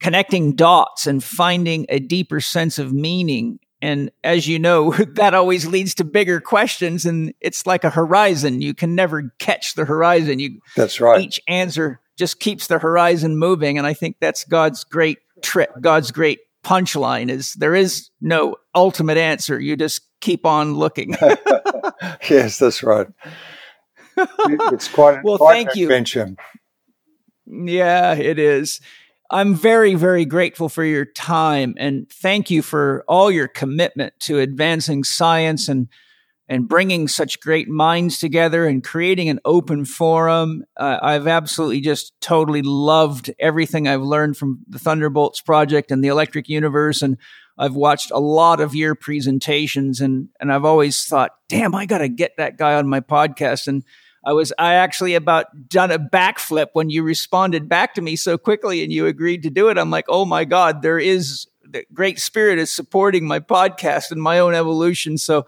[0.00, 3.60] connecting dots and finding a deeper sense of meaning.
[3.80, 8.60] And as you know, that always leads to bigger questions, and it's like a horizon.
[8.60, 10.38] You can never catch the horizon.
[10.38, 11.20] You that's right.
[11.20, 15.70] each answer just keeps the horizon moving, and I think that's God's great trick.
[15.80, 19.58] God's great punchline is there is no ultimate answer.
[19.60, 21.16] You just keep on looking.
[22.30, 23.06] yes, that's right.
[24.20, 25.88] It's quite, Well, quite thank an you.
[27.46, 28.80] Yeah, it is.
[29.30, 34.38] I'm very, very grateful for your time and thank you for all your commitment to
[34.38, 35.88] advancing science and
[36.50, 40.64] and bringing such great minds together and creating an open forum.
[40.78, 46.08] Uh, I've absolutely just totally loved everything I've learned from the Thunderbolts project and the
[46.08, 47.18] Electric Universe and
[47.58, 51.98] I've watched a lot of your presentations and and I've always thought, "Damn, I got
[51.98, 53.82] to get that guy on my podcast." And
[54.28, 58.36] I was I actually about done a backflip when you responded back to me so
[58.36, 59.78] quickly and you agreed to do it.
[59.78, 64.20] I'm like, oh my God, there is the great spirit is supporting my podcast and
[64.20, 65.16] my own evolution.
[65.16, 65.46] So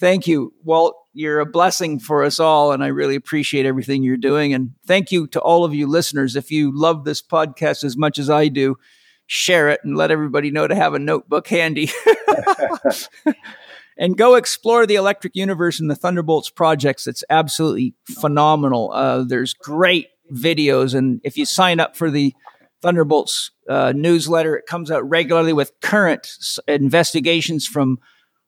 [0.00, 0.96] thank you, Walt.
[1.12, 4.54] You're a blessing for us all, and I really appreciate everything you're doing.
[4.54, 6.34] And thank you to all of you listeners.
[6.34, 8.78] If you love this podcast as much as I do,
[9.26, 11.90] share it and let everybody know to have a notebook handy.
[13.96, 17.06] and go explore the electric universe and the Thunderbolts projects.
[17.06, 18.92] It's absolutely phenomenal.
[18.92, 22.34] Uh, there's great videos, and if you sign up for the
[22.82, 26.28] Thunderbolts uh, newsletter, it comes out regularly with current
[26.68, 27.98] investigations from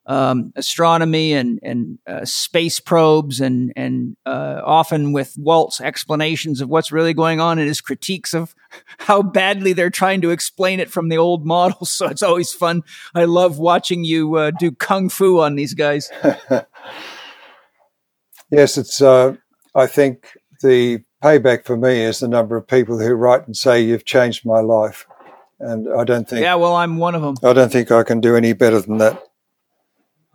[0.06, 6.68] um, astronomy and and uh, space probes, and and uh, often with Walt's explanations of
[6.68, 8.54] what's really going on and his critiques of
[8.98, 11.90] how badly they're trying to explain it from the old models.
[11.96, 12.82] So it's always fun.
[13.14, 16.10] I love watching you uh, do kung fu on these guys.
[18.50, 19.02] Yes, it's.
[19.02, 19.36] Uh,
[19.74, 23.80] I think the payback for me is the number of people who write and say
[23.80, 25.06] you've changed my life,
[25.58, 27.36] and I don't think Yeah, well, I'm one of them.
[27.42, 29.25] I don't think I can do any better than that.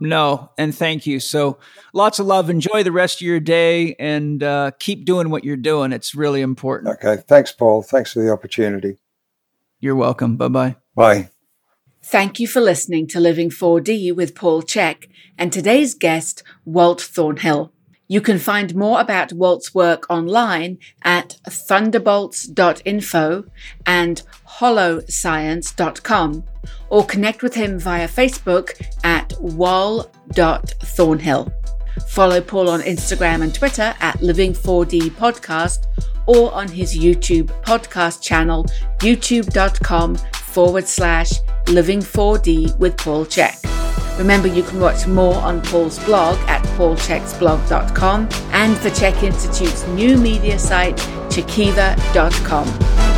[0.02, 1.20] No, and thank you.
[1.20, 1.60] So
[1.94, 2.50] lots of love.
[2.50, 5.94] Enjoy the rest of your day and uh, keep doing what you're doing.
[5.94, 6.96] It's really important.
[6.96, 7.22] Okay.
[7.28, 7.84] Thanks, Paul.
[7.84, 8.98] Thanks for the opportunity.
[9.80, 10.38] You're welcome.
[10.38, 10.76] Bye bye.
[10.96, 11.30] Bye.
[12.04, 15.08] Thank you for listening to Living 4D with Paul Chek
[15.38, 17.72] and today's guest, Wal Thornhill.
[18.12, 23.46] You can find more about Walt's work online at thunderbolts.info
[23.86, 24.22] and
[24.60, 26.44] holoscience.com
[26.90, 30.04] or connect with him via Facebook at wal.thornhill.
[32.10, 35.86] Follow Paul on Instagram and Twitter at Living4D Podcast
[36.26, 38.66] or on his YouTube podcast channel,
[39.00, 40.18] youtube.com
[40.52, 41.32] forward slash
[41.66, 43.58] Living4D with Paul Chek.
[44.18, 50.18] Remember, you can watch more on Paul's blog at paulcheksblog.com and the Chek Institute's new
[50.18, 50.98] media site,
[51.30, 53.11] chekiva.com.